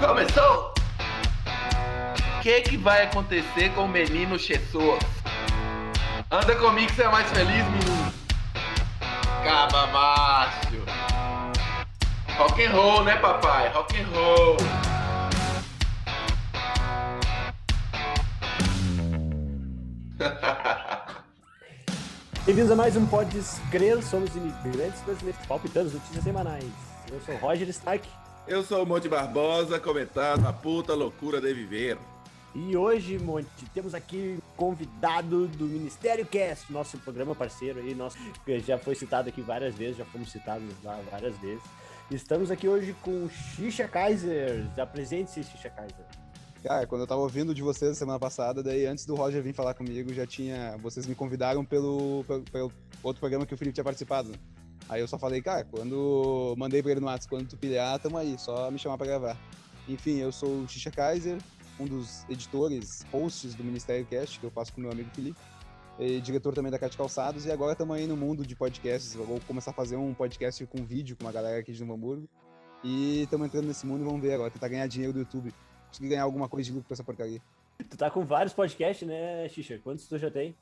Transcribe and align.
Começou! 0.00 0.72
O 2.38 2.42
que, 2.42 2.62
que 2.62 2.76
vai 2.78 3.02
acontecer 3.02 3.68
com 3.74 3.84
o 3.84 3.88
menino 3.88 4.38
Jesus? 4.38 4.98
Anda 6.30 6.56
comigo 6.56 6.88
que 6.88 6.94
você 6.94 7.02
é 7.02 7.08
mais 7.08 7.28
feliz, 7.28 7.66
menino. 7.66 8.10
Caba 9.44 9.86
macho. 9.88 10.82
Rock 12.38 12.64
and 12.64 12.70
roll, 12.70 13.04
né, 13.04 13.16
papai? 13.16 13.68
Rock 13.68 14.00
and 14.00 14.06
roll. 14.14 14.56
Bem-vindos 22.46 22.70
a 22.70 22.76
mais 22.76 22.96
um 22.96 23.04
Pode 23.04 23.38
Crer, 23.70 24.02
somos 24.02 24.34
imigrantes 24.34 25.02
brasileiros 25.02 25.46
palpitando 25.46 25.90
notícias 25.90 26.24
semanais. 26.24 26.64
Eu 27.12 27.20
sou 27.20 27.36
Roger 27.36 27.68
Stark. 27.68 28.08
Eu 28.50 28.64
sou 28.64 28.82
o 28.82 28.86
Monte 28.86 29.08
Barbosa, 29.08 29.78
comentando 29.78 30.44
a 30.44 30.52
puta 30.52 30.92
loucura 30.92 31.40
de 31.40 31.54
viver. 31.54 31.96
E 32.52 32.76
hoje, 32.76 33.16
Monte, 33.16 33.46
temos 33.72 33.94
aqui 33.94 34.40
convidado 34.56 35.46
do 35.46 35.66
Ministério 35.66 36.26
Cast, 36.26 36.72
nosso 36.72 36.98
programa 36.98 37.32
parceiro 37.32 37.78
aí, 37.78 37.94
nosso, 37.94 38.18
que 38.44 38.58
já 38.58 38.76
foi 38.76 38.96
citado 38.96 39.28
aqui 39.28 39.40
várias 39.40 39.76
vezes, 39.76 39.98
já 39.98 40.04
fomos 40.04 40.32
citados 40.32 40.68
lá 40.82 41.00
várias 41.08 41.38
vezes. 41.38 41.62
Estamos 42.10 42.50
aqui 42.50 42.66
hoje 42.66 42.92
com 43.02 43.28
Xixa 43.28 43.86
Kaiser. 43.86 44.66
Apresente-se, 44.76 45.44
Xixa 45.44 45.70
Kaiser. 45.70 46.04
Cara, 46.60 46.88
quando 46.88 47.02
eu 47.02 47.06
tava 47.06 47.20
ouvindo 47.20 47.54
de 47.54 47.62
vocês 47.62 47.96
semana 47.96 48.18
passada, 48.18 48.64
daí 48.64 48.84
antes 48.84 49.06
do 49.06 49.14
Roger 49.14 49.40
vir 49.44 49.54
falar 49.54 49.74
comigo, 49.74 50.12
já 50.12 50.26
tinha. 50.26 50.76
Vocês 50.78 51.06
me 51.06 51.14
convidaram 51.14 51.64
pelo, 51.64 52.24
pelo, 52.26 52.42
pelo 52.42 52.72
outro 53.00 53.20
programa 53.20 53.46
que 53.46 53.54
o 53.54 53.56
Felipe 53.56 53.74
tinha 53.74 53.84
participado. 53.84 54.32
Aí 54.90 55.00
eu 55.00 55.06
só 55.06 55.16
falei, 55.16 55.40
cara, 55.40 55.64
quando 55.64 56.52
mandei 56.58 56.82
pra 56.82 56.90
ele 56.90 57.00
no 57.00 57.06
WhatsApp, 57.06 57.28
quando 57.28 57.48
tu 57.48 57.56
pilhar, 57.56 57.96
tamo 58.00 58.18
aí, 58.18 58.36
só 58.36 58.68
me 58.72 58.78
chamar 58.78 58.98
pra 58.98 59.06
gravar. 59.06 59.38
Enfim, 59.88 60.16
eu 60.16 60.32
sou 60.32 60.62
o 60.62 60.68
Xixa 60.68 60.90
Kaiser, 60.90 61.38
um 61.78 61.84
dos 61.84 62.28
editores, 62.28 63.06
hosts 63.12 63.54
do 63.54 63.62
Ministério 63.62 64.04
Cast, 64.04 64.40
que 64.40 64.44
eu 64.44 64.50
faço 64.50 64.72
com 64.72 64.80
meu 64.80 64.90
amigo 64.90 65.08
Felipe, 65.14 65.38
diretor 66.24 66.52
também 66.54 66.72
da 66.72 66.78
Cat 66.78 66.96
Calçados, 66.96 67.46
e 67.46 67.52
agora 67.52 67.70
estamos 67.70 67.96
aí 67.96 68.04
no 68.04 68.16
mundo 68.16 68.44
de 68.44 68.56
podcasts. 68.56 69.14
Eu 69.14 69.24
vou 69.24 69.40
começar 69.46 69.70
a 69.70 69.74
fazer 69.74 69.94
um 69.94 70.12
podcast 70.12 70.66
com 70.66 70.84
vídeo 70.84 71.16
com 71.16 71.24
uma 71.24 71.32
galera 71.32 71.60
aqui 71.60 71.72
de 71.72 71.80
Novo 71.82 71.94
Hamburgo. 71.94 72.28
E 72.82 73.22
estamos 73.22 73.46
entrando 73.46 73.68
nesse 73.68 73.86
mundo 73.86 74.00
e 74.00 74.04
vamos 74.04 74.20
ver 74.20 74.34
agora, 74.34 74.50
tentar 74.50 74.66
ganhar 74.66 74.88
dinheiro 74.88 75.12
do 75.12 75.20
YouTube. 75.20 75.54
Conseguir 75.86 76.08
ganhar 76.08 76.24
alguma 76.24 76.48
coisa 76.48 76.66
de 76.66 76.72
lucro 76.72 76.88
com 76.88 76.94
essa 76.94 77.04
porcaria. 77.04 77.40
Tu 77.78 77.96
tá 77.96 78.10
com 78.10 78.24
vários 78.24 78.52
podcasts, 78.52 79.06
né, 79.06 79.48
Xixa? 79.48 79.78
Quantos 79.84 80.08
tu 80.08 80.18
já 80.18 80.32
tem? 80.32 80.52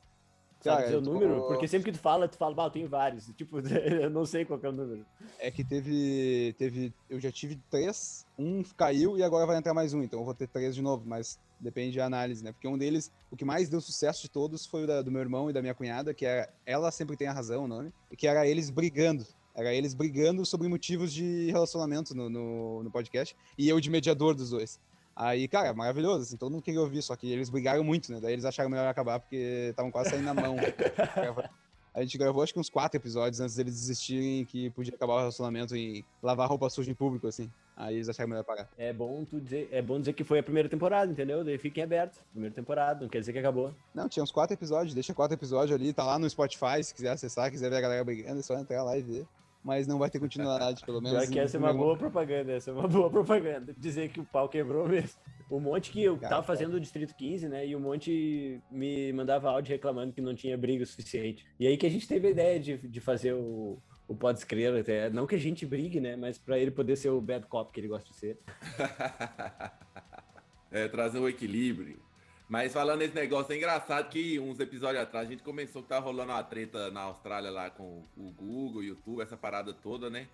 Cara, 0.62 0.76
Sabe 0.82 0.84
dizer 0.86 0.96
o 0.96 0.98
eu 0.98 1.02
tô- 1.02 1.12
número? 1.14 1.46
Porque 1.48 1.68
sempre 1.68 1.92
que 1.92 1.96
tu 1.98 2.00
fala, 2.02 2.26
tu 2.28 2.36
fala, 2.36 2.54
bah, 2.54 2.64
eu 2.66 2.70
tenho 2.70 2.88
vários. 2.88 3.26
Tipo, 3.36 3.60
eu 3.60 4.10
não 4.10 4.26
sei 4.26 4.44
qual 4.44 4.58
que 4.58 4.66
é 4.66 4.68
o 4.68 4.72
número. 4.72 5.06
É 5.38 5.50
que 5.50 5.62
teve, 5.64 6.54
teve. 6.58 6.92
Eu 7.08 7.20
já 7.20 7.30
tive 7.30 7.56
três, 7.70 8.26
um 8.38 8.62
caiu 8.76 9.16
e 9.16 9.22
agora 9.22 9.46
vai 9.46 9.56
entrar 9.56 9.72
mais 9.72 9.94
um, 9.94 10.02
então 10.02 10.18
eu 10.18 10.24
vou 10.24 10.34
ter 10.34 10.48
três 10.48 10.74
de 10.74 10.82
novo, 10.82 11.04
mas 11.06 11.38
depende 11.60 11.96
da 11.98 12.06
análise, 12.06 12.42
né? 12.42 12.52
Porque 12.52 12.66
um 12.68 12.76
deles, 12.78 13.12
o 13.30 13.36
que 13.36 13.44
mais 13.44 13.68
deu 13.68 13.80
sucesso 13.80 14.22
de 14.22 14.30
todos 14.30 14.66
foi 14.66 14.84
o 14.84 14.86
da- 14.86 15.02
do 15.02 15.10
meu 15.10 15.20
irmão 15.20 15.48
e 15.48 15.52
da 15.52 15.60
minha 15.62 15.74
cunhada, 15.74 16.12
que 16.12 16.26
é 16.26 16.48
Ela 16.66 16.90
Sempre 16.90 17.16
Tem 17.16 17.28
a 17.28 17.32
Razão, 17.32 17.64
o 17.64 17.68
nome, 17.68 17.92
e 18.10 18.16
que 18.16 18.26
era 18.26 18.46
eles 18.46 18.68
brigando. 18.70 19.24
Era 19.54 19.74
eles 19.74 19.92
brigando 19.92 20.46
sobre 20.46 20.68
motivos 20.68 21.12
de 21.12 21.50
relacionamento 21.50 22.14
no, 22.14 22.30
no, 22.30 22.82
no 22.84 22.90
podcast, 22.92 23.34
e 23.56 23.68
eu 23.68 23.80
de 23.80 23.90
mediador 23.90 24.32
dos 24.34 24.50
dois. 24.50 24.78
Aí, 25.20 25.48
cara, 25.48 25.74
maravilhoso, 25.74 26.22
assim, 26.22 26.36
todo 26.36 26.52
mundo 26.52 26.62
queria 26.62 26.80
ouvir, 26.80 27.02
só 27.02 27.16
que 27.16 27.28
eles 27.28 27.50
brigaram 27.50 27.82
muito, 27.82 28.12
né? 28.12 28.20
Daí 28.20 28.34
eles 28.34 28.44
acharam 28.44 28.70
melhor 28.70 28.86
acabar 28.86 29.18
porque 29.18 29.66
estavam 29.70 29.90
quase 29.90 30.10
saindo 30.10 30.26
na 30.26 30.32
mão. 30.32 30.54
A 31.92 32.02
gente 32.02 32.16
gravou 32.16 32.40
acho 32.40 32.52
que 32.52 32.60
uns 32.60 32.70
quatro 32.70 32.96
episódios 32.96 33.40
antes 33.40 33.56
deles 33.56 33.74
desistirem 33.74 34.44
que 34.44 34.70
podia 34.70 34.94
acabar 34.94 35.14
o 35.14 35.18
relacionamento 35.18 35.74
e 35.74 36.04
lavar 36.22 36.48
roupa 36.48 36.70
suja 36.70 36.88
em 36.92 36.94
público, 36.94 37.26
assim. 37.26 37.50
Aí 37.76 37.96
eles 37.96 38.08
acharam 38.08 38.30
melhor 38.30 38.44
parar. 38.44 38.68
É 38.78 38.92
bom 38.92 39.24
tu 39.24 39.40
dizer, 39.40 39.68
é 39.72 39.82
bom 39.82 39.98
dizer 39.98 40.12
que 40.12 40.22
foi 40.22 40.38
a 40.38 40.42
primeira 40.42 40.68
temporada, 40.68 41.10
entendeu? 41.10 41.42
Daí 41.42 41.58
fiquem 41.58 41.82
abertos. 41.82 42.20
Primeira 42.30 42.54
temporada, 42.54 43.00
não 43.00 43.08
quer 43.08 43.18
dizer 43.18 43.32
que 43.32 43.40
acabou. 43.40 43.74
Não, 43.92 44.08
tinha 44.08 44.22
uns 44.22 44.30
quatro 44.30 44.54
episódios, 44.54 44.94
deixa 44.94 45.12
quatro 45.12 45.34
episódios 45.34 45.74
ali, 45.74 45.92
tá 45.92 46.04
lá 46.04 46.16
no 46.16 46.30
Spotify, 46.30 46.84
se 46.84 46.94
quiser 46.94 47.10
acessar, 47.10 47.50
quiser 47.50 47.68
ver 47.70 47.76
a 47.78 47.80
galera 47.80 48.04
brigando, 48.04 48.38
é 48.38 48.42
só 48.42 48.56
entrar 48.56 48.84
lá 48.84 48.96
e 48.96 49.02
ver. 49.02 49.26
Mas 49.68 49.86
não 49.86 49.98
vai 49.98 50.08
ter 50.08 50.18
continuidade, 50.18 50.82
pelo 50.82 50.98
menos. 50.98 51.18
Pior 51.18 51.30
que 51.30 51.38
essa 51.38 51.58
é 51.58 51.60
uma 51.60 51.74
boa 51.74 51.94
propaganda, 51.94 52.52
essa 52.52 52.70
é 52.70 52.72
uma 52.72 52.84
boa 52.88 53.10
propaganda. 53.10 53.74
Dizer 53.76 54.08
que 54.08 54.18
o 54.18 54.24
pau 54.24 54.48
quebrou 54.48 54.88
mesmo. 54.88 55.20
O 55.50 55.60
Monte 55.60 55.90
que 55.90 56.02
eu 56.02 56.16
Cara, 56.16 56.36
tava 56.36 56.42
fazendo 56.42 56.72
o 56.72 56.80
Distrito 56.80 57.14
15, 57.14 57.50
né? 57.50 57.66
E 57.66 57.76
o 57.76 57.80
Monte 57.80 58.62
me 58.70 59.12
mandava 59.12 59.50
áudio 59.50 59.72
reclamando 59.72 60.14
que 60.14 60.22
não 60.22 60.34
tinha 60.34 60.56
briga 60.56 60.84
o 60.84 60.86
suficiente. 60.86 61.44
E 61.60 61.66
aí 61.66 61.76
que 61.76 61.84
a 61.84 61.90
gente 61.90 62.08
teve 62.08 62.28
a 62.28 62.30
ideia 62.30 62.58
de, 62.58 62.78
de 62.78 62.98
fazer 62.98 63.34
o, 63.34 63.76
o 64.08 64.16
Pode 64.16 64.46
Crer 64.46 64.74
até. 64.74 65.10
Não 65.10 65.26
que 65.26 65.34
a 65.34 65.38
gente 65.38 65.66
brigue, 65.66 66.00
né? 66.00 66.16
Mas 66.16 66.38
pra 66.38 66.58
ele 66.58 66.70
poder 66.70 66.96
ser 66.96 67.10
o 67.10 67.20
bad 67.20 67.46
cop 67.46 67.70
que 67.70 67.78
ele 67.78 67.88
gosta 67.88 68.08
de 68.08 68.16
ser. 68.16 68.38
é, 70.72 70.88
trazer 70.88 71.18
o 71.18 71.28
equilíbrio. 71.28 72.00
Mas 72.48 72.72
falando 72.72 73.00
nesse 73.00 73.14
negócio, 73.14 73.52
é 73.52 73.56
engraçado 73.56 74.08
que 74.08 74.40
uns 74.40 74.58
episódios 74.58 75.02
atrás 75.02 75.28
a 75.28 75.30
gente 75.30 75.42
começou 75.42 75.82
que 75.82 75.88
tava 75.88 76.06
rolando 76.06 76.32
uma 76.32 76.42
treta 76.42 76.90
na 76.90 77.02
Austrália 77.02 77.50
lá 77.50 77.68
com 77.68 78.02
o 78.16 78.30
Google, 78.32 78.82
YouTube, 78.82 79.20
essa 79.20 79.36
parada 79.36 79.74
toda, 79.74 80.08
né? 80.08 80.26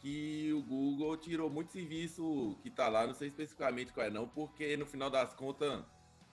Que 0.00 0.52
o 0.52 0.62
Google 0.62 1.16
tirou 1.16 1.48
muito 1.48 1.70
serviço 1.70 2.58
que 2.62 2.70
tá 2.70 2.88
lá, 2.88 3.06
não 3.06 3.14
sei 3.14 3.28
especificamente 3.28 3.92
qual 3.92 4.04
é 4.04 4.10
não, 4.10 4.26
porque 4.26 4.76
no 4.76 4.84
final 4.84 5.08
das 5.08 5.32
contas 5.32 5.80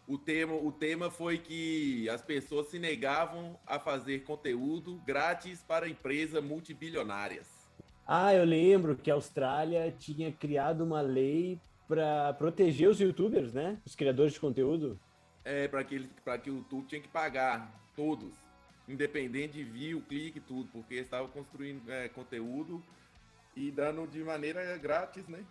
o 0.08 0.18
tema, 0.18 0.54
o 0.56 0.72
tema 0.72 1.12
foi 1.12 1.38
que 1.38 2.10
as 2.10 2.22
pessoas 2.22 2.68
se 2.68 2.80
negavam 2.80 3.60
a 3.68 3.78
fazer 3.78 4.24
conteúdo 4.24 5.00
grátis 5.06 5.62
para 5.62 5.88
empresas 5.88 6.44
multibilionárias. 6.44 7.46
Ah, 8.08 8.34
eu 8.34 8.46
lembro 8.46 8.96
que 8.96 9.12
a 9.12 9.16
Austrália 9.16 9.94
tinha 10.00 10.32
criado 10.32 10.82
uma 10.82 11.02
lei 11.02 11.60
pra 11.88 12.34
proteger 12.34 12.90
os 12.90 13.00
youtubers, 13.00 13.54
né? 13.54 13.78
Os 13.86 13.96
criadores 13.96 14.34
de 14.34 14.40
conteúdo. 14.40 14.98
É, 15.48 15.66
para 15.66 15.82
que, 15.82 15.96
ele- 15.96 16.10
pra 16.26 16.38
que 16.38 16.50
o 16.52 16.58
YouTube 16.58 16.86
tinha 16.88 17.00
que 17.00 17.08
pagar, 17.08 17.72
todos, 17.96 18.34
independente 18.86 19.54
de 19.54 19.64
view, 19.64 20.02
clique, 20.02 20.42
tudo, 20.42 20.68
porque 20.74 20.96
eles 20.96 21.06
estavam 21.06 21.30
construindo 21.30 21.90
é, 21.90 22.10
conteúdo 22.10 22.84
e 23.56 23.72
dando 23.72 24.06
de 24.08 24.20
maneira 24.26 24.78
grátis, 24.78 25.26
né? 25.30 25.46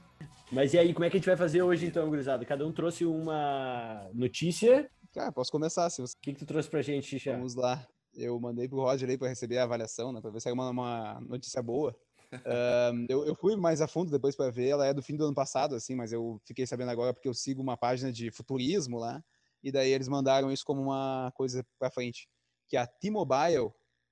Mas 0.52 0.74
e 0.74 0.78
aí, 0.78 0.92
como 0.92 1.06
é 1.06 1.10
que 1.10 1.16
a 1.16 1.18
gente 1.18 1.26
vai 1.26 1.36
fazer 1.36 1.62
hoje 1.62 1.86
então, 1.86 2.06
gurizada? 2.10 2.44
Cada 2.44 2.66
um 2.66 2.72
trouxe 2.72 3.06
uma 3.06 4.06
notícia. 4.12 4.86
Cara, 5.14 5.32
posso 5.32 5.50
começar, 5.50 5.88
se 5.88 6.02
você. 6.02 6.14
O 6.14 6.20
que, 6.20 6.34
que 6.34 6.40
tu 6.40 6.46
trouxe 6.46 6.68
pra 6.68 6.82
gente, 6.82 7.06
Xixa? 7.06 7.32
Vamos 7.32 7.54
lá. 7.54 7.82
Eu 8.14 8.38
mandei 8.38 8.68
pro 8.68 8.78
Roger 8.82 9.08
aí 9.08 9.16
pra 9.16 9.28
receber 9.28 9.56
a 9.56 9.62
avaliação, 9.64 10.12
né? 10.12 10.20
Pra 10.20 10.30
ver 10.30 10.40
se 10.42 10.48
era 10.48 10.54
uma, 10.54 10.68
uma 10.70 11.20
notícia 11.22 11.62
boa. 11.62 11.96
Ahn, 12.44 13.06
eu, 13.08 13.24
eu 13.24 13.34
fui 13.34 13.56
mais 13.56 13.80
a 13.80 13.88
fundo 13.88 14.10
depois 14.10 14.36
pra 14.36 14.50
ver. 14.50 14.68
Ela 14.68 14.86
é 14.86 14.92
do 14.92 15.02
fim 15.02 15.16
do 15.16 15.24
ano 15.24 15.34
passado, 15.34 15.74
assim, 15.74 15.94
mas 15.94 16.12
eu 16.12 16.38
fiquei 16.44 16.66
sabendo 16.66 16.90
agora 16.90 17.14
porque 17.14 17.28
eu 17.28 17.34
sigo 17.34 17.62
uma 17.62 17.78
página 17.78 18.12
de 18.12 18.30
futurismo 18.30 18.98
lá. 18.98 19.22
E 19.62 19.72
daí 19.72 19.90
eles 19.90 20.08
mandaram 20.08 20.50
isso 20.50 20.64
como 20.64 20.82
uma 20.82 21.32
coisa 21.34 21.64
pra 21.78 21.90
frente. 21.90 22.28
Que 22.68 22.76
a 22.76 22.86
T-Mobile 22.86 23.70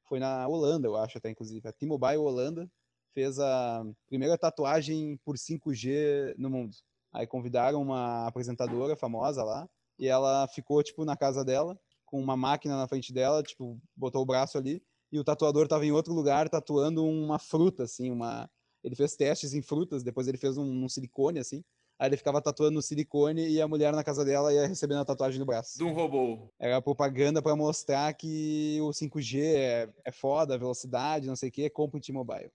foi 0.09 0.19
na 0.19 0.47
Holanda, 0.47 0.87
eu 0.87 0.97
acho 0.97 1.19
até, 1.19 1.31
inclusive. 1.31 1.67
A 1.69 1.73
T-Mobile 1.73 2.19
Holanda 2.19 2.71
fez 3.13 3.39
a 3.39 3.85
primeira 4.07 4.37
tatuagem 4.37 5.19
por 5.25 5.37
5G 5.37 6.35
no 6.37 6.51
mundo. 6.51 6.77
Aí 7.13 7.27
convidaram 7.27 7.81
uma 7.81 8.27
apresentadora 8.27 8.97
famosa 8.97 9.45
lá. 9.45 9.69
E 9.99 10.09
ela 10.09 10.49
ficou, 10.49 10.83
tipo, 10.83 11.05
na 11.05 11.17
casa 11.17 11.45
dela, 11.45 11.79
com 12.05 12.21
uma 12.21 12.37
máquina 12.37 12.77
na 12.77 12.89
frente 12.89 13.13
dela, 13.13 13.43
tipo, 13.43 13.81
botou 13.97 14.23
o 14.23 14.27
braço 14.27 14.59
ali, 14.59 14.83
e 15.13 15.19
o 15.19 15.25
tatuador 15.25 15.69
tava 15.69 15.87
em 15.87 15.93
outro 15.93 16.13
lugar 16.13 16.49
tatuando 16.49 17.05
uma 17.05 17.39
fruta, 17.39 17.85
assim, 17.85 18.11
uma... 18.11 18.51
Ele 18.83 18.97
fez 18.97 19.17
testes 19.17 19.55
em 19.55 19.63
frutas, 19.63 20.03
depois 20.03 20.27
ele 20.27 20.37
fez 20.37 20.59
um, 20.59 20.85
um 20.85 20.89
silicone, 20.89 21.39
assim, 21.39 21.65
aí 21.99 22.09
ele 22.09 22.17
ficava 22.17 22.41
tatuando 22.41 22.75
no 22.75 22.83
silicone 22.83 23.49
e 23.49 23.61
a 23.61 23.69
mulher 23.69 23.93
na 23.93 24.05
casa 24.05 24.25
dela 24.25 24.53
ia 24.53 24.67
recebendo 24.67 25.01
a 25.01 25.05
tatuagem 25.05 25.39
no 25.39 25.47
braço. 25.47 25.79
De 25.79 25.85
um 25.85 25.93
robô. 25.93 26.49
Era 26.59 26.81
propaganda 26.83 27.43
pra 27.43 27.57
mostrar 27.57 28.13
que 28.15 28.79
o 28.81 28.91
5G 28.91 29.41
é, 29.43 29.89
é 30.05 30.13
foda, 30.13 30.55
a 30.55 30.59
velocidade, 30.59 31.27
não 31.27 31.37
sei 31.37 31.49
o 31.49 31.53
que, 31.53 31.71
compra 31.71 31.99
o 31.99 32.01
T-Mobile. 32.01 32.51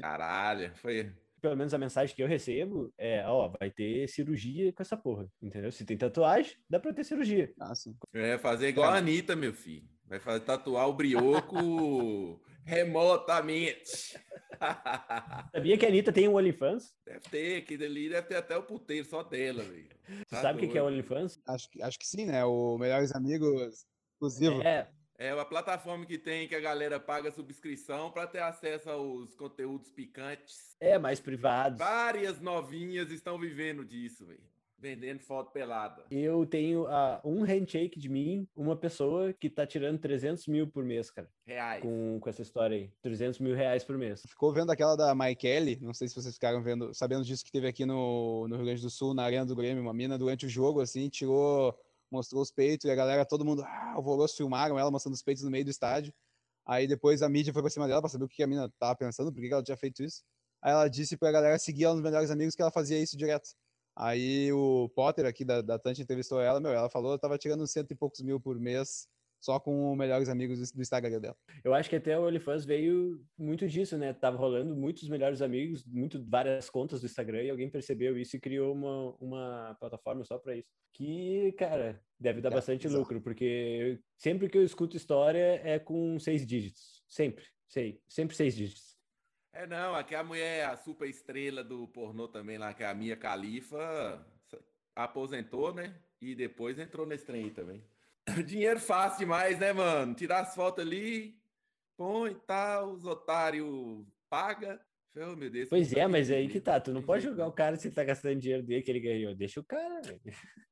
Caralho, 0.00 0.74
foi. 0.76 1.12
Pelo 1.40 1.56
menos 1.56 1.74
a 1.74 1.78
mensagem 1.78 2.16
que 2.16 2.22
eu 2.22 2.26
recebo 2.26 2.90
é, 2.96 3.22
ó, 3.26 3.52
vai 3.60 3.70
ter 3.70 4.08
cirurgia 4.08 4.72
com 4.72 4.82
essa 4.82 4.96
porra, 4.96 5.28
entendeu? 5.42 5.70
Se 5.70 5.84
tem 5.84 5.96
tatuagem, 5.96 6.56
dá 6.70 6.80
pra 6.80 6.92
ter 6.92 7.04
cirurgia. 7.04 7.52
Ah, 7.60 7.74
sim. 7.74 7.94
É 8.14 8.38
fazer 8.38 8.68
igual 8.68 8.90
a 8.90 8.96
Anitta, 8.96 9.36
meu 9.36 9.52
filho. 9.52 9.86
Vai 10.06 10.18
fazer 10.18 10.40
tatuar 10.40 10.88
o 10.88 10.94
brioco 10.94 12.40
remotamente. 12.64 14.18
Sabia 15.54 15.76
que 15.78 15.84
a 15.84 15.88
Anitta 15.88 16.12
tem 16.12 16.28
um 16.28 16.34
OnlyFans? 16.34 16.94
deve 17.04 17.20
ter, 17.30 17.60
que 17.62 17.74
ali 17.74 18.08
deve 18.08 18.26
ter 18.28 18.36
até 18.36 18.56
o 18.56 18.62
puteiro 18.62 19.06
só 19.06 19.22
dela, 19.22 19.62
velho. 19.62 19.88
Tu 20.06 20.24
Tá 20.30 20.42
sabe 20.42 20.58
o 20.58 20.60
que 20.60 20.68
que 20.68 20.78
é 20.78 20.80
doido. 20.80 20.92
OnlyFans? 20.94 21.40
Acho, 21.46 21.68
que- 21.70 21.82
acho 21.82 21.98
que 21.98 22.06
sim, 22.06 22.26
né? 22.26 22.44
O 22.44 22.78
Melhores 22.78 23.14
Amigos 23.14 23.86
exclusivo. 24.12 24.62
É, 24.62 24.88
É 25.16 25.32
uma 25.34 25.44
plataforma 25.44 26.04
que 26.04 26.18
tem 26.18 26.48
que 26.48 26.54
a 26.56 26.60
galera 26.60 26.98
paga 26.98 27.30
subscrição 27.30 28.10
para 28.10 28.26
ter 28.26 28.40
acesso 28.42 28.90
aos 28.90 29.34
conteúdos 29.36 29.90
picantes. 29.92 30.76
é 30.80 30.98
mais 30.98 31.20
privado. 31.20 31.78
Várias 31.78 32.40
novinhas 32.40 33.10
estão 33.10 33.38
vivendo 33.38 33.84
disso, 33.84 34.26
velho. 34.26 34.42
Vendendo 34.84 35.20
foto 35.20 35.50
pelada. 35.50 36.04
Eu 36.10 36.44
tenho 36.44 36.84
uh, 36.84 37.18
um 37.24 37.42
handshake 37.42 37.98
de 37.98 38.06
mim, 38.06 38.46
uma 38.54 38.76
pessoa 38.76 39.32
que 39.32 39.48
tá 39.48 39.66
tirando 39.66 39.98
300 39.98 40.46
mil 40.46 40.68
por 40.68 40.84
mês, 40.84 41.10
cara. 41.10 41.26
Reais. 41.46 41.82
Com, 41.82 42.18
com 42.20 42.28
essa 42.28 42.42
história 42.42 42.76
aí. 42.76 42.90
300 43.00 43.38
mil 43.38 43.54
reais 43.54 43.82
por 43.82 43.96
mês. 43.96 44.22
Ficou 44.28 44.52
vendo 44.52 44.70
aquela 44.70 44.94
da 44.94 45.14
Maikele? 45.14 45.78
Não 45.80 45.94
sei 45.94 46.06
se 46.06 46.14
vocês 46.14 46.34
ficaram 46.34 46.62
vendo, 46.62 46.92
sabendo 46.92 47.24
disso 47.24 47.42
que 47.42 47.50
teve 47.50 47.66
aqui 47.66 47.86
no, 47.86 48.46
no 48.46 48.56
Rio 48.56 48.66
Grande 48.66 48.82
do 48.82 48.90
Sul, 48.90 49.14
na 49.14 49.24
Arena 49.24 49.46
do 49.46 49.56
Grêmio. 49.56 49.82
Uma 49.82 49.94
mina 49.94 50.18
durante 50.18 50.44
o 50.44 50.50
jogo, 50.50 50.82
assim, 50.82 51.08
tirou, 51.08 51.74
mostrou 52.10 52.42
os 52.42 52.52
peitos 52.52 52.84
e 52.84 52.90
a 52.90 52.94
galera, 52.94 53.24
todo 53.24 53.42
mundo, 53.42 53.62
ah, 53.62 53.92
alvoroço, 53.94 54.36
filmaram 54.36 54.78
ela 54.78 54.90
mostrando 54.90 55.14
os 55.14 55.22
peitos 55.22 55.42
no 55.42 55.50
meio 55.50 55.64
do 55.64 55.70
estádio. 55.70 56.12
Aí 56.66 56.86
depois 56.86 57.22
a 57.22 57.28
mídia 57.28 57.54
foi 57.54 57.62
pra 57.62 57.70
cima 57.70 57.88
dela 57.88 58.02
pra 58.02 58.10
saber 58.10 58.24
o 58.24 58.28
que 58.28 58.42
a 58.42 58.46
mina 58.46 58.70
tava 58.78 58.94
pensando, 58.94 59.32
por 59.32 59.40
que 59.40 59.50
ela 59.50 59.62
tinha 59.62 59.78
feito 59.78 60.02
isso. 60.02 60.22
Aí 60.60 60.72
ela 60.72 60.88
disse 60.88 61.16
pra 61.16 61.32
galera 61.32 61.58
seguir 61.58 61.84
ela 61.84 61.94
nos 61.94 62.02
melhores 62.02 62.30
amigos 62.30 62.54
que 62.54 62.60
ela 62.60 62.70
fazia 62.70 62.98
isso 62.98 63.16
direto. 63.16 63.48
Aí 63.96 64.52
o 64.52 64.88
Potter 64.94 65.24
aqui 65.26 65.44
da, 65.44 65.60
da 65.60 65.78
Tante 65.78 66.02
entrevistou 66.02 66.40
ela, 66.40 66.60
meu, 66.60 66.72
ela 66.72 66.90
falou 66.90 67.14
que 67.14 67.22
tava 67.22 67.38
tirando 67.38 67.66
cento 67.66 67.92
e 67.92 67.94
poucos 67.94 68.20
mil 68.20 68.40
por 68.40 68.58
mês 68.58 69.08
só 69.44 69.60
com 69.60 69.92
os 69.92 69.98
melhores 69.98 70.30
amigos 70.30 70.72
do, 70.72 70.80
Instagram 70.80 71.20
dela. 71.20 71.36
Eu 71.62 71.74
acho 71.74 71.90
que 71.90 71.96
até 71.96 72.18
o 72.18 72.26
OnlyFans 72.26 72.64
veio 72.64 73.22
muito 73.36 73.68
disso, 73.68 73.98
né? 73.98 74.14
Tava 74.14 74.38
rolando 74.38 74.74
muitos 74.74 75.06
melhores 75.06 75.42
amigos, 75.42 75.84
muito 75.84 76.24
várias 76.24 76.70
contas 76.70 77.02
do 77.02 77.06
Instagram 77.06 77.42
e 77.42 77.50
alguém 77.50 77.68
percebeu 77.68 78.16
isso 78.16 78.36
e 78.36 78.40
criou 78.40 78.72
uma, 78.72 79.14
uma 79.20 79.76
plataforma 79.78 80.24
só 80.24 80.38
para 80.38 80.56
isso. 80.56 80.70
Que, 80.94 81.52
cara, 81.58 82.02
deve 82.18 82.40
dar 82.40 82.50
é, 82.52 82.54
bastante 82.54 82.86
exato. 82.86 82.98
lucro, 82.98 83.20
porque 83.20 84.00
sempre 84.16 84.48
que 84.48 84.56
eu 84.56 84.64
escuto 84.64 84.96
história 84.96 85.60
é 85.62 85.78
com 85.78 86.18
seis 86.18 86.46
dígitos. 86.46 87.02
Sempre, 87.06 87.44
sei, 87.68 88.00
sempre 88.08 88.34
seis 88.34 88.56
dígitos. 88.56 88.93
É, 89.54 89.68
não, 89.68 89.94
aqui 89.94 90.16
a 90.16 90.24
mulher, 90.24 90.66
a 90.66 90.76
super 90.76 91.08
estrela 91.08 91.62
do 91.62 91.86
pornô 91.86 92.26
também 92.26 92.58
lá, 92.58 92.74
que 92.74 92.82
é 92.82 92.86
a 92.86 92.94
Mia 92.94 93.16
Califa, 93.16 94.26
aposentou, 94.96 95.72
né? 95.72 95.94
E 96.20 96.34
depois 96.34 96.76
entrou 96.76 97.06
nesse 97.06 97.24
trem 97.24 97.50
também. 97.50 97.80
Dinheiro 98.44 98.80
fácil 98.80 99.20
demais, 99.20 99.56
né, 99.60 99.72
mano? 99.72 100.12
Tirar 100.12 100.40
as 100.40 100.56
fotos 100.56 100.84
ali, 100.84 101.40
põe 101.96 102.32
e 102.32 102.34
tal, 102.34 102.94
os 102.94 103.04
otários 103.04 104.04
paga. 104.28 104.80
Oh, 105.16 105.36
meu 105.36 105.48
Deus, 105.48 105.68
pois 105.68 105.92
é, 105.92 106.04
mas 106.08 106.28
é 106.28 106.38
aí 106.38 106.48
que 106.48 106.60
tá. 106.60 106.80
Tu 106.80 106.92
não 106.92 107.00
pode 107.02 107.22
julgar 107.22 107.46
o 107.46 107.52
cara 107.52 107.76
se 107.76 107.88
tá 107.92 108.02
gastando 108.02 108.40
dinheiro 108.40 108.64
dele 108.64 108.82
que 108.82 108.90
ele 108.90 108.98
ganhou. 108.98 109.36
Deixa 109.36 109.60
o 109.60 109.64
cara, 109.64 110.02
velho. 110.02 110.20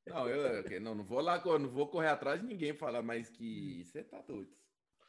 Não, 0.05 0.27
eu 0.27 0.81
não, 0.81 0.95
não 0.95 1.05
vou 1.05 1.21
lá, 1.21 1.41
não 1.41 1.69
vou 1.69 1.87
correr 1.87 2.09
atrás 2.09 2.41
de 2.41 2.47
ninguém 2.47 2.73
falar 2.73 3.01
mais 3.01 3.29
que 3.29 3.85
você 3.85 4.03
tá 4.03 4.21
doido. 4.21 4.51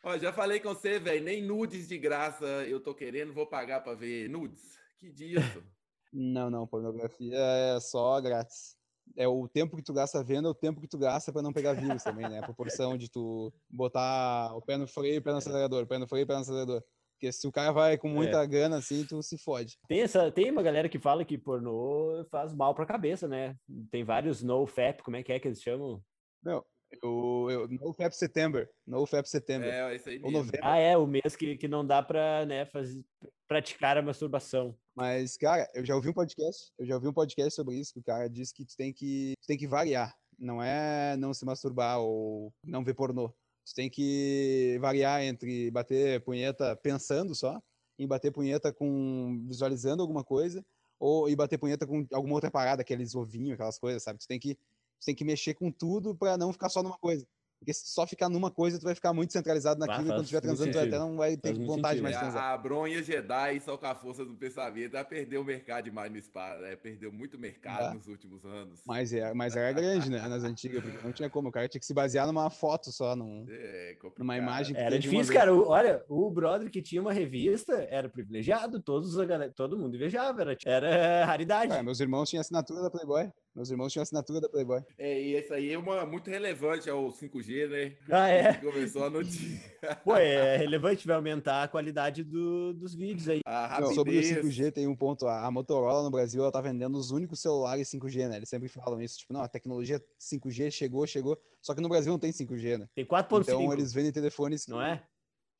Ó, 0.06 0.18
já 0.18 0.34
falei 0.34 0.60
com 0.60 0.68
você, 0.68 0.98
velho, 0.98 1.24
nem 1.24 1.42
nudes 1.42 1.88
de 1.88 1.96
graça 1.96 2.44
eu 2.66 2.78
tô 2.78 2.94
querendo, 2.94 3.32
vou 3.32 3.46
pagar 3.46 3.80
pra 3.80 3.94
ver 3.94 4.28
nudes. 4.28 4.78
Que 4.98 5.10
disso? 5.10 5.40
Não, 6.16 6.48
não, 6.48 6.64
pornografia 6.64 7.36
é 7.36 7.80
só 7.80 8.20
grátis. 8.20 8.76
É 9.16 9.26
o 9.26 9.48
tempo 9.48 9.74
que 9.74 9.82
tu 9.82 9.92
gasta 9.92 10.22
vendo, 10.22 10.46
é 10.46 10.50
o 10.52 10.54
tempo 10.54 10.80
que 10.80 10.86
tu 10.86 10.96
gasta 10.96 11.32
para 11.32 11.42
não 11.42 11.52
pegar 11.52 11.72
vírus 11.72 12.04
também, 12.04 12.28
né? 12.28 12.38
A 12.38 12.44
proporção 12.44 12.96
de 12.96 13.10
tu 13.10 13.52
botar 13.68 14.54
o 14.54 14.62
pé 14.62 14.76
no 14.76 14.86
freio, 14.86 15.18
o 15.18 15.22
pé 15.24 15.32
no 15.32 15.38
acelerador, 15.38 15.82
o 15.82 15.86
pé 15.88 15.98
no 15.98 16.06
freio, 16.06 16.22
o 16.22 16.28
pé 16.28 16.34
no 16.34 16.40
acelerador. 16.42 16.84
Porque 17.14 17.32
se 17.32 17.48
o 17.48 17.50
cara 17.50 17.72
vai 17.72 17.98
com 17.98 18.08
muita 18.08 18.44
é. 18.44 18.46
grana 18.46 18.76
assim, 18.76 19.04
tu 19.04 19.20
se 19.24 19.36
fode. 19.36 19.76
Tem, 19.88 20.02
essa, 20.02 20.30
tem 20.30 20.52
uma 20.52 20.62
galera 20.62 20.88
que 20.88 21.00
fala 21.00 21.24
que 21.24 21.36
pornô 21.36 22.24
faz 22.30 22.54
mal 22.54 22.76
pra 22.76 22.86
cabeça, 22.86 23.26
né? 23.26 23.56
Tem 23.90 24.04
vários 24.04 24.40
no-fap, 24.40 25.02
como 25.02 25.16
é 25.16 25.22
que 25.24 25.32
é 25.32 25.40
que 25.40 25.48
eles 25.48 25.60
chamam? 25.60 26.00
Não, 26.40 26.64
eu, 27.02 27.48
eu, 27.50 27.68
no 27.68 27.92
FAP 27.92 28.12
September. 28.12 28.70
No 28.86 29.06
FAP 29.06 29.26
September. 29.26 29.72
É, 29.72 29.94
isso 29.94 30.08
aí 30.08 30.18
mesmo. 30.18 30.50
Ah, 30.62 30.78
é, 30.78 30.96
o 30.96 31.06
mês 31.06 31.36
que, 31.36 31.56
que 31.56 31.68
não 31.68 31.86
dá 31.86 32.02
pra 32.02 32.44
né, 32.46 32.64
fazer, 32.66 33.04
praticar 33.46 33.96
a 33.96 34.02
masturbação. 34.02 34.76
Mas, 34.94 35.36
cara, 35.36 35.68
eu 35.74 35.84
já 35.84 35.94
ouvi 35.94 36.08
um 36.08 36.12
podcast, 36.12 36.72
eu 36.78 36.86
já 36.86 36.94
ouvi 36.94 37.08
um 37.08 37.12
podcast 37.12 37.54
sobre 37.54 37.76
isso, 37.76 37.92
que 37.92 38.00
o 38.00 38.04
cara 38.04 38.28
disse 38.28 38.54
que 38.54 38.64
tu 38.64 38.76
tem 38.76 38.92
que, 38.92 39.34
tu 39.40 39.46
tem 39.46 39.58
que 39.58 39.66
variar. 39.66 40.14
Não 40.38 40.62
é 40.62 41.16
não 41.16 41.32
se 41.32 41.44
masturbar 41.44 42.00
ou 42.00 42.52
não 42.64 42.84
ver 42.84 42.94
pornô. 42.94 43.28
Tu 43.64 43.74
tem 43.74 43.88
que 43.88 44.76
variar 44.80 45.22
entre 45.22 45.70
bater 45.70 46.20
punheta 46.22 46.76
pensando 46.76 47.34
só, 47.34 47.60
em 47.98 48.06
bater 48.06 48.30
punheta 48.30 48.72
com 48.72 49.42
visualizando 49.46 50.02
alguma 50.02 50.22
coisa, 50.22 50.64
ou 50.98 51.28
e 51.28 51.36
bater 51.36 51.58
punheta 51.58 51.86
com 51.86 52.06
alguma 52.12 52.34
outra 52.34 52.50
parada, 52.50 52.82
aqueles 52.82 53.14
ovinhos, 53.14 53.54
aquelas 53.54 53.78
coisas, 53.78 54.02
sabe? 54.02 54.18
Tu 54.18 54.26
tem 54.26 54.38
que 54.38 54.58
você 55.04 55.06
tem 55.06 55.14
que 55.14 55.24
mexer 55.24 55.54
com 55.54 55.70
tudo 55.70 56.14
para 56.14 56.36
não 56.36 56.52
ficar 56.52 56.70
só 56.70 56.82
numa 56.82 56.98
coisa. 56.98 57.26
Porque 57.58 57.72
se 57.72 57.86
só 57.86 58.06
ficar 58.06 58.28
numa 58.28 58.50
coisa, 58.50 58.78
tu 58.78 58.84
vai 58.84 58.94
ficar 58.94 59.14
muito 59.14 59.32
centralizado 59.32 59.80
naquilo 59.80 60.00
ah, 60.00 60.04
e 60.04 60.08
quando 60.08 60.22
estiver 60.24 60.40
transando, 60.42 60.70
tu 60.70 60.78
até 60.78 60.98
não 60.98 61.16
vai 61.16 61.34
ter 61.34 61.54
vontade 61.54 62.02
mais 62.02 62.14
de 62.14 62.20
transar. 62.20 62.42
A, 62.42 62.52
a 62.52 62.58
Bronha 62.58 63.02
Jedi, 63.02 63.60
só 63.60 63.78
com 63.78 63.86
a 63.86 63.94
força 63.94 64.22
do 64.22 64.34
pensamento, 64.34 64.94
ela 64.94 65.04
perdeu 65.04 65.40
o 65.40 65.44
mercado 65.44 65.84
demais 65.84 66.12
no 66.12 66.18
espaço, 66.18 66.60
né? 66.60 66.76
Perdeu 66.76 67.10
muito 67.10 67.38
mercado 67.38 67.84
ah. 67.84 67.94
nos 67.94 68.06
últimos 68.06 68.44
anos. 68.44 68.82
Mas, 68.86 69.14
é, 69.14 69.32
mas 69.32 69.56
era 69.56 69.72
grande, 69.72 70.10
né? 70.10 70.20
Nas 70.28 70.44
antigas, 70.44 70.82
porque 70.82 70.98
não 71.02 71.12
tinha 71.12 71.30
como. 71.30 71.48
O 71.48 71.52
cara 71.52 71.66
tinha 71.66 71.80
que 71.80 71.86
se 71.86 71.94
basear 71.94 72.26
numa 72.26 72.50
foto 72.50 72.92
só, 72.92 73.16
num, 73.16 73.46
é, 73.48 73.96
numa 74.18 74.36
imagem. 74.36 74.76
Era 74.76 74.98
difícil, 74.98 75.32
cara. 75.32 75.54
O, 75.54 75.66
olha, 75.68 76.04
o 76.06 76.30
brother 76.30 76.70
que 76.70 76.82
tinha 76.82 77.00
uma 77.00 77.14
revista 77.14 77.72
era 77.88 78.10
privilegiado, 78.10 78.78
todos, 78.78 79.14
todo 79.56 79.78
mundo 79.78 79.96
invejava, 79.96 80.42
era, 80.42 80.56
era 80.66 81.24
raridade. 81.24 81.70
Cara, 81.70 81.82
meus 81.82 82.00
irmãos 82.00 82.28
tinham 82.28 82.42
assinatura 82.42 82.82
da 82.82 82.90
Playboy. 82.90 83.30
Meus 83.54 83.70
irmãos 83.70 83.92
tinham 83.92 84.02
assinatura 84.02 84.40
da 84.40 84.48
Playboy. 84.48 84.82
É, 84.98 85.22
e 85.22 85.38
isso 85.38 85.54
aí 85.54 85.72
é 85.72 85.78
uma, 85.78 86.04
muito 86.04 86.28
relevante 86.28 86.90
ao 86.90 87.08
5G, 87.10 87.68
né? 87.68 87.96
Ah, 88.10 88.28
é? 88.28 88.54
Começou 88.54 89.04
a 89.04 89.10
notícia. 89.10 89.60
Pô, 90.02 90.16
é 90.16 90.56
relevante, 90.56 91.06
vai 91.06 91.14
aumentar 91.14 91.62
a 91.62 91.68
qualidade 91.68 92.24
do, 92.24 92.74
dos 92.74 92.96
vídeos 92.96 93.28
aí. 93.28 93.42
Não, 93.80 93.94
sobre 93.94 94.18
o 94.18 94.22
5G 94.22 94.72
tem 94.72 94.88
um 94.88 94.96
ponto. 94.96 95.28
A 95.28 95.48
Motorola 95.52 96.02
no 96.02 96.10
Brasil, 96.10 96.42
ela 96.42 96.50
tá 96.50 96.60
vendendo 96.60 96.98
os 96.98 97.12
únicos 97.12 97.38
celulares 97.38 97.88
5G, 97.88 98.28
né? 98.28 98.36
Eles 98.38 98.48
sempre 98.48 98.68
falam 98.68 99.00
isso. 99.00 99.18
Tipo, 99.18 99.32
não, 99.32 99.42
a 99.42 99.48
tecnologia 99.48 100.02
5G 100.20 100.72
chegou, 100.72 101.06
chegou. 101.06 101.40
Só 101.62 101.76
que 101.76 101.80
no 101.80 101.88
Brasil 101.88 102.10
não 102.10 102.18
tem 102.18 102.32
5G, 102.32 102.78
né? 102.78 102.88
Tem 102.92 103.06
4.5. 103.06 103.42
Então 103.42 103.72
eles 103.72 103.92
vendem 103.92 104.10
telefones... 104.10 104.66
Não 104.66 104.82
é? 104.82 105.00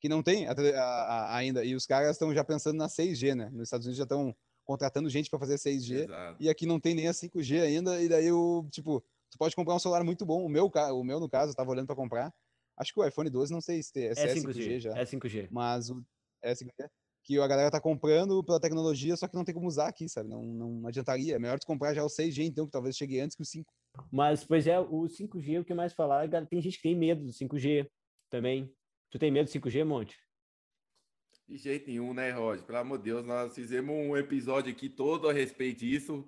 Que 0.01 0.09
não 0.09 0.21
tem 0.21 0.45
a, 0.47 0.51
a, 0.51 1.37
ainda. 1.37 1.63
E 1.63 1.73
os 1.73 1.85
caras 1.85 2.11
estão 2.11 2.33
já 2.33 2.43
pensando 2.43 2.75
na 2.75 2.87
6G, 2.87 3.33
né? 3.33 3.49
Nos 3.53 3.63
Estados 3.63 3.85
Unidos 3.85 3.97
já 3.97 4.03
estão 4.03 4.35
contratando 4.65 5.09
gente 5.09 5.29
para 5.29 5.39
fazer 5.39 5.55
6G. 5.55 6.03
Exato. 6.03 6.43
E 6.43 6.49
aqui 6.49 6.65
não 6.65 6.79
tem 6.79 6.93
nem 6.93 7.07
a 7.07 7.11
5G 7.11 7.61
ainda. 7.61 8.01
E 8.01 8.09
daí 8.09 8.31
o 8.31 8.67
tipo, 8.71 9.01
tu 9.31 9.37
pode 9.37 9.55
comprar 9.55 9.75
um 9.75 9.79
celular 9.79 10.03
muito 10.03 10.25
bom. 10.25 10.43
O 10.43 10.49
meu, 10.49 10.69
o 10.69 11.03
meu 11.03 11.19
no 11.19 11.29
caso, 11.29 11.51
eu 11.51 11.55
tava 11.55 11.71
olhando 11.71 11.87
para 11.87 11.95
comprar. 11.95 12.33
Acho 12.77 12.93
que 12.93 12.99
o 12.99 13.07
iPhone 13.07 13.29
12 13.29 13.53
não 13.53 13.61
sei 13.61 13.81
se 13.81 14.05
é, 14.05 14.13
se 14.13 14.21
é 14.21 14.33
5G, 14.33 14.53
5G 14.53 14.79
já. 14.79 14.97
É 14.97 15.05
5G. 15.05 15.47
Mas 15.49 15.89
o 15.89 16.03
é 16.41 16.53
5G 16.53 16.89
que 17.25 17.39
a 17.39 17.47
galera 17.47 17.71
tá 17.71 17.81
comprando 17.81 18.43
pela 18.43 18.59
tecnologia, 18.59 19.17
só 19.17 19.27
que 19.27 19.35
não 19.35 19.43
tem 19.43 19.53
como 19.53 19.67
usar 19.67 19.87
aqui, 19.87 20.07
sabe? 20.07 20.29
Não, 20.29 20.43
não 20.43 20.87
adiantaria. 20.87 21.35
É 21.35 21.39
melhor 21.39 21.57
tu 21.59 21.65
comprar 21.65 21.91
já 21.95 22.03
o 22.03 22.07
6G, 22.07 22.43
então, 22.45 22.67
que 22.67 22.71
talvez 22.71 22.95
chegue 22.95 23.19
antes 23.19 23.35
que 23.35 23.41
o 23.41 23.45
5. 23.45 23.73
Mas, 24.11 24.43
pois 24.43 24.67
é, 24.67 24.79
o 24.79 25.05
5G, 25.05 25.61
o 25.61 25.65
que 25.65 25.73
mais 25.73 25.91
falar, 25.91 26.29
tem 26.47 26.61
gente 26.61 26.77
que 26.77 26.83
tem 26.83 26.95
medo 26.95 27.25
do 27.25 27.31
5G 27.31 27.89
também. 28.29 28.71
Tu 29.09 29.17
tem 29.17 29.31
medo 29.31 29.47
do 29.47 29.51
5G, 29.51 29.83
Monte? 29.83 30.15
De 31.47 31.57
jeito 31.57 31.87
nenhum, 31.87 32.13
né, 32.13 32.31
Roger? 32.31 32.65
Pelo 32.65 32.79
amor 32.79 32.97
de 32.97 33.05
Deus, 33.05 33.25
nós 33.25 33.53
fizemos 33.53 33.95
um 33.95 34.17
episódio 34.17 34.71
aqui 34.71 34.89
todo 34.89 35.29
a 35.29 35.33
respeito 35.33 35.79
disso 35.79 36.27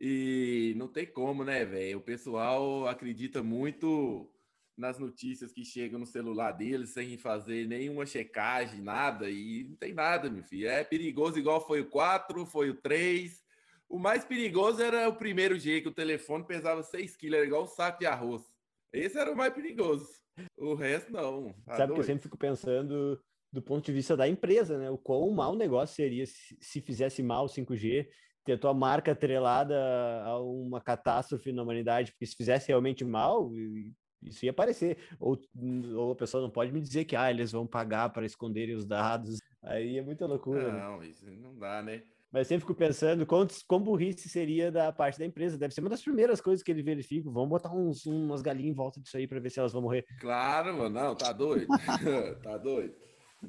e 0.00 0.74
não 0.76 0.88
tem 0.88 1.06
como, 1.06 1.44
né, 1.44 1.64
velho? 1.64 1.98
O 1.98 2.02
pessoal 2.02 2.88
acredita 2.88 3.42
muito 3.42 4.30
nas 4.76 4.98
notícias 4.98 5.52
que 5.52 5.64
chegam 5.64 5.98
no 5.98 6.06
celular 6.06 6.52
deles 6.52 6.90
sem 6.90 7.16
fazer 7.18 7.66
nenhuma 7.66 8.06
checagem, 8.06 8.80
nada, 8.80 9.28
e 9.30 9.64
não 9.64 9.76
tem 9.76 9.92
nada, 9.92 10.30
meu 10.30 10.42
filho. 10.42 10.68
É 10.68 10.82
perigoso 10.84 11.38
igual 11.38 11.66
foi 11.66 11.80
o 11.80 11.88
4, 11.88 12.46
foi 12.46 12.70
o 12.70 12.74
3. 12.74 13.44
O 13.88 13.98
mais 13.98 14.24
perigoso 14.24 14.82
era 14.82 15.08
o 15.08 15.16
primeiro 15.16 15.58
G, 15.58 15.80
que 15.80 15.88
o 15.88 15.94
telefone 15.94 16.44
pesava 16.44 16.82
6 16.82 17.14
quilos, 17.16 17.36
era 17.38 17.46
igual 17.46 17.64
um 17.64 17.68
saco 17.68 17.98
de 17.98 18.06
arroz. 18.06 18.42
Esse 18.92 19.18
era 19.18 19.32
o 19.32 19.36
mais 19.36 19.52
perigoso. 19.52 20.08
O 20.56 20.74
resto, 20.74 21.12
não. 21.12 21.54
Tá 21.64 21.76
Sabe 21.76 21.88
doido. 21.88 21.94
que 21.94 22.00
eu 22.00 22.04
sempre 22.04 22.22
fico 22.22 22.36
pensando 22.36 23.22
do 23.52 23.62
ponto 23.62 23.84
de 23.84 23.92
vista 23.92 24.16
da 24.16 24.28
empresa, 24.28 24.78
né? 24.78 24.90
O 24.90 24.98
quão 24.98 25.30
mau 25.30 25.54
negócio 25.54 25.94
seria 25.94 26.26
se, 26.26 26.56
se 26.60 26.80
fizesse 26.80 27.22
mal 27.22 27.44
o 27.44 27.48
5G, 27.48 28.06
ter 28.44 28.52
a 28.52 28.58
tua 28.58 28.72
marca 28.72 29.12
atrelada 29.12 29.76
a 30.24 30.40
uma 30.40 30.80
catástrofe 30.80 31.52
na 31.52 31.62
humanidade, 31.62 32.12
porque 32.12 32.26
se 32.26 32.36
fizesse 32.36 32.68
realmente 32.68 33.04
mal, 33.04 33.50
isso 34.22 34.44
ia 34.44 34.52
aparecer. 34.52 34.98
Ou, 35.18 35.38
ou 35.96 36.12
a 36.12 36.16
pessoa 36.16 36.42
não 36.42 36.50
pode 36.50 36.72
me 36.72 36.80
dizer 36.80 37.04
que 37.04 37.16
ah, 37.16 37.30
eles 37.30 37.52
vão 37.52 37.66
pagar 37.66 38.10
para 38.10 38.24
esconderem 38.24 38.74
os 38.74 38.86
dados. 38.86 39.40
Aí 39.62 39.98
é 39.98 40.02
muita 40.02 40.26
loucura. 40.26 40.72
Né? 40.72 40.80
Não, 40.80 40.98
né? 40.98 41.08
isso 41.08 41.26
não 41.26 41.58
dá, 41.58 41.82
né? 41.82 42.02
Mas 42.30 42.40
eu 42.40 42.44
sempre 42.44 42.66
fico 42.66 42.74
pensando 42.74 43.24
quão, 43.24 43.46
quão 43.66 43.80
burrice 43.80 44.28
seria 44.28 44.70
da 44.70 44.92
parte 44.92 45.18
da 45.18 45.24
empresa. 45.24 45.56
Deve 45.56 45.72
ser 45.72 45.80
uma 45.80 45.90
das 45.90 46.02
primeiras 46.02 46.40
coisas 46.40 46.62
que 46.62 46.70
eles 46.70 46.84
verificam. 46.84 47.32
Vamos 47.32 47.48
botar 47.48 47.74
uns, 47.74 48.04
umas 48.04 48.42
galinhas 48.42 48.72
em 48.72 48.74
volta 48.74 49.00
disso 49.00 49.16
aí 49.16 49.26
para 49.26 49.40
ver 49.40 49.50
se 49.50 49.58
elas 49.58 49.72
vão 49.72 49.82
morrer. 49.82 50.04
Claro, 50.20 50.76
mano. 50.76 50.90
Não, 50.90 51.14
tá 51.14 51.32
doido. 51.32 51.66
tá 52.42 52.58
doido 52.58 52.94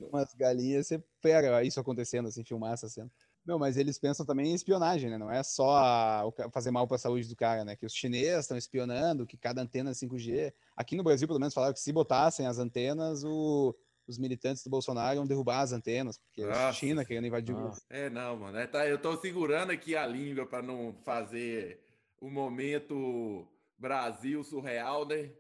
umas 0.06 0.34
galinhas, 0.34 0.88
você 0.88 1.04
pega 1.22 1.64
isso 1.64 1.80
acontecendo, 1.80 2.28
assim, 2.28 2.44
filmar 2.44 2.74
essa 2.74 2.88
cena. 2.90 3.12
Não, 3.46 3.58
mas 3.58 3.78
eles 3.78 3.98
pensam 3.98 4.26
também 4.26 4.52
em 4.52 4.54
espionagem, 4.54 5.10
né? 5.10 5.18
Não 5.18 5.32
é 5.32 5.42
só 5.42 6.30
fazer 6.52 6.70
mal 6.70 6.86
para 6.86 6.98
a 6.98 7.00
saúde 7.00 7.30
do 7.30 7.36
cara, 7.36 7.64
né? 7.64 7.78
Que 7.78 7.86
os 7.86 7.94
chineses 7.94 8.42
estão 8.42 8.58
espionando, 8.58 9.26
que 9.26 9.38
cada 9.38 9.62
antena 9.62 9.92
é 9.92 9.94
5G. 9.94 10.54
Aqui 10.76 10.98
no 10.98 11.04
Brasil, 11.04 11.28
pelo 11.28 11.40
menos, 11.40 11.54
falaram 11.54 11.74
que 11.74 11.80
se 11.80 11.94
botassem 11.94 12.46
as 12.46 12.60
antenas, 12.60 13.24
o, 13.24 13.74
os 14.06 14.18
militantes 14.18 14.64
do 14.64 14.70
Bolsonaro 14.70 15.16
iam 15.16 15.26
derrubar 15.26 15.62
as 15.62 15.72
antenas, 15.72 16.18
porque 16.18 16.44
Nossa. 16.44 16.68
a 16.68 16.74
China 16.74 17.06
querendo 17.06 17.28
invadir 17.28 17.56
o 17.56 17.72
É, 17.90 18.10
não, 18.10 18.36
mano. 18.36 18.58
É, 18.58 18.68
tá, 18.68 18.86
eu 18.86 18.98
tô 18.98 19.16
segurando 19.16 19.72
aqui 19.72 19.96
a 19.96 20.06
língua 20.06 20.46
para 20.46 20.62
não 20.62 20.94
fazer 21.06 21.80
o 22.20 22.30
momento 22.30 23.48
Brasil 23.78 24.44
surreal, 24.44 25.08
né? 25.08 25.32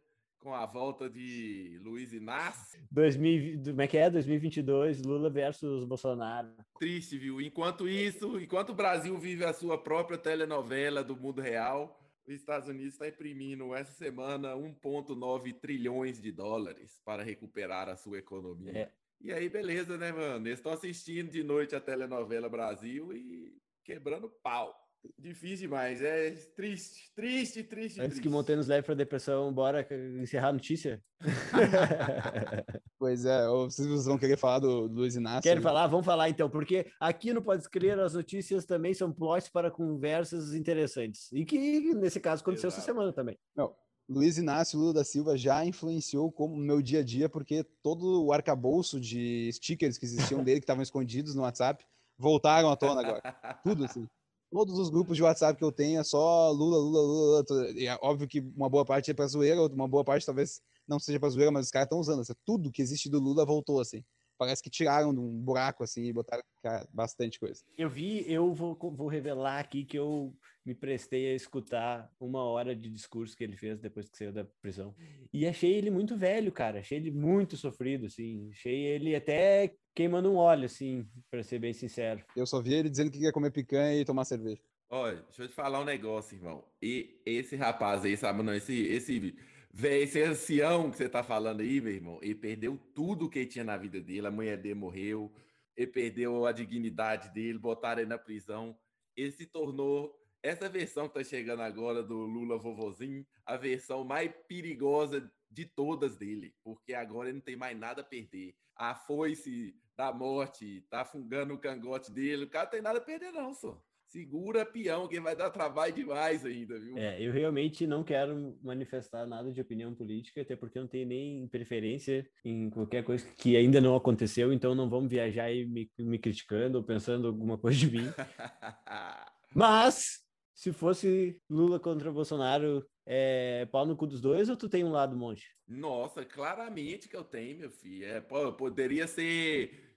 Com 0.47 0.53
a 0.53 0.65
volta 0.65 1.09
de 1.09 1.77
Luiz 1.83 2.13
Inácio. 2.13 2.79
2000, 2.89 3.63
como 3.65 3.81
é 3.81 3.85
que 3.85 3.97
é? 3.97 4.09
2022, 4.09 5.01
Lula 5.01 5.29
versus 5.29 5.83
Bolsonaro. 5.83 6.47
Triste, 6.79 7.17
viu? 7.17 7.41
Enquanto 7.41 7.85
isso, 7.85 8.39
enquanto 8.39 8.69
o 8.69 8.73
Brasil 8.73 9.17
vive 9.17 9.43
a 9.43 9.51
sua 9.51 9.77
própria 9.77 10.17
telenovela 10.17 11.03
do 11.03 11.17
mundo 11.17 11.41
real, 11.41 11.99
os 12.25 12.33
Estados 12.33 12.69
Unidos 12.69 12.93
está 12.93 13.09
imprimindo 13.09 13.75
essa 13.75 13.91
semana 13.91 14.55
1,9 14.55 15.53
trilhões 15.59 16.21
de 16.21 16.31
dólares 16.31 17.01
para 17.03 17.23
recuperar 17.23 17.89
a 17.89 17.97
sua 17.97 18.17
economia. 18.17 18.71
É. 18.71 18.91
E 19.19 19.33
aí, 19.33 19.49
beleza, 19.49 19.97
né, 19.97 20.13
mano? 20.13 20.47
Estão 20.47 20.71
assistindo 20.71 21.29
de 21.29 21.43
noite 21.43 21.75
a 21.75 21.81
telenovela 21.81 22.47
Brasil 22.47 23.11
e 23.11 23.53
quebrando 23.83 24.29
pau. 24.29 24.73
Difícil 25.17 25.67
demais, 25.67 26.01
é 26.01 26.31
triste, 26.55 27.11
triste, 27.15 27.63
triste. 27.63 27.99
Antes 27.99 28.13
triste. 28.13 28.21
que 28.21 28.29
Montanha 28.29 28.61
leve 28.65 28.85
para 28.85 28.95
depressão, 28.95 29.51
bora 29.53 29.87
encerrar 30.21 30.49
a 30.49 30.53
notícia? 30.53 31.03
pois 32.99 33.25
é, 33.25 33.47
vocês 33.47 34.05
vão 34.05 34.17
querer 34.17 34.37
falar 34.37 34.59
do, 34.59 34.87
do 34.87 34.95
Luiz 34.95 35.15
Inácio? 35.15 35.43
Querem 35.43 35.61
falar? 35.61 35.87
Vamos 35.87 36.05
falar 36.05 36.29
então, 36.29 36.49
porque 36.49 36.91
aqui 36.99 37.33
no 37.33 37.41
Pode 37.41 37.67
Crer 37.69 37.99
as 37.99 38.13
notícias 38.13 38.65
também 38.65 38.93
são 38.93 39.11
plots 39.11 39.49
para 39.49 39.71
conversas 39.71 40.53
interessantes. 40.53 41.31
E 41.31 41.45
que, 41.45 41.93
nesse 41.93 42.19
caso, 42.19 42.41
aconteceu 42.41 42.69
Exato. 42.69 42.81
essa 42.81 42.91
semana 42.91 43.11
também. 43.13 43.37
Não, 43.55 43.73
Luiz 44.09 44.37
Inácio 44.37 44.79
Lula 44.79 44.93
da 44.93 45.03
Silva 45.03 45.37
já 45.37 45.65
influenciou 45.65 46.31
como 46.31 46.55
meu 46.55 46.81
dia 46.81 46.99
a 46.99 47.03
dia, 47.03 47.27
porque 47.27 47.65
todo 47.81 48.25
o 48.25 48.31
arcabouço 48.31 48.99
de 48.99 49.49
stickers 49.53 49.97
que 49.97 50.05
existiam 50.05 50.43
dele, 50.43 50.59
que 50.59 50.63
estavam 50.63 50.83
escondidos 50.83 51.35
no 51.35 51.41
WhatsApp, 51.41 51.85
voltaram 52.17 52.69
à 52.69 52.75
tona 52.75 53.01
agora. 53.01 53.21
Tudo 53.63 53.85
assim 53.85 54.07
todos 54.51 54.77
os 54.77 54.89
grupos 54.89 55.15
de 55.15 55.23
WhatsApp 55.23 55.57
que 55.57 55.63
eu 55.63 55.71
tenho 55.71 55.99
é 55.99 56.03
só 56.03 56.51
Lula, 56.51 56.77
Lula, 56.77 57.01
Lula. 57.01 57.45
Lula. 57.49 57.71
E 57.71 57.87
é 57.87 57.97
óbvio 58.01 58.27
que 58.27 58.39
uma 58.55 58.69
boa 58.69 58.85
parte 58.85 59.11
é 59.11 59.13
pra 59.13 59.27
zoeira, 59.27 59.61
uma 59.67 59.87
boa 59.87 60.03
parte 60.03 60.25
talvez 60.25 60.61
não 60.87 60.99
seja 60.99 61.19
pra 61.19 61.29
zoeira, 61.29 61.51
mas 61.51 61.65
os 61.65 61.71
caras 61.71 61.85
estão 61.85 61.99
usando. 61.99 62.21
Assim, 62.21 62.33
tudo 62.45 62.71
que 62.71 62.81
existe 62.81 63.09
do 63.09 63.19
Lula 63.19 63.45
voltou, 63.45 63.79
assim. 63.79 64.03
Parece 64.37 64.61
que 64.61 64.69
tiraram 64.69 65.13
de 65.13 65.19
um 65.19 65.29
buraco, 65.29 65.83
assim, 65.83 66.03
e 66.03 66.13
botaram 66.13 66.43
cara, 66.61 66.87
bastante 66.93 67.39
coisa. 67.39 67.63
Eu 67.77 67.89
vi, 67.89 68.23
eu 68.31 68.53
vou, 68.53 68.77
vou 68.77 69.07
revelar 69.07 69.59
aqui 69.59 69.83
que 69.83 69.97
eu 69.97 70.35
me 70.65 70.75
prestei 70.75 71.31
a 71.31 71.35
escutar 71.35 72.11
uma 72.19 72.43
hora 72.43 72.75
de 72.75 72.89
discurso 72.89 73.35
que 73.35 73.43
ele 73.43 73.55
fez 73.55 73.79
depois 73.79 74.09
que 74.09 74.17
saiu 74.17 74.33
da 74.33 74.45
prisão. 74.61 74.93
E 75.33 75.47
achei 75.47 75.73
ele 75.73 75.89
muito 75.89 76.17
velho, 76.17 76.51
cara. 76.51 76.79
Achei 76.79 76.97
ele 76.97 77.09
muito 77.09 77.55
sofrido, 77.55 78.05
assim. 78.07 78.49
Achei 78.51 78.83
ele 78.83 79.15
até 79.15 79.73
queimando 79.95 80.29
um 80.29 80.35
óleo, 80.35 80.65
assim, 80.65 81.07
para 81.31 81.41
ser 81.41 81.59
bem 81.59 81.73
sincero. 81.73 82.23
Eu 82.35 82.45
só 82.45 82.61
vi 82.61 82.73
ele 82.73 82.89
dizendo 82.89 83.09
que 83.09 83.17
queria 83.17 83.31
comer 83.31 83.51
picanha 83.51 83.99
e 83.99 84.05
tomar 84.05 84.25
cerveja. 84.25 84.61
Olha, 84.89 85.21
deixa 85.23 85.43
eu 85.43 85.47
te 85.47 85.53
falar 85.53 85.81
um 85.81 85.85
negócio, 85.85 86.35
irmão. 86.35 86.63
E 86.81 87.21
esse 87.25 87.55
rapaz 87.55 88.05
aí, 88.05 88.15
sabe, 88.15 88.43
não, 88.43 88.53
esse, 88.53 88.73
esse, 88.87 89.35
véio, 89.79 90.03
esse 90.03 90.23
ancião 90.23 90.89
que 90.89 90.97
você 90.97 91.07
tá 91.07 91.21
falando 91.21 91.61
aí, 91.61 91.79
meu 91.79 91.93
irmão, 91.93 92.19
ele 92.23 92.33
perdeu 92.33 92.79
tudo 92.95 93.29
que 93.29 93.45
tinha 93.45 93.63
na 93.63 93.77
vida 93.77 94.01
dele, 94.01 94.25
a 94.25 94.31
mulher 94.31 94.57
dele 94.57 94.73
morreu, 94.73 95.31
ele 95.75 95.91
perdeu 95.91 96.47
a 96.47 96.51
dignidade 96.51 97.29
dele, 97.29 97.59
botaram 97.59 98.01
ele 98.01 98.09
na 98.09 98.17
prisão, 98.17 98.75
ele 99.15 99.31
se 99.31 99.45
tornou 99.45 100.19
essa 100.41 100.67
versão 100.67 101.07
que 101.07 101.13
tá 101.13 101.23
chegando 101.23 101.61
agora 101.61 102.01
do 102.01 102.17
Lula 102.17 102.57
vovozinho, 102.57 103.23
a 103.45 103.55
versão 103.55 104.03
mais 104.03 104.31
perigosa 104.47 105.31
de 105.49 105.65
todas 105.65 106.17
dele, 106.17 106.55
porque 106.63 106.95
agora 106.95 107.29
ele 107.29 107.37
não 107.37 107.43
tem 107.43 107.55
mais 107.55 107.77
nada 107.77 108.01
a 108.01 108.05
perder. 108.05 108.55
A 108.75 108.95
foice 108.95 109.75
da 109.95 110.11
morte, 110.11 110.81
tá 110.89 111.05
fungando 111.05 111.53
o 111.53 111.59
cangote 111.59 112.11
dele. 112.11 112.45
O 112.45 112.49
cara 112.49 112.65
não 112.65 112.71
tem 112.71 112.81
nada 112.81 112.97
a 112.99 113.01
perder, 113.01 113.31
não, 113.31 113.53
só. 113.53 113.81
Segura 114.07 114.65
peão, 114.65 115.05
que 115.07 115.19
vai 115.19 115.35
dar 115.35 115.49
trabalho 115.49 115.93
demais 115.93 116.45
ainda, 116.45 116.79
viu? 116.79 116.97
É, 116.97 117.21
eu 117.21 117.31
realmente 117.31 117.85
não 117.85 118.03
quero 118.03 118.57
manifestar 118.63 119.25
nada 119.27 119.51
de 119.51 119.59
opinião 119.59 119.93
política, 119.93 120.41
até 120.41 120.55
porque 120.55 120.77
eu 120.77 120.83
não 120.83 120.89
tenho 120.89 121.07
nem 121.07 121.47
preferência 121.49 122.25
em 122.45 122.69
qualquer 122.69 123.03
coisa 123.03 123.27
que 123.37 123.57
ainda 123.57 123.81
não 123.81 123.95
aconteceu, 123.95 124.53
então 124.53 124.73
não 124.73 124.89
vamos 124.89 125.09
viajar 125.09 125.45
aí 125.45 125.65
me, 125.65 125.91
me 125.99 126.17
criticando 126.17 126.77
ou 126.77 126.83
pensando 126.83 127.27
alguma 127.27 127.57
coisa 127.57 127.77
de 127.77 127.91
mim. 127.91 128.07
Mas, 129.53 130.19
se 130.53 130.71
fosse 130.71 131.41
Lula 131.49 131.77
contra 131.77 132.11
Bolsonaro, 132.11 132.87
é 133.05 133.65
pau 133.71 133.85
no 133.85 133.97
cu 133.97 134.07
dos 134.07 134.21
dois 134.21 134.49
ou 134.49 134.55
tu 134.55 134.69
tem 134.69 134.85
um 134.85 134.91
lado, 134.91 135.17
monte? 135.17 135.53
Nossa, 135.67 136.23
claramente 136.23 137.09
que 137.09 137.15
eu 137.15 137.25
tenho, 137.25 137.59
meu 137.59 137.69
filho. 137.69 138.05
É, 138.05 138.21
poderia 138.21 139.05
ser 139.05 139.87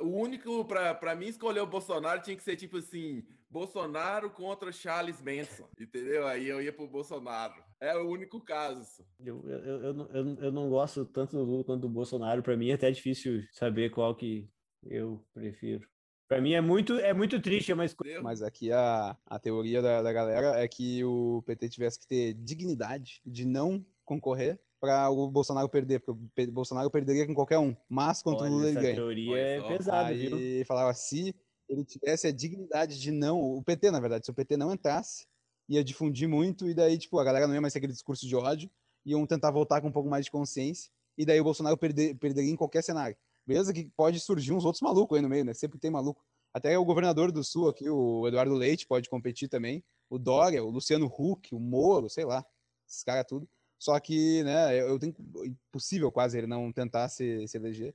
o 0.00 0.08
único, 0.08 0.64
para 0.64 1.14
mim, 1.14 1.28
escolher 1.28 1.60
o 1.60 1.66
Bolsonaro 1.66 2.22
tinha 2.22 2.36
que 2.36 2.42
ser 2.42 2.56
tipo 2.56 2.78
assim: 2.78 3.22
Bolsonaro 3.50 4.30
contra 4.30 4.70
Charles 4.70 5.20
Manson, 5.20 5.68
entendeu? 5.78 6.26
Aí 6.26 6.46
eu 6.48 6.62
ia 6.62 6.72
pro 6.72 6.86
Bolsonaro. 6.86 7.54
É 7.80 7.96
o 7.96 8.08
único 8.08 8.40
caso. 8.40 9.04
Eu, 9.18 9.42
eu, 9.48 9.58
eu, 9.58 10.08
eu, 10.12 10.36
eu 10.44 10.52
não 10.52 10.70
gosto 10.70 11.04
tanto 11.04 11.36
do 11.36 11.42
Lula 11.42 11.64
quanto 11.64 11.80
do 11.80 11.88
Bolsonaro. 11.88 12.42
Para 12.42 12.56
mim 12.56 12.68
é 12.68 12.74
até 12.74 12.90
difícil 12.90 13.42
saber 13.52 13.90
qual 13.90 14.14
que 14.14 14.48
eu 14.84 15.24
prefiro. 15.34 15.88
Para 16.28 16.40
mim 16.40 16.52
é 16.52 16.60
muito, 16.60 16.94
é 17.00 17.12
muito 17.12 17.40
triste, 17.40 17.74
mas. 17.74 17.96
Mas 18.22 18.40
aqui 18.40 18.70
a, 18.70 19.16
a 19.26 19.38
teoria 19.40 19.82
da, 19.82 20.00
da 20.00 20.12
galera 20.12 20.60
é 20.60 20.68
que 20.68 21.04
o 21.04 21.42
PT 21.44 21.68
tivesse 21.70 21.98
que 21.98 22.06
ter 22.06 22.34
dignidade 22.34 23.20
de 23.26 23.44
não 23.44 23.84
concorrer 24.04 24.60
para 24.80 25.10
o 25.10 25.28
Bolsonaro 25.28 25.68
perder, 25.68 26.00
porque 26.00 26.42
o 26.42 26.52
Bolsonaro 26.52 26.90
perderia 26.90 27.26
com 27.26 27.34
qualquer 27.34 27.58
um, 27.58 27.76
mas 27.88 28.22
contra 28.22 28.44
Olha, 28.44 28.52
o 28.52 28.54
Lula 28.56 28.68
ele 28.68 28.80
ganha. 28.80 28.94
teoria 28.94 29.36
é 29.36 29.60
pesada, 29.60 30.14
viu? 30.14 30.64
falava, 30.64 30.94
se 30.94 31.34
ele 31.70 31.84
tivesse 31.84 32.26
a 32.26 32.32
dignidade 32.32 33.00
de 33.00 33.12
não, 33.12 33.40
o 33.40 33.62
PT, 33.62 33.90
na 33.92 34.00
verdade, 34.00 34.24
se 34.24 34.30
o 34.30 34.34
PT 34.34 34.56
não 34.56 34.72
entrasse, 34.72 35.26
ia 35.68 35.84
difundir 35.84 36.28
muito, 36.28 36.68
e 36.68 36.74
daí, 36.74 36.98
tipo, 36.98 37.18
a 37.18 37.24
galera 37.24 37.46
não 37.46 37.54
ia 37.54 37.60
mais 37.60 37.72
ter 37.72 37.78
aquele 37.78 37.92
discurso 37.92 38.26
de 38.26 38.34
ódio, 38.34 38.68
iam 39.06 39.24
tentar 39.24 39.52
voltar 39.52 39.80
com 39.80 39.86
um 39.86 39.92
pouco 39.92 40.08
mais 40.08 40.24
de 40.24 40.30
consciência, 40.32 40.90
e 41.16 41.24
daí 41.24 41.40
o 41.40 41.44
Bolsonaro 41.44 41.76
perder, 41.76 42.16
perderia 42.16 42.50
em 42.50 42.56
qualquer 42.56 42.82
cenário. 42.82 43.16
Beleza 43.46 43.72
que 43.72 43.88
pode 43.96 44.18
surgir 44.18 44.52
uns 44.52 44.64
outros 44.64 44.82
malucos 44.82 45.16
aí 45.16 45.22
no 45.22 45.28
meio, 45.28 45.44
né? 45.44 45.54
Sempre 45.54 45.78
tem 45.78 45.90
maluco. 45.90 46.24
Até 46.52 46.76
o 46.76 46.84
governador 46.84 47.30
do 47.30 47.44
Sul 47.44 47.68
aqui, 47.68 47.88
o 47.88 48.26
Eduardo 48.26 48.54
Leite, 48.54 48.86
pode 48.86 49.08
competir 49.08 49.48
também. 49.48 49.84
O 50.08 50.18
Dória, 50.18 50.64
o 50.64 50.70
Luciano 50.70 51.06
Huck, 51.06 51.54
o 51.54 51.60
Moro, 51.60 52.08
sei 52.08 52.24
lá. 52.24 52.44
Esses 52.86 53.04
caras 53.04 53.24
tudo. 53.28 53.48
Só 53.78 53.98
que, 53.98 54.42
né, 54.42 54.78
eu 54.80 54.98
tenho 54.98 55.14
impossível 55.44 56.10
quase 56.12 56.36
ele 56.36 56.46
não 56.46 56.72
tentar 56.72 57.08
se, 57.08 57.46
se 57.46 57.56
eleger. 57.56 57.94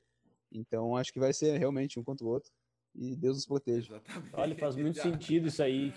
Então 0.52 0.96
acho 0.96 1.12
que 1.12 1.20
vai 1.20 1.34
ser 1.34 1.58
realmente 1.58 2.00
um 2.00 2.04
contra 2.04 2.26
o 2.26 2.30
outro. 2.30 2.52
E 2.96 3.16
Deus 3.16 3.38
nos 3.38 3.46
proteja. 3.46 3.96
Exatamente. 3.96 4.30
Olha, 4.34 4.56
faz 4.56 4.76
muito 4.76 5.00
sentido 5.00 5.48
isso 5.48 5.62
aí. 5.62 5.94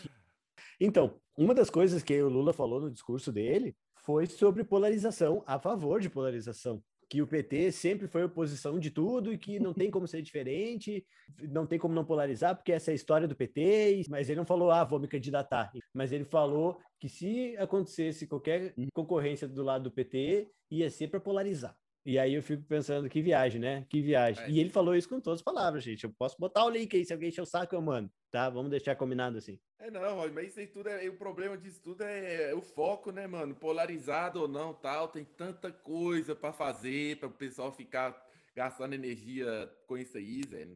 Então, 0.80 1.20
uma 1.36 1.54
das 1.54 1.70
coisas 1.70 2.02
que 2.02 2.20
o 2.20 2.28
Lula 2.28 2.52
falou 2.52 2.80
no 2.80 2.90
discurso 2.90 3.32
dele 3.32 3.76
foi 4.04 4.26
sobre 4.26 4.64
polarização, 4.64 5.42
a 5.46 5.58
favor 5.58 6.00
de 6.00 6.08
polarização 6.08 6.82
que 7.08 7.22
o 7.22 7.26
PT 7.26 7.72
sempre 7.72 8.06
foi 8.06 8.22
oposição 8.22 8.78
de 8.78 8.90
tudo 8.90 9.32
e 9.32 9.38
que 9.38 9.58
não 9.58 9.72
tem 9.72 9.90
como 9.90 10.06
ser 10.06 10.20
diferente, 10.20 11.04
não 11.50 11.66
tem 11.66 11.78
como 11.78 11.94
não 11.94 12.04
polarizar, 12.04 12.54
porque 12.54 12.70
essa 12.70 12.90
é 12.90 12.92
a 12.92 12.94
história 12.94 13.26
do 13.26 13.34
PT, 13.34 14.04
mas 14.10 14.28
ele 14.28 14.38
não 14.38 14.44
falou, 14.44 14.70
ah, 14.70 14.84
vou 14.84 15.00
me 15.00 15.08
candidatar. 15.08 15.72
Mas 15.94 16.12
ele 16.12 16.24
falou 16.24 16.78
que 17.00 17.08
se 17.08 17.56
acontecesse 17.56 18.26
qualquer 18.26 18.74
uhum. 18.76 18.88
concorrência 18.92 19.48
do 19.48 19.62
lado 19.62 19.84
do 19.84 19.90
PT, 19.90 20.50
ia 20.70 20.90
ser 20.90 21.08
para 21.08 21.20
polarizar. 21.20 21.74
E 22.08 22.18
aí 22.18 22.32
eu 22.32 22.42
fico 22.42 22.62
pensando, 22.62 23.06
que 23.06 23.20
viagem, 23.20 23.60
né? 23.60 23.84
Que 23.86 24.00
viagem. 24.00 24.42
É. 24.42 24.50
E 24.50 24.58
ele 24.58 24.70
falou 24.70 24.96
isso 24.96 25.06
com 25.06 25.20
todas 25.20 25.40
as 25.40 25.44
palavras, 25.44 25.84
gente. 25.84 26.04
Eu 26.04 26.10
posso 26.10 26.38
botar 26.38 26.64
o 26.64 26.70
link 26.70 26.96
aí, 26.96 27.04
se 27.04 27.12
alguém 27.12 27.28
encher 27.28 27.42
o 27.42 27.44
saco, 27.44 27.74
eu 27.74 27.82
mando, 27.82 28.10
tá? 28.30 28.48
Vamos 28.48 28.70
deixar 28.70 28.96
combinado 28.96 29.36
assim. 29.36 29.60
É, 29.78 29.90
não, 29.90 30.16
mas 30.32 30.48
isso 30.48 30.58
aí 30.58 30.66
tudo 30.66 30.88
é. 30.88 31.06
O 31.06 31.18
problema 31.18 31.58
disso 31.58 31.82
tudo 31.82 32.02
é, 32.02 32.54
o 32.54 32.62
foco, 32.62 33.12
né, 33.12 33.26
mano? 33.26 33.54
Polarizado 33.54 34.40
ou 34.40 34.48
não, 34.48 34.72
tal. 34.72 35.08
Tem 35.08 35.22
tanta 35.22 35.70
coisa 35.70 36.34
para 36.34 36.50
fazer, 36.50 37.18
para 37.18 37.28
o 37.28 37.30
pessoal 37.30 37.70
ficar 37.70 38.18
gastando 38.56 38.94
energia 38.94 39.70
com 39.86 39.98
isso 39.98 40.16
aí, 40.16 40.40
Zé. 40.48 40.66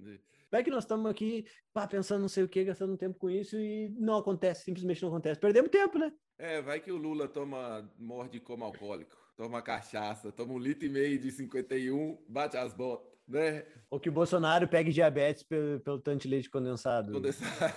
Vai 0.51 0.63
que 0.63 0.71
nós 0.71 0.85
estamos 0.85 1.11
aqui 1.11 1.47
pá, 1.73 1.89
pensando 1.89 2.21
não 2.21 2.29
sei 2.29 2.45
o 2.45 2.49
que, 2.49 2.63
gastando 2.63 2.95
tempo 2.99 3.19
com 3.19 3.31
isso 3.31 3.57
e 3.59 3.89
não 3.99 4.19
acontece, 4.19 4.65
simplesmente 4.65 5.01
não 5.01 5.09
acontece. 5.09 5.41
Perdemos 5.41 5.71
tempo, 5.71 5.99
né? 5.99 6.13
É, 6.37 6.61
vai 6.61 6.79
que 6.79 6.93
o 6.93 6.99
Lula 6.99 7.27
toma, 7.27 7.91
morde 7.99 8.39
como 8.39 8.67
alcoólico 8.67 9.22
toma 9.37 9.63
cachaça, 9.63 10.31
toma 10.33 10.53
um 10.53 10.59
litro 10.59 10.87
e 10.87 10.89
meio 10.89 11.19
de 11.19 11.31
51, 11.31 12.19
bate 12.29 12.57
as 12.57 12.73
botas, 12.73 13.13
né? 13.27 13.65
Ou 13.91 13.99
que 13.99 14.09
o 14.09 14.13
Bolsonaro 14.13 14.69
pegue 14.69 14.93
diabetes 14.93 15.43
pelo, 15.43 15.81
pelo 15.81 15.99
tanto 15.99 16.23
de 16.23 16.29
leite 16.29 16.51
condensado. 16.51 17.13
condensado. 17.13 17.73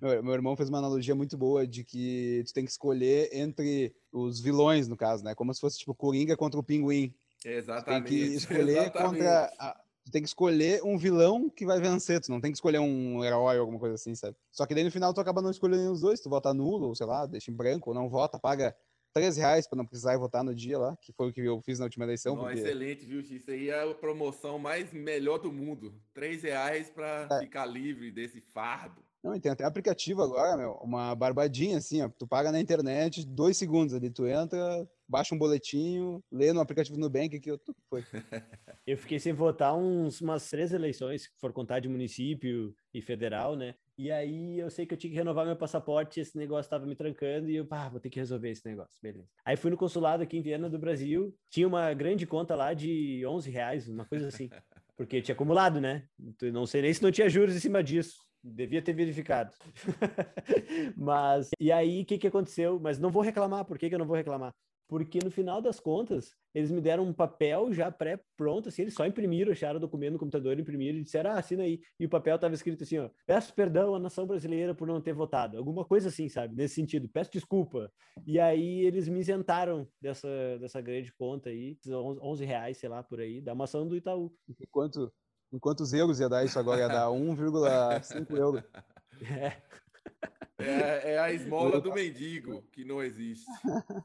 meu, 0.00 0.22
meu 0.22 0.34
irmão 0.34 0.56
fez 0.56 0.68
uma 0.68 0.78
analogia 0.78 1.14
muito 1.14 1.36
boa 1.36 1.66
de 1.66 1.84
que 1.84 2.42
tu 2.46 2.52
tem 2.52 2.64
que 2.64 2.70
escolher 2.70 3.30
entre 3.32 3.94
os 4.12 4.40
vilões, 4.40 4.88
no 4.88 4.96
caso, 4.96 5.24
né? 5.24 5.34
Como 5.34 5.52
se 5.54 5.60
fosse 5.60 5.78
tipo 5.78 5.94
Coringa 5.94 6.36
contra 6.36 6.58
o 6.58 6.64
Pinguim. 6.64 7.14
Exatamente. 7.44 8.04
Tu 8.04 8.08
tem 8.08 8.18
que 8.18 8.34
escolher 8.36 8.78
exatamente. 8.78 9.10
contra. 9.10 9.52
A, 9.58 9.80
tu 10.04 10.10
tem 10.10 10.22
que 10.22 10.28
escolher 10.28 10.82
um 10.82 10.98
vilão 10.98 11.48
que 11.48 11.64
vai 11.64 11.80
vencer, 11.80 12.20
tu 12.20 12.30
não 12.30 12.40
tem 12.40 12.50
que 12.50 12.56
escolher 12.56 12.80
um 12.80 13.24
herói 13.24 13.56
ou 13.56 13.60
alguma 13.60 13.78
coisa 13.78 13.94
assim, 13.94 14.14
sabe? 14.14 14.36
Só 14.50 14.66
que 14.66 14.74
daí 14.74 14.84
no 14.84 14.90
final 14.90 15.14
tu 15.14 15.20
acaba 15.20 15.40
não 15.40 15.50
escolhendo 15.50 15.92
os 15.92 16.00
dois, 16.00 16.20
tu 16.20 16.28
vota 16.28 16.52
nulo, 16.52 16.88
ou 16.88 16.94
sei 16.94 17.06
lá, 17.06 17.24
deixa 17.26 17.50
em 17.50 17.54
branco, 17.54 17.90
ou 17.90 17.94
não 17.94 18.08
vota, 18.08 18.38
paga 18.38 18.74
13 19.14 19.40
reais 19.40 19.68
para 19.68 19.76
não 19.76 19.86
precisar 19.86 20.16
votar 20.16 20.42
no 20.42 20.54
dia 20.54 20.78
lá, 20.78 20.96
que 21.00 21.12
foi 21.12 21.28
o 21.28 21.32
que 21.32 21.40
eu 21.40 21.60
fiz 21.60 21.78
na 21.78 21.84
última 21.84 22.04
eleição. 22.04 22.34
Não, 22.34 22.44
porque... 22.44 22.60
Excelente, 22.60 23.04
viu? 23.04 23.20
Isso 23.20 23.50
aí 23.50 23.68
é 23.68 23.82
a 23.82 23.94
promoção 23.94 24.58
mais 24.58 24.92
melhor 24.92 25.38
do 25.38 25.52
mundo. 25.52 25.94
3 26.14 26.42
reais 26.42 26.90
para 26.90 27.28
é. 27.30 27.40
ficar 27.40 27.66
livre 27.66 28.10
desse 28.10 28.40
fardo. 28.52 29.02
Não, 29.22 29.38
tem 29.38 29.52
até 29.52 29.64
aplicativo 29.64 30.20
agora, 30.20 30.56
meu, 30.56 30.72
uma 30.82 31.14
barbadinha 31.14 31.78
assim, 31.78 32.02
ó. 32.02 32.08
Tu 32.08 32.26
paga 32.26 32.50
na 32.50 32.60
internet, 32.60 33.24
dois 33.24 33.56
segundos 33.56 33.94
ali, 33.94 34.10
tu 34.10 34.26
entra, 34.26 34.88
baixa 35.12 35.34
um 35.34 35.38
boletinho, 35.38 36.24
lê 36.32 36.54
no 36.54 36.60
aplicativo 36.60 36.96
do 36.96 37.00
Nubank 37.00 37.38
que 37.38 37.50
eu 37.50 37.60
foi. 37.90 38.02
Eu 38.86 38.96
fiquei 38.96 39.18
sem 39.18 39.32
votar 39.32 39.76
uns, 39.76 40.20
umas 40.20 40.48
três 40.48 40.72
eleições, 40.72 41.24
se 41.24 41.28
for 41.38 41.52
contar 41.52 41.78
de 41.78 41.88
município 41.88 42.74
e 42.92 43.00
federal, 43.00 43.54
né? 43.54 43.74
E 43.96 44.10
aí 44.10 44.58
eu 44.58 44.70
sei 44.70 44.86
que 44.86 44.94
eu 44.94 44.98
tinha 44.98 45.10
que 45.10 45.16
renovar 45.16 45.46
meu 45.46 45.54
passaporte, 45.54 46.18
esse 46.18 46.36
negócio 46.36 46.68
tava 46.68 46.84
me 46.86 46.96
trancando 46.96 47.48
e 47.48 47.56
eu, 47.56 47.66
pá, 47.66 47.88
vou 47.88 48.00
ter 48.00 48.10
que 48.10 48.18
resolver 48.18 48.50
esse 48.50 48.66
negócio, 48.66 48.98
beleza. 49.00 49.28
Aí 49.44 49.56
fui 49.56 49.70
no 49.70 49.76
consulado 49.76 50.22
aqui 50.22 50.36
em 50.36 50.42
Viena 50.42 50.68
do 50.68 50.78
Brasil, 50.78 51.32
tinha 51.48 51.68
uma 51.68 51.92
grande 51.94 52.26
conta 52.26 52.56
lá 52.56 52.74
de 52.74 53.24
11 53.24 53.50
reais, 53.50 53.88
uma 53.88 54.06
coisa 54.06 54.26
assim, 54.28 54.48
porque 54.96 55.22
tinha 55.22 55.34
acumulado, 55.34 55.80
né? 55.80 56.04
Não 56.52 56.66
sei 56.66 56.82
nem 56.82 56.92
se 56.92 57.02
não 57.02 57.12
tinha 57.12 57.28
juros 57.28 57.54
em 57.54 57.60
cima 57.60 57.84
disso. 57.84 58.16
Devia 58.44 58.82
ter 58.82 58.92
verificado. 58.92 59.54
Mas, 60.96 61.50
e 61.60 61.70
aí, 61.70 62.02
o 62.02 62.04
que, 62.04 62.18
que 62.18 62.26
aconteceu? 62.26 62.80
Mas 62.80 62.98
não 62.98 63.08
vou 63.08 63.22
reclamar. 63.22 63.64
Por 63.64 63.78
que, 63.78 63.88
que 63.88 63.94
eu 63.94 64.00
não 64.00 64.06
vou 64.06 64.16
reclamar? 64.16 64.52
Porque 64.92 65.20
no 65.24 65.30
final 65.30 65.62
das 65.62 65.80
contas, 65.80 66.36
eles 66.54 66.70
me 66.70 66.78
deram 66.78 67.04
um 67.04 67.14
papel 67.14 67.72
já 67.72 67.90
pré-pronto, 67.90 68.68
assim, 68.68 68.82
eles 68.82 68.92
só 68.92 69.06
imprimiram, 69.06 69.50
acharam 69.50 69.78
o 69.78 69.80
documento 69.80 70.12
no 70.12 70.18
computador, 70.18 70.60
imprimiram 70.60 70.98
e 70.98 71.02
disseram, 71.02 71.30
ah, 71.30 71.38
assina 71.38 71.62
aí. 71.62 71.80
E 71.98 72.04
o 72.04 72.10
papel 72.10 72.34
estava 72.34 72.52
escrito 72.52 72.84
assim, 72.84 72.98
ó, 72.98 73.08
peço 73.26 73.54
perdão 73.54 73.94
à 73.94 73.98
nação 73.98 74.26
brasileira 74.26 74.74
por 74.74 74.86
não 74.86 75.00
ter 75.00 75.14
votado. 75.14 75.56
Alguma 75.56 75.82
coisa 75.82 76.10
assim, 76.10 76.28
sabe? 76.28 76.54
Nesse 76.54 76.74
sentido, 76.74 77.08
peço 77.08 77.32
desculpa. 77.32 77.90
E 78.26 78.38
aí 78.38 78.80
eles 78.84 79.08
me 79.08 79.18
isentaram 79.20 79.88
dessa, 79.98 80.28
dessa 80.60 80.78
grande 80.82 81.10
conta 81.14 81.48
aí, 81.48 81.78
11 81.88 82.44
reais, 82.44 82.76
sei 82.76 82.90
lá, 82.90 83.02
por 83.02 83.18
aí, 83.18 83.40
da 83.40 83.54
maçã 83.54 83.86
do 83.86 83.96
Itaú. 83.96 84.30
Enquanto 84.60 85.10
em 85.50 85.58
quantos 85.58 85.94
euros 85.94 86.20
ia 86.20 86.28
dar 86.28 86.44
isso 86.44 86.58
agora? 86.58 86.82
Ia 86.82 86.88
dar 86.88 87.06
1,5 87.16 88.36
euros. 88.36 88.62
É. 89.22 89.56
É, 90.62 91.12
é, 91.12 91.18
a 91.18 91.32
esmola 91.32 91.80
do 91.80 91.92
mendigo, 91.92 92.62
que 92.72 92.84
não 92.84 93.02
existe. 93.02 93.46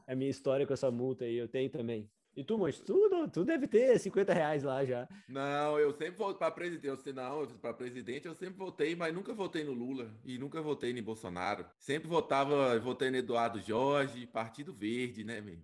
É 0.06 0.12
a 0.12 0.16
minha 0.16 0.30
história 0.30 0.66
com 0.66 0.72
essa 0.72 0.90
multa 0.90 1.24
aí, 1.24 1.36
eu 1.36 1.48
tenho 1.48 1.70
também. 1.70 2.08
E 2.38 2.44
tu, 2.44 2.56
Monte, 2.56 2.80
tu, 2.82 3.28
tu 3.32 3.44
deve 3.44 3.66
ter 3.66 3.98
50 3.98 4.32
reais 4.32 4.62
lá 4.62 4.84
já. 4.84 5.08
Não, 5.28 5.76
eu 5.76 5.92
sempre 5.92 6.16
volto 6.16 6.38
para 6.38 6.52
presidente. 6.52 6.86
Eu, 6.86 7.12
não, 7.12 7.44
para 7.60 7.74
presidente 7.74 8.28
eu 8.28 8.34
sempre 8.36 8.56
votei, 8.56 8.94
mas 8.94 9.12
nunca 9.12 9.34
votei 9.34 9.64
no 9.64 9.72
Lula 9.72 10.08
e 10.24 10.38
nunca 10.38 10.62
votei 10.62 10.92
no 10.92 11.02
Bolsonaro. 11.02 11.66
Sempre 11.80 12.08
votava, 12.08 12.78
votei 12.78 13.10
no 13.10 13.16
Eduardo 13.16 13.60
Jorge, 13.60 14.24
Partido 14.24 14.72
Verde, 14.72 15.24
né, 15.24 15.40
meu? 15.40 15.58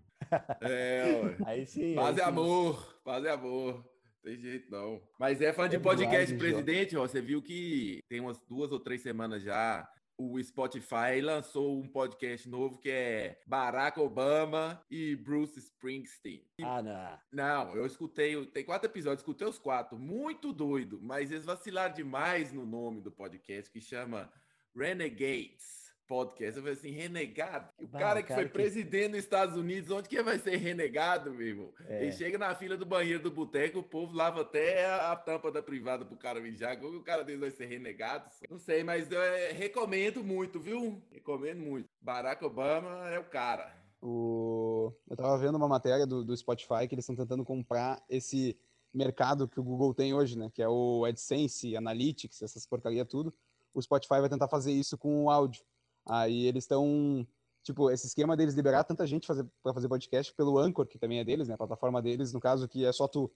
É, 0.60 1.36
aí 1.46 1.64
sim. 1.64 1.94
Paz 1.94 2.18
aí 2.18 2.24
e 2.24 2.28
amor, 2.28 3.00
paz 3.04 3.22
e 3.22 3.28
amor. 3.28 3.84
Tem 4.24 4.36
jeito 4.36 4.68
não. 4.68 5.00
Mas 5.16 5.40
é 5.40 5.52
fã 5.52 5.68
de 5.68 5.78
podcast, 5.78 6.34
presidente, 6.34 6.96
ó, 6.96 7.02
você 7.02 7.20
viu 7.20 7.40
que 7.40 8.00
tem 8.08 8.18
umas 8.18 8.40
duas 8.48 8.72
ou 8.72 8.80
três 8.80 9.00
semanas 9.00 9.44
já 9.44 9.88
o 10.16 10.42
Spotify 10.42 11.20
lançou 11.20 11.78
um 11.78 11.88
podcast 11.88 12.48
novo 12.48 12.78
que 12.78 12.90
é 12.90 13.40
Barack 13.46 13.98
Obama 13.98 14.84
e 14.90 15.16
Bruce 15.16 15.58
Springsteen. 15.58 16.46
Ah, 16.62 16.82
não. 16.82 17.18
Não, 17.32 17.76
eu 17.76 17.86
escutei, 17.86 18.46
tem 18.46 18.64
quatro 18.64 18.88
episódios, 18.88 19.20
escutei 19.20 19.46
os 19.46 19.58
quatro, 19.58 19.98
muito 19.98 20.52
doido, 20.52 21.00
mas 21.02 21.30
eles 21.30 21.44
vacilaram 21.44 21.94
demais 21.94 22.52
no 22.52 22.64
nome 22.64 23.00
do 23.00 23.10
podcast 23.10 23.70
que 23.70 23.80
chama 23.80 24.32
Renegades 24.74 25.83
podcast. 26.06 26.56
Eu 26.56 26.62
falei 26.62 26.78
assim, 26.78 26.90
renegado? 26.90 27.68
O 27.80 27.86
bah, 27.86 27.98
cara 27.98 28.22
que 28.22 28.28
cara 28.28 28.40
foi 28.40 28.48
que... 28.48 28.52
presidente 28.52 29.10
dos 29.10 29.18
Estados 29.18 29.56
Unidos, 29.56 29.90
onde 29.90 30.08
que 30.08 30.22
vai 30.22 30.38
ser 30.38 30.56
renegado, 30.56 31.32
meu 31.32 31.46
irmão? 31.46 31.72
É. 31.86 32.02
Ele 32.02 32.12
chega 32.12 32.38
na 32.38 32.54
fila 32.54 32.76
do 32.76 32.86
banheiro 32.86 33.22
do 33.22 33.30
boteco, 33.30 33.78
o 33.78 33.82
povo 33.82 34.14
lava 34.14 34.42
até 34.42 34.86
a, 34.86 35.16
tampa 35.16 35.50
da 35.50 35.62
privada 35.62 36.04
pro 36.04 36.16
cara 36.16 36.40
mijar. 36.40 36.78
Como 36.78 36.98
o 36.98 37.02
cara 37.02 37.24
dele 37.24 37.40
vai 37.40 37.50
ser 37.50 37.66
renegado? 37.66 38.28
Não 38.48 38.58
sei, 38.58 38.84
mas 38.84 39.10
eu 39.10 39.20
é, 39.20 39.52
recomendo 39.52 40.22
muito, 40.22 40.60
viu? 40.60 41.02
Recomendo 41.10 41.60
muito. 41.60 41.88
Barack 42.00 42.44
Obama 42.44 43.08
é 43.10 43.18
o 43.18 43.24
cara. 43.24 43.74
O... 44.00 44.92
Eu 45.08 45.16
tava 45.16 45.38
vendo 45.38 45.56
uma 45.56 45.68
matéria 45.68 46.06
do, 46.06 46.24
do 46.24 46.36
Spotify 46.36 46.86
que 46.86 46.94
eles 46.94 47.04
estão 47.04 47.16
tentando 47.16 47.44
comprar 47.44 48.02
esse 48.08 48.58
mercado 48.92 49.48
que 49.48 49.58
o 49.58 49.64
Google 49.64 49.92
tem 49.92 50.14
hoje, 50.14 50.38
né? 50.38 50.50
Que 50.52 50.62
é 50.62 50.68
o 50.68 51.04
AdSense, 51.04 51.76
Analytics, 51.76 52.42
essas 52.42 52.66
porcaria 52.66 53.04
tudo. 53.04 53.34
O 53.72 53.82
Spotify 53.82 54.20
vai 54.20 54.28
tentar 54.28 54.46
fazer 54.46 54.72
isso 54.72 54.96
com 54.96 55.24
o 55.24 55.30
áudio. 55.30 55.64
Aí 56.06 56.46
eles 56.46 56.64
estão, 56.64 57.26
tipo, 57.62 57.90
esse 57.90 58.06
esquema 58.06 58.36
deles 58.36 58.54
liberar 58.54 58.84
tanta 58.84 59.06
gente 59.06 59.26
fazer, 59.26 59.46
para 59.62 59.72
fazer 59.72 59.88
podcast 59.88 60.34
pelo 60.34 60.58
Anchor, 60.58 60.86
que 60.86 60.98
também 60.98 61.20
é 61.20 61.24
deles, 61.24 61.48
né? 61.48 61.54
A 61.54 61.58
plataforma 61.58 62.02
deles, 62.02 62.32
no 62.32 62.40
caso, 62.40 62.68
que 62.68 62.84
é 62.84 62.92
só 62.92 63.08
tu 63.08 63.30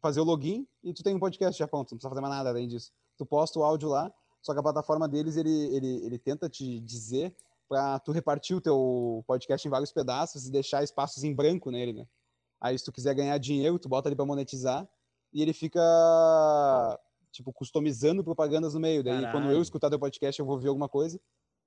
fazer 0.00 0.20
o 0.20 0.24
login 0.24 0.66
e 0.82 0.92
tu 0.92 1.02
tem 1.02 1.14
um 1.14 1.18
podcast 1.18 1.58
já 1.58 1.66
pronto, 1.66 1.92
não 1.92 1.96
precisa 1.96 2.10
fazer 2.10 2.20
mais 2.20 2.34
nada 2.34 2.50
além 2.50 2.68
disso. 2.68 2.92
Tu 3.16 3.24
posta 3.24 3.58
o 3.58 3.64
áudio 3.64 3.88
lá, 3.88 4.12
só 4.42 4.52
que 4.52 4.58
a 4.60 4.62
plataforma 4.62 5.08
deles, 5.08 5.36
ele, 5.36 5.74
ele, 5.74 6.04
ele 6.04 6.18
tenta 6.18 6.48
te 6.48 6.78
dizer 6.80 7.34
para 7.68 7.98
tu 7.98 8.12
repartir 8.12 8.56
o 8.56 8.60
teu 8.60 9.24
podcast 9.26 9.66
em 9.66 9.70
vários 9.70 9.90
pedaços 9.90 10.46
e 10.46 10.52
deixar 10.52 10.84
espaços 10.84 11.24
em 11.24 11.34
branco 11.34 11.70
nele, 11.70 11.94
né? 11.94 12.06
Aí 12.60 12.78
se 12.78 12.84
tu 12.84 12.92
quiser 12.92 13.14
ganhar 13.14 13.36
dinheiro, 13.38 13.78
tu 13.78 13.88
bota 13.88 14.08
ali 14.08 14.14
para 14.14 14.26
monetizar 14.26 14.86
e 15.32 15.42
ele 15.42 15.52
fica 15.52 15.80
tipo 17.32 17.52
customizando 17.52 18.22
propagandas 18.22 18.74
no 18.74 18.80
meio. 18.80 19.02
Daí 19.02 19.14
Caralho. 19.14 19.32
quando 19.32 19.50
eu 19.50 19.60
escutar 19.60 19.90
teu 19.90 19.98
podcast, 19.98 20.38
eu 20.38 20.46
vou 20.46 20.58
ver 20.58 20.68
alguma 20.68 20.88
coisa 20.88 21.18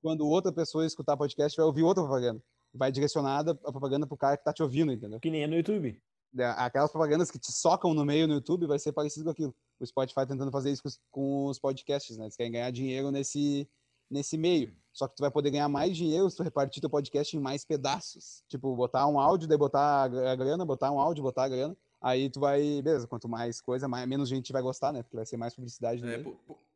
quando 0.01 0.27
outra 0.27 0.51
pessoa 0.51 0.85
escutar 0.85 1.17
podcast 1.17 1.55
vai 1.55 1.65
ouvir 1.65 1.83
outra 1.83 2.03
propaganda. 2.03 2.41
Vai 2.73 2.91
direcionada 2.91 3.51
a 3.51 3.71
propaganda 3.71 4.05
pro 4.05 4.17
cara 4.17 4.37
que 4.37 4.43
tá 4.43 4.53
te 4.53 4.61
ouvindo, 4.61 4.91
entendeu? 4.91 5.19
Que 5.19 5.31
nem 5.31 5.43
é 5.43 5.47
no 5.47 5.55
YouTube. 5.55 5.99
É, 6.37 6.45
aquelas 6.45 6.91
propagandas 6.91 7.31
que 7.31 7.39
te 7.39 7.51
socam 7.51 7.93
no 7.93 8.05
meio 8.05 8.27
no 8.27 8.35
YouTube 8.35 8.67
vai 8.67 8.77
ser 8.77 8.91
parecido 8.91 9.25
com 9.25 9.31
aquilo. 9.31 9.55
O 9.79 9.85
Spotify 9.85 10.25
tentando 10.27 10.51
fazer 10.51 10.71
isso 10.71 10.83
com 11.09 11.45
os 11.45 11.59
podcasts, 11.59 12.17
né? 12.17 12.25
Eles 12.25 12.35
querem 12.35 12.51
ganhar 12.51 12.71
dinheiro 12.71 13.11
nesse, 13.11 13.67
nesse 14.09 14.37
meio. 14.37 14.75
Só 14.91 15.07
que 15.07 15.15
tu 15.15 15.21
vai 15.21 15.31
poder 15.31 15.51
ganhar 15.51 15.69
mais 15.69 15.95
dinheiro 15.95 16.29
se 16.29 16.35
tu 16.35 16.43
repartir 16.43 16.81
teu 16.81 16.89
podcast 16.89 17.35
em 17.35 17.39
mais 17.39 17.63
pedaços. 17.63 18.43
Tipo, 18.47 18.75
botar 18.75 19.07
um 19.07 19.19
áudio, 19.19 19.47
daí 19.47 19.57
botar 19.57 20.03
a 20.03 20.35
grana, 20.35 20.65
botar 20.65 20.91
um 20.91 20.99
áudio, 20.99 21.23
botar 21.23 21.45
a 21.45 21.49
grana. 21.49 21.77
Aí 22.01 22.29
tu 22.29 22.39
vai, 22.39 22.81
beleza, 22.81 23.07
quanto 23.07 23.27
mais 23.27 23.59
coisa, 23.59 23.87
mais, 23.87 24.07
menos 24.07 24.29
gente 24.29 24.53
vai 24.53 24.61
gostar, 24.61 24.93
né? 24.93 25.01
Porque 25.01 25.15
vai 25.15 25.25
ser 25.25 25.37
mais 25.37 25.55
publicidade. 25.55 26.07
É, 26.07 26.23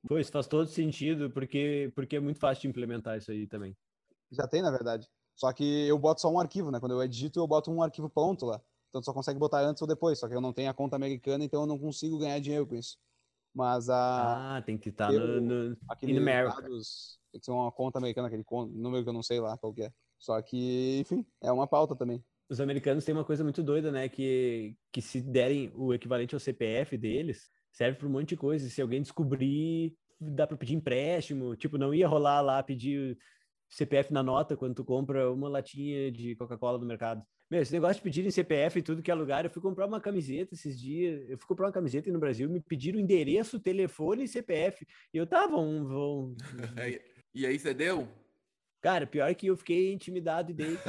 Pois 0.07 0.29
faz 0.29 0.47
todo 0.47 0.67
sentido, 0.67 1.29
porque, 1.29 1.91
porque 1.95 2.15
é 2.15 2.19
muito 2.19 2.39
fácil 2.39 2.63
de 2.63 2.67
implementar 2.69 3.17
isso 3.17 3.31
aí 3.31 3.45
também. 3.45 3.77
Já 4.31 4.47
tem, 4.47 4.61
na 4.61 4.71
verdade. 4.71 5.07
Só 5.35 5.51
que 5.53 5.87
eu 5.87 5.97
boto 5.97 6.21
só 6.21 6.31
um 6.31 6.39
arquivo, 6.39 6.71
né? 6.71 6.79
Quando 6.79 6.93
eu 6.93 7.03
edito, 7.03 7.39
eu 7.39 7.47
boto 7.47 7.71
um 7.71 7.81
arquivo 7.81 8.09
pronto 8.09 8.45
lá. 8.45 8.61
Então 8.89 8.99
tu 9.01 9.05
só 9.05 9.13
consegue 9.13 9.39
botar 9.39 9.61
antes 9.61 9.81
ou 9.81 9.87
depois. 9.87 10.19
Só 10.19 10.27
que 10.27 10.35
eu 10.35 10.41
não 10.41 10.51
tenho 10.51 10.69
a 10.69 10.73
conta 10.73 10.95
americana, 10.95 11.43
então 11.43 11.61
eu 11.61 11.67
não 11.67 11.77
consigo 11.77 12.17
ganhar 12.17 12.39
dinheiro 12.39 12.65
com 12.65 12.75
isso. 12.75 12.97
Mas 13.53 13.89
a. 13.89 14.57
Ah, 14.57 14.61
tem 14.61 14.77
que 14.77 14.89
estar 14.89 15.11
no, 15.11 15.41
no. 15.41 15.77
Aquele 15.89 16.19
dados, 16.23 17.19
tem 17.31 17.39
que 17.39 17.45
ser 17.45 17.51
uma 17.51 17.71
conta 17.71 17.99
americana, 17.99 18.27
aquele 18.27 18.45
número 18.49 19.03
que 19.03 19.09
eu 19.09 19.13
não 19.13 19.23
sei 19.23 19.39
lá 19.39 19.57
qual 19.57 19.73
é. 19.79 19.91
Só 20.17 20.41
que, 20.41 20.99
enfim, 20.99 21.25
é 21.41 21.51
uma 21.51 21.67
pauta 21.67 21.95
também. 21.95 22.23
Os 22.51 22.59
americanos 22.59 23.05
têm 23.05 23.15
uma 23.15 23.23
coisa 23.23 23.45
muito 23.45 23.63
doida, 23.63 23.93
né? 23.93 24.09
Que, 24.09 24.75
que 24.91 25.01
se 25.01 25.21
derem 25.21 25.71
o 25.73 25.93
equivalente 25.93 26.35
ao 26.35 26.39
CPF 26.39 26.97
deles, 26.97 27.49
serve 27.71 27.97
para 27.97 28.09
um 28.09 28.11
monte 28.11 28.29
de 28.29 28.35
coisa. 28.35 28.69
Se 28.69 28.81
alguém 28.81 29.01
descobrir, 29.01 29.95
dá 30.19 30.45
para 30.45 30.57
pedir 30.57 30.75
empréstimo. 30.75 31.55
Tipo, 31.55 31.77
não 31.77 31.93
ia 31.93 32.05
rolar 32.05 32.41
lá 32.41 32.61
pedir 32.61 33.17
CPF 33.69 34.11
na 34.11 34.21
nota 34.21 34.57
quando 34.57 34.75
tu 34.75 34.83
compra 34.83 35.31
uma 35.31 35.47
latinha 35.47 36.11
de 36.11 36.35
Coca-Cola 36.35 36.77
no 36.77 36.85
mercado. 36.85 37.23
Meu, 37.49 37.61
esse 37.61 37.71
negócio 37.71 37.95
de 37.95 38.01
pedirem 38.01 38.29
CPF 38.29 38.79
e 38.79 38.83
tudo 38.83 39.01
que 39.01 39.09
é 39.09 39.15
lugar, 39.15 39.45
eu 39.45 39.51
fui 39.51 39.61
comprar 39.61 39.87
uma 39.87 40.01
camiseta 40.01 40.53
esses 40.53 40.77
dias, 40.77 41.29
eu 41.29 41.37
fui 41.37 41.47
comprar 41.47 41.67
uma 41.67 41.71
camiseta 41.71 42.11
no 42.11 42.19
Brasil, 42.19 42.49
me 42.49 42.59
pediram 42.59 42.99
endereço, 42.99 43.61
telefone 43.61 44.25
e 44.25 44.27
CPF. 44.27 44.85
E 45.13 45.17
eu 45.17 45.25
tava, 45.25 45.55
vão, 45.55 45.87
vão... 45.87 46.35
E 47.33 47.45
aí 47.45 47.57
você 47.57 47.73
deu? 47.73 48.09
Cara, 48.81 49.05
pior 49.05 49.33
que 49.35 49.47
eu 49.47 49.55
fiquei 49.55 49.93
intimidado 49.93 50.51
e 50.51 50.53
dei. 50.53 50.77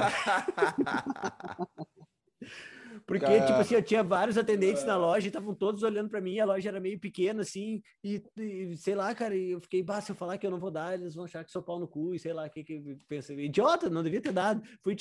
Porque, 3.05 3.25
Cara... 3.25 3.45
tipo 3.45 3.59
assim, 3.59 3.75
eu 3.75 3.83
tinha 3.83 4.03
vários 4.03 4.37
atendentes 4.37 4.83
na 4.85 4.95
loja 4.97 5.25
e 5.25 5.29
estavam 5.29 5.53
todos 5.53 5.83
olhando 5.83 6.09
para 6.09 6.21
mim, 6.21 6.39
a 6.39 6.45
loja 6.45 6.69
era 6.69 6.79
meio 6.79 6.99
pequena, 6.99 7.41
assim, 7.41 7.81
e, 8.03 8.23
e, 8.37 8.77
sei 8.77 8.95
lá, 8.95 9.13
cara, 9.13 9.35
eu 9.35 9.59
fiquei, 9.59 9.83
bah, 9.83 9.99
se 9.99 10.11
eu 10.11 10.15
falar 10.15 10.37
que 10.37 10.47
eu 10.47 10.51
não 10.51 10.59
vou 10.59 10.71
dar, 10.71 10.93
eles 10.93 11.15
vão 11.15 11.25
achar 11.25 11.43
que 11.43 11.51
sou 11.51 11.61
pau 11.61 11.79
no 11.79 11.87
cu, 11.87 12.15
e 12.15 12.19
sei 12.19 12.33
lá, 12.33 12.45
o 12.45 12.49
que 12.49 12.63
que 12.63 12.97
pensa. 13.07 13.33
Idiota, 13.33 13.89
não 13.89 14.03
devia 14.03 14.21
ter 14.21 14.31
dado. 14.31 14.61
Fui. 14.81 14.95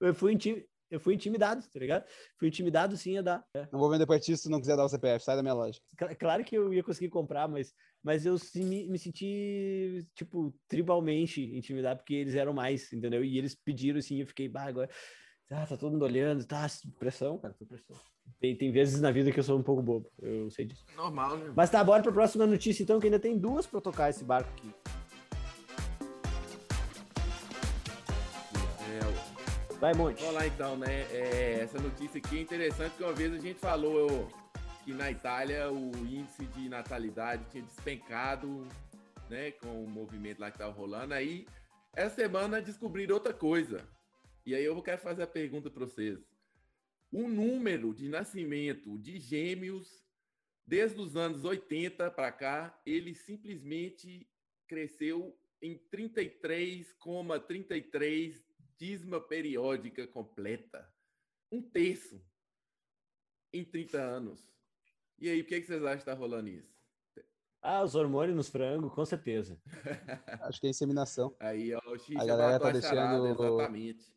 Eu 0.00 0.14
fui. 0.14 0.36
Eu 0.90 1.00
fui 1.00 1.14
intimidado, 1.14 1.62
tá 1.72 1.78
ligado? 1.78 2.04
Fui 2.38 2.48
intimidado 2.48 2.96
sim 2.96 3.18
a 3.18 3.22
dar. 3.22 3.44
É. 3.54 3.66
Não 3.72 3.78
vou 3.78 3.90
vender 3.90 4.06
pra 4.06 4.20
ti 4.20 4.36
se 4.36 4.44
tu 4.44 4.50
não 4.50 4.60
quiser 4.60 4.76
dar 4.76 4.84
o 4.84 4.88
CPF, 4.88 5.24
sai 5.24 5.36
da 5.36 5.42
minha 5.42 5.54
loja. 5.54 5.80
Claro 6.18 6.44
que 6.44 6.56
eu 6.56 6.72
ia 6.72 6.82
conseguir 6.82 7.10
comprar, 7.10 7.48
mas, 7.48 7.74
mas 8.02 8.24
eu 8.26 8.36
me, 8.56 8.86
me 8.88 8.98
senti, 8.98 10.06
tipo, 10.14 10.54
tribalmente 10.68 11.42
intimidado, 11.56 11.98
porque 11.98 12.14
eles 12.14 12.34
eram 12.34 12.52
mais, 12.52 12.92
entendeu? 12.92 13.24
E 13.24 13.38
eles 13.38 13.54
pediram 13.54 13.98
assim, 13.98 14.20
eu 14.20 14.26
fiquei, 14.26 14.48
bah, 14.48 14.64
agora 14.64 14.88
ah, 15.50 15.66
tá 15.66 15.76
todo 15.76 15.92
mundo 15.92 16.04
olhando, 16.04 16.44
tá, 16.44 16.66
pressão, 16.98 17.38
cara, 17.38 17.54
tô 17.54 17.66
pressão. 17.66 17.96
Tem, 18.40 18.56
tem 18.56 18.72
vezes 18.72 19.00
na 19.00 19.10
vida 19.10 19.30
que 19.30 19.38
eu 19.38 19.44
sou 19.44 19.58
um 19.58 19.62
pouco 19.62 19.82
bobo, 19.82 20.10
eu 20.20 20.50
sei 20.50 20.64
disso. 20.64 20.84
Normal, 20.96 21.36
né? 21.36 21.52
Mas 21.54 21.70
tá, 21.70 21.84
bora 21.84 22.02
pra 22.02 22.12
próxima 22.12 22.46
notícia 22.46 22.82
então, 22.82 22.98
que 22.98 23.06
ainda 23.06 23.20
tem 23.20 23.38
duas 23.38 23.66
pra 23.66 23.80
tocar 23.80 24.10
esse 24.10 24.24
barco 24.24 24.50
aqui. 24.50 25.03
Vai, 29.84 29.92
Monte. 29.92 30.20
Vamos 30.20 30.36
lá 30.36 30.46
então, 30.46 30.78
né? 30.78 31.02
É, 31.12 31.60
essa 31.60 31.78
notícia 31.78 32.16
aqui 32.16 32.38
é 32.38 32.40
interessante, 32.40 32.92
porque 32.92 33.04
uma 33.04 33.12
vez 33.12 33.34
a 33.34 33.38
gente 33.38 33.60
falou 33.60 34.32
que 34.82 34.94
na 34.94 35.10
Itália 35.10 35.70
o 35.70 35.90
índice 36.06 36.46
de 36.46 36.70
natalidade 36.70 37.44
tinha 37.50 37.62
despencado 37.62 38.66
né, 39.28 39.50
com 39.50 39.84
o 39.84 39.86
movimento 39.86 40.40
lá 40.40 40.50
que 40.50 40.56
tava 40.56 40.72
rolando. 40.72 41.12
Aí, 41.12 41.46
essa 41.94 42.14
semana 42.14 42.62
descobriram 42.62 43.16
outra 43.16 43.34
coisa. 43.34 43.86
E 44.46 44.54
aí 44.54 44.64
eu 44.64 44.80
quero 44.80 45.02
fazer 45.02 45.22
a 45.22 45.26
pergunta 45.26 45.68
para 45.68 45.84
vocês. 45.84 46.18
O 47.12 47.28
número 47.28 47.92
de 47.92 48.08
nascimento 48.08 48.98
de 48.98 49.20
gêmeos 49.20 50.02
desde 50.66 50.98
os 50.98 51.14
anos 51.14 51.44
80 51.44 52.10
para 52.10 52.32
cá, 52.32 52.74
ele 52.86 53.14
simplesmente 53.14 54.26
cresceu 54.66 55.38
em 55.60 55.78
33,33 55.92 57.42
33 57.46 58.53
dízima 58.78 59.20
periódica 59.20 60.06
completa. 60.06 60.92
Um 61.50 61.62
terço 61.62 62.20
em 63.52 63.64
30 63.64 63.98
anos. 64.00 64.48
E 65.18 65.28
aí, 65.28 65.40
o 65.40 65.46
que, 65.46 65.54
é 65.54 65.60
que 65.60 65.66
vocês 65.66 65.82
acham 65.82 65.96
que 65.96 66.02
está 66.02 66.14
rolando 66.14 66.48
isso? 66.48 66.74
Ah, 67.62 67.82
os 67.82 67.94
hormônios 67.94 68.36
nos 68.36 68.48
frangos, 68.48 68.92
com 68.92 69.06
certeza. 69.06 69.58
Acho 70.42 70.60
que 70.60 70.66
é 70.66 70.70
inseminação. 70.70 71.34
Aí, 71.40 71.72
ó, 71.72 71.80
o 71.86 71.98
X 71.98 72.14
a 72.16 72.24
galera 72.26 72.60
tá 72.60 72.70
deixando, 72.70 72.94
charada, 72.94 73.28
exatamente. 73.30 74.14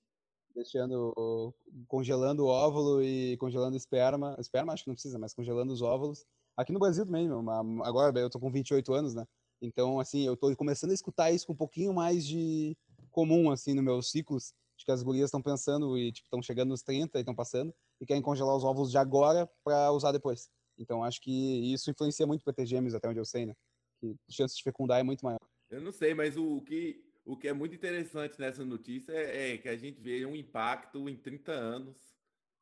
Deixando, 0.54 1.54
congelando 1.88 2.44
o 2.44 2.48
óvulo 2.48 3.02
e 3.02 3.38
congelando 3.38 3.78
esperma. 3.78 4.36
Esperma 4.40 4.74
acho 4.74 4.84
que 4.84 4.90
não 4.90 4.96
precisa, 4.96 5.18
mas 5.18 5.34
congelando 5.34 5.72
os 5.72 5.82
óvulos. 5.82 6.26
Aqui 6.58 6.74
no 6.74 6.80
Brasil 6.80 7.06
também, 7.06 7.28
meu, 7.28 7.40
agora 7.84 8.20
eu 8.20 8.30
tô 8.30 8.40
com 8.40 8.52
28 8.52 8.92
anos, 8.92 9.14
né? 9.14 9.26
Então, 9.62 10.00
assim, 10.00 10.26
eu 10.26 10.36
tô 10.36 10.54
começando 10.56 10.92
a 10.92 10.96
escutar 10.96 11.32
isso 11.32 11.48
com 11.48 11.54
um 11.54 11.58
pouquinho 11.58 11.94
mais 11.94 12.26
de 12.26 12.76
comum, 13.18 13.50
assim, 13.50 13.74
no 13.74 13.82
meus 13.82 14.12
ciclos, 14.12 14.54
de 14.78 14.86
que 14.86 14.92
as 14.92 15.02
gurias 15.02 15.30
estão 15.30 15.42
pensando 15.42 15.98
e, 15.98 16.12
tipo, 16.12 16.28
estão 16.28 16.40
chegando 16.40 16.70
nos 16.70 16.84
30 16.84 17.18
e 17.18 17.22
estão 17.22 17.34
passando, 17.34 17.74
e 18.00 18.06
querem 18.06 18.22
congelar 18.22 18.56
os 18.56 18.64
óvulos 18.64 18.92
de 18.92 18.98
agora 19.00 19.50
para 19.64 19.92
usar 19.92 20.12
depois. 20.12 20.52
Então, 20.78 21.04
acho 21.04 21.20
que 21.20 21.74
isso 21.74 21.90
influencia 21.90 22.28
muito 22.28 22.44
para 22.44 22.54
ter 22.54 22.68
gêmeos, 22.68 22.94
até 22.94 23.10
onde 23.10 23.20
eu 23.20 23.26
sei, 23.26 23.48
né? 23.48 23.56
Que 24.00 24.12
a 24.12 24.32
chance 24.32 24.56
de 24.56 24.62
fecundar 24.62 25.00
é 25.00 25.04
muito 25.04 25.26
maior. 25.26 25.40
Eu 25.68 25.82
não 25.82 25.92
sei, 25.92 26.14
mas 26.14 26.38
o, 26.38 26.58
o 26.58 26.62
que, 26.62 27.04
o 27.26 27.36
que 27.36 27.48
é 27.48 27.54
muito 27.54 27.74
interessante 27.74 28.40
nessa 28.40 28.64
notícia 28.64 29.12
é, 29.14 29.54
é, 29.54 29.58
que 29.58 29.68
a 29.68 29.76
gente 29.76 30.00
vê 30.00 30.24
um 30.24 30.36
impacto 30.36 31.10
em 31.10 31.18
30 31.18 31.52
anos 31.52 31.98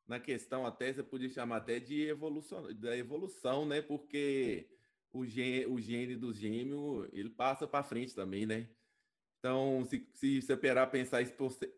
na 0.08 0.22
questão 0.22 0.65
até, 0.65 0.94
você 0.94 1.04
podia 1.04 1.28
chamar 1.28 1.58
até 1.58 1.82
de 1.82 2.08
evolução, 2.08 2.74
da 2.76 2.96
evolução, 2.96 3.65
né? 3.65 3.82
Porque 3.82 4.70
o 5.12 5.26
gene, 5.26 5.65
o 5.65 5.82
gene 5.82 6.15
do 6.15 6.34
gêmeo, 6.34 7.10
ele 7.12 7.30
passa 7.30 7.68
para 7.68 7.84
frente 7.84 8.15
também, 8.15 8.46
né? 8.46 8.70
Então, 9.46 9.86
se, 9.86 10.04
se 10.16 10.42
você 10.42 10.54
esperar 10.54 10.88
pensar 10.88 11.22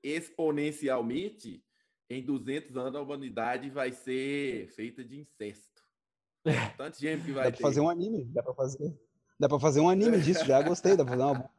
exponencialmente, 0.01 1.61
em 2.09 2.23
200 2.23 2.77
anos 2.77 2.95
a 2.95 3.01
humanidade 3.01 3.69
vai 3.69 3.91
ser 3.91 4.69
feita 4.69 5.03
de 5.03 5.19
incesto. 5.19 5.83
Tanto 6.77 6.97
gêmeo 6.97 7.25
que 7.25 7.33
vai 7.33 7.51
dá 7.51 7.51
ter. 7.51 7.57
Dá 7.57 7.57
pra 7.57 7.67
fazer 7.67 7.81
um 7.81 7.89
anime, 7.89 8.23
dá 8.23 8.41
pra 8.41 8.53
fazer, 8.53 8.97
dá 9.37 9.49
pra 9.49 9.59
fazer 9.59 9.81
um 9.81 9.89
anime 9.89 10.17
disso, 10.21 10.45
já 10.45 10.61
gostei, 10.61 10.95
dá 10.95 11.03
pra 11.03 11.17
fazer 11.17 11.23
uma 11.23 11.49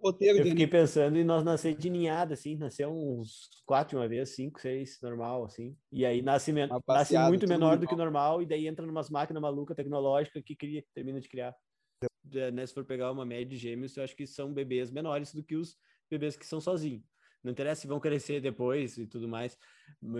roteiro. 0.00 0.38
Eu 0.38 0.44
fiquei 0.44 0.68
pensando 0.68 1.18
em 1.18 1.24
nós 1.24 1.42
nascer 1.42 1.74
de 1.74 1.90
ninhada, 1.90 2.34
assim, 2.34 2.56
nascer 2.56 2.86
uns 2.86 3.50
quatro 3.66 3.90
de 3.90 3.96
uma 3.96 4.06
vez, 4.06 4.28
cinco, 4.28 4.60
seis, 4.60 5.00
normal, 5.02 5.44
assim. 5.44 5.76
E 5.90 6.06
aí 6.06 6.22
nasce, 6.22 6.52
men 6.52 6.68
nasce 6.86 7.18
muito 7.18 7.48
menor 7.48 7.76
do 7.78 7.88
que 7.88 7.96
normal, 7.96 8.40
e 8.40 8.46
daí 8.46 8.68
entra 8.68 8.86
numas 8.86 9.10
máquinas 9.10 9.42
malucas 9.42 9.76
tecnológicas 9.76 10.40
que 10.44 10.54
cria, 10.54 10.84
termina 10.94 11.20
de 11.20 11.28
criar 11.28 11.52
né, 12.52 12.66
se 12.66 12.74
for 12.74 12.84
pegar 12.84 13.10
uma 13.10 13.24
média 13.24 13.46
de 13.46 13.56
gêmeos, 13.56 13.96
eu 13.96 14.04
acho 14.04 14.14
que 14.14 14.26
são 14.26 14.52
bebês 14.52 14.90
menores 14.90 15.32
do 15.32 15.42
que 15.42 15.56
os 15.56 15.76
bebês 16.10 16.36
que 16.36 16.46
são 16.46 16.60
sozinhos. 16.60 17.02
Não 17.42 17.52
interessa 17.52 17.82
se 17.82 17.86
vão 17.86 18.00
crescer 18.00 18.40
depois 18.40 18.98
e 18.98 19.06
tudo 19.06 19.28
mais, 19.28 19.56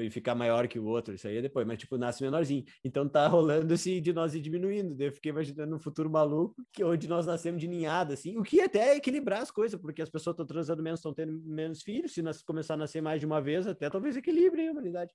e 0.00 0.08
ficar 0.08 0.34
maior 0.36 0.68
que 0.68 0.78
o 0.78 0.84
outro, 0.84 1.14
isso 1.14 1.26
aí 1.26 1.38
é 1.38 1.42
depois, 1.42 1.66
mas 1.66 1.78
tipo, 1.78 1.98
nasce 1.98 2.22
menorzinho. 2.22 2.64
Então 2.84 3.08
tá 3.08 3.26
rolando 3.26 3.74
esse 3.74 4.00
de 4.00 4.12
nós 4.12 4.34
ir 4.34 4.40
diminuindo. 4.40 4.94
Daí 4.94 5.08
eu 5.08 5.12
fiquei 5.12 5.30
imaginando 5.30 5.74
um 5.74 5.80
futuro 5.80 6.08
maluco, 6.08 6.54
que 6.72 6.84
onde 6.84 7.08
nós 7.08 7.26
nascemos 7.26 7.60
de 7.60 7.66
ninhada, 7.66 8.14
assim, 8.14 8.38
o 8.38 8.42
que 8.42 8.60
até 8.60 8.90
é 8.90 8.96
equilibrar 8.96 9.42
as 9.42 9.50
coisas, 9.50 9.80
porque 9.80 10.00
as 10.00 10.08
pessoas 10.08 10.34
estão 10.34 10.46
transando 10.46 10.82
menos, 10.82 11.00
estão 11.00 11.12
tendo 11.12 11.32
menos 11.44 11.82
filhos. 11.82 12.12
Se 12.12 12.22
nós 12.22 12.40
começar 12.40 12.74
a 12.74 12.78
nascer 12.78 13.02
mais 13.02 13.20
de 13.20 13.26
uma 13.26 13.40
vez, 13.40 13.66
até 13.66 13.90
talvez 13.90 14.16
equilibre 14.16 14.68
a 14.68 14.72
humanidade. 14.72 15.12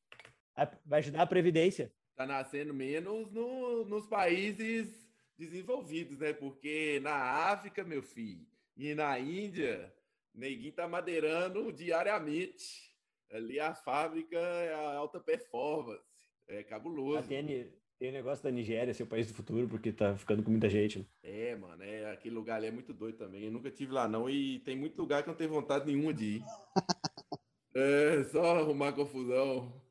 Vai 0.86 0.99
ajudar 0.99 1.21
a 1.21 1.28
Previdência. 1.28 1.91
Tá 2.15 2.28
nascendo 2.28 2.73
menos 2.73 3.32
no, 3.32 3.86
nos 3.86 4.06
países 4.06 5.03
desenvolvidos, 5.38 6.17
né? 6.19 6.34
Porque 6.34 7.00
na 7.02 7.15
África, 7.15 7.84
meu 7.84 8.02
filho, 8.02 8.46
e 8.76 8.93
na 8.93 9.19
Índia, 9.19 9.93
neguinho 10.34 10.72
tá 10.74 10.88
madeirando 10.88 11.72
diariamente. 11.72 12.91
Ali 13.32 13.60
a 13.60 13.74
fábrica 13.74 14.38
é 14.38 14.74
a 14.74 14.96
alta 14.96 15.19
performance. 15.19 16.02
É 16.48 16.63
cabuloso. 16.63 17.19
Ah, 17.19 17.24
tem, 17.24 17.74
tem 18.00 18.10
o 18.10 18.13
negócio 18.13 18.43
da 18.43 18.52
Nigéria, 18.52 18.93
ser 18.93 19.04
o 19.04 19.08
país 19.08 19.28
do 19.28 19.34
futuro, 19.34 19.67
porque 19.67 19.91
tá 19.91 20.15
ficando 20.15 20.43
com 20.43 20.52
muita 20.52 20.69
gente. 20.69 21.00
Né? 21.00 21.06
É, 21.24 21.56
mano, 21.56 21.82
é, 21.84 22.12
aquele 22.12 22.36
lugar 22.36 22.58
ali 22.58 22.67
é 22.67 22.72
muito 22.72 22.93
doido 22.93 23.17
também. 23.17 23.46
Eu 23.46 23.52
nunca 23.52 23.72
tive 23.72 23.91
lá, 23.91 24.08
não, 24.08 24.30
e 24.30 24.60
tem 24.60 24.76
muito 24.76 25.00
lugar 25.00 25.24
que 25.24 25.30
eu 25.30 25.32
não 25.32 25.38
tenho 25.38 25.50
vontade 25.50 25.86
nenhuma 25.86 26.13
de 26.13 26.38
ir. 26.38 26.43
é, 27.76 28.24
só 28.26 28.60
arrumar 28.60 28.93
confusão. 28.93 29.82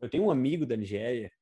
Eu 0.00 0.08
tenho 0.08 0.24
um 0.24 0.30
amigo 0.30 0.66
da 0.66 0.76
Nigéria 0.76 1.32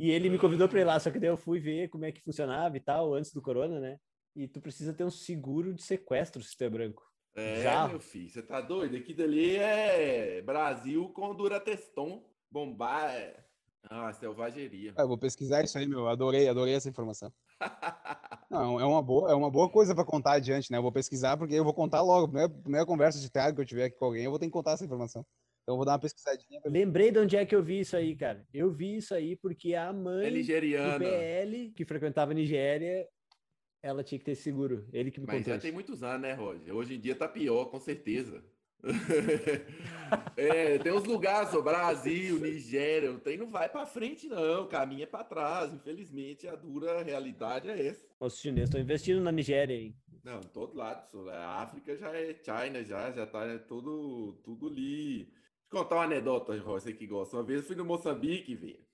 e 0.00 0.10
ele 0.10 0.30
me 0.30 0.38
convidou 0.38 0.66
para 0.66 0.80
ir 0.80 0.84
lá, 0.84 0.98
só 0.98 1.10
que 1.10 1.18
daí 1.18 1.28
eu 1.28 1.36
fui 1.36 1.60
ver 1.60 1.88
como 1.90 2.06
é 2.06 2.10
que 2.10 2.22
funcionava 2.22 2.74
e 2.74 2.80
tal, 2.80 3.12
antes 3.12 3.34
do 3.34 3.42
corona, 3.42 3.78
né? 3.78 3.98
E 4.34 4.48
tu 4.48 4.58
precisa 4.58 4.94
ter 4.94 5.04
um 5.04 5.10
seguro 5.10 5.74
de 5.74 5.82
sequestro 5.82 6.42
se 6.42 6.56
tu 6.56 6.64
é 6.64 6.70
branco. 6.70 7.02
É, 7.34 7.62
Já. 7.62 7.86
meu 7.86 8.00
filho, 8.00 8.30
você 8.30 8.42
tá 8.42 8.62
doido? 8.62 8.96
Aqui 8.96 9.12
dali 9.12 9.56
é 9.56 10.40
Brasil 10.40 11.10
com 11.10 11.34
Durateston, 11.34 12.24
bombar, 12.50 13.10
é... 13.10 13.44
Ah, 13.88 14.12
selvageria. 14.12 14.94
É, 14.96 15.02
eu 15.02 15.08
vou 15.08 15.18
pesquisar 15.18 15.62
isso 15.62 15.76
aí, 15.78 15.86
meu. 15.86 16.08
Adorei, 16.08 16.48
adorei 16.48 16.74
essa 16.74 16.88
informação. 16.88 17.32
Não, 18.50 18.80
é 18.80 18.84
uma 18.84 19.02
boa, 19.02 19.30
é 19.30 19.34
uma 19.34 19.50
boa 19.50 19.70
coisa 19.70 19.94
para 19.94 20.04
contar 20.04 20.32
adiante, 20.32 20.70
né? 20.70 20.78
Eu 20.78 20.82
vou 20.82 20.92
pesquisar 20.92 21.36
porque 21.36 21.54
eu 21.54 21.64
vou 21.64 21.74
contar 21.74 22.02
logo. 22.02 22.28
Primeira, 22.28 22.48
primeira 22.48 22.86
conversa 22.86 23.18
de 23.18 23.30
teatro 23.30 23.54
que 23.54 23.60
eu 23.60 23.66
tiver 23.66 23.84
aqui 23.84 23.98
com 23.98 24.04
alguém, 24.04 24.24
eu 24.24 24.30
vou 24.30 24.38
ter 24.38 24.46
que 24.46 24.52
contar 24.52 24.72
essa 24.72 24.84
informação. 24.84 25.24
Então 25.62 25.74
eu 25.74 25.76
vou 25.76 25.84
dar 25.84 25.92
uma 25.92 25.98
pesquisadinha. 25.98 26.60
Lembrei 26.64 27.10
de 27.10 27.18
onde 27.18 27.36
é 27.36 27.44
que 27.44 27.54
eu 27.54 27.62
vi 27.62 27.80
isso 27.80 27.96
aí, 27.96 28.16
cara. 28.16 28.46
Eu 28.52 28.70
vi 28.72 28.96
isso 28.96 29.14
aí 29.14 29.36
porque 29.36 29.74
a 29.74 29.92
mãe 29.92 30.26
é 30.26 30.30
nigeriana. 30.30 30.98
do 30.98 31.04
PL, 31.04 31.70
que 31.70 31.84
frequentava 31.84 32.32
a 32.32 32.34
Nigéria, 32.34 33.06
ela 33.82 34.02
tinha 34.02 34.18
que 34.18 34.24
ter 34.24 34.34
seguro. 34.34 34.88
Ele 34.92 35.10
que 35.10 35.20
me 35.20 35.26
Mas 35.26 35.38
contou. 35.38 35.54
já 35.54 35.60
tem 35.60 35.72
muitos 35.72 36.02
anos, 36.02 36.22
né, 36.22 36.32
Roger? 36.34 36.74
Hoje 36.74 36.94
em 36.94 37.00
dia 37.00 37.14
tá 37.14 37.28
pior, 37.28 37.66
com 37.66 37.78
certeza. 37.78 38.42
é, 40.36 40.78
tem 40.78 40.90
uns 40.90 41.04
lugares, 41.04 41.52
o 41.52 41.62
Brasil, 41.62 42.38
Nigéria, 42.38 43.12
o 43.12 43.20
trem 43.20 43.36
não 43.36 43.50
vai 43.50 43.68
para 43.68 43.84
frente, 43.84 44.26
não. 44.26 44.64
O 44.64 44.68
caminho 44.68 45.02
é 45.02 45.06
para 45.06 45.22
trás. 45.22 45.72
Infelizmente, 45.72 46.48
a 46.48 46.56
dura 46.56 47.02
realidade 47.02 47.68
é 47.68 47.86
essa. 47.86 48.06
Os 48.18 48.38
chineses 48.38 48.70
estão 48.70 48.80
investindo 48.80 49.20
na 49.20 49.30
Nigéria, 49.30 49.74
hein? 49.74 49.94
Não, 50.24 50.40
todo 50.40 50.76
lado. 50.76 51.28
A 51.30 51.62
África 51.62 51.96
já 51.96 52.10
é 52.16 52.34
China, 52.34 52.82
já, 52.82 53.12
já 53.12 53.26
tá 53.26 53.58
tudo, 53.58 54.40
tudo 54.42 54.68
ali 54.68 55.30
contar 55.70 55.96
uma 55.96 56.04
anedota, 56.04 56.58
você 56.60 56.92
que 56.92 57.06
gosta. 57.06 57.36
Uma 57.36 57.44
vez 57.44 57.60
eu 57.60 57.66
fui 57.66 57.76
no 57.76 57.84
Moçambique, 57.84 58.54
velho. 58.54 58.84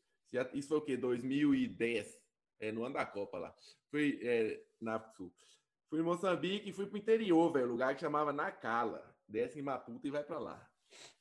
Isso 0.52 0.68
foi 0.68 0.78
o 0.78 0.82
quê? 0.82 0.96
2010. 0.96 2.16
É, 2.60 2.72
no 2.72 2.84
ano 2.84 2.94
da 2.94 3.06
Copa 3.06 3.38
lá. 3.38 3.54
Fui 3.90 4.18
é, 4.22 4.62
na 4.80 5.00
Sul. 5.16 5.32
Fui 5.88 6.00
em 6.00 6.02
Moçambique 6.02 6.68
e 6.68 6.72
fui 6.72 6.86
pro 6.86 6.98
interior, 6.98 7.52
velho. 7.52 7.66
Lugar 7.66 7.94
que 7.94 8.00
chamava 8.00 8.32
Nacala. 8.32 9.14
Desce 9.26 9.58
em 9.58 9.62
Maputo 9.62 10.06
e 10.06 10.10
vai 10.10 10.22
para 10.22 10.38
lá. 10.38 10.70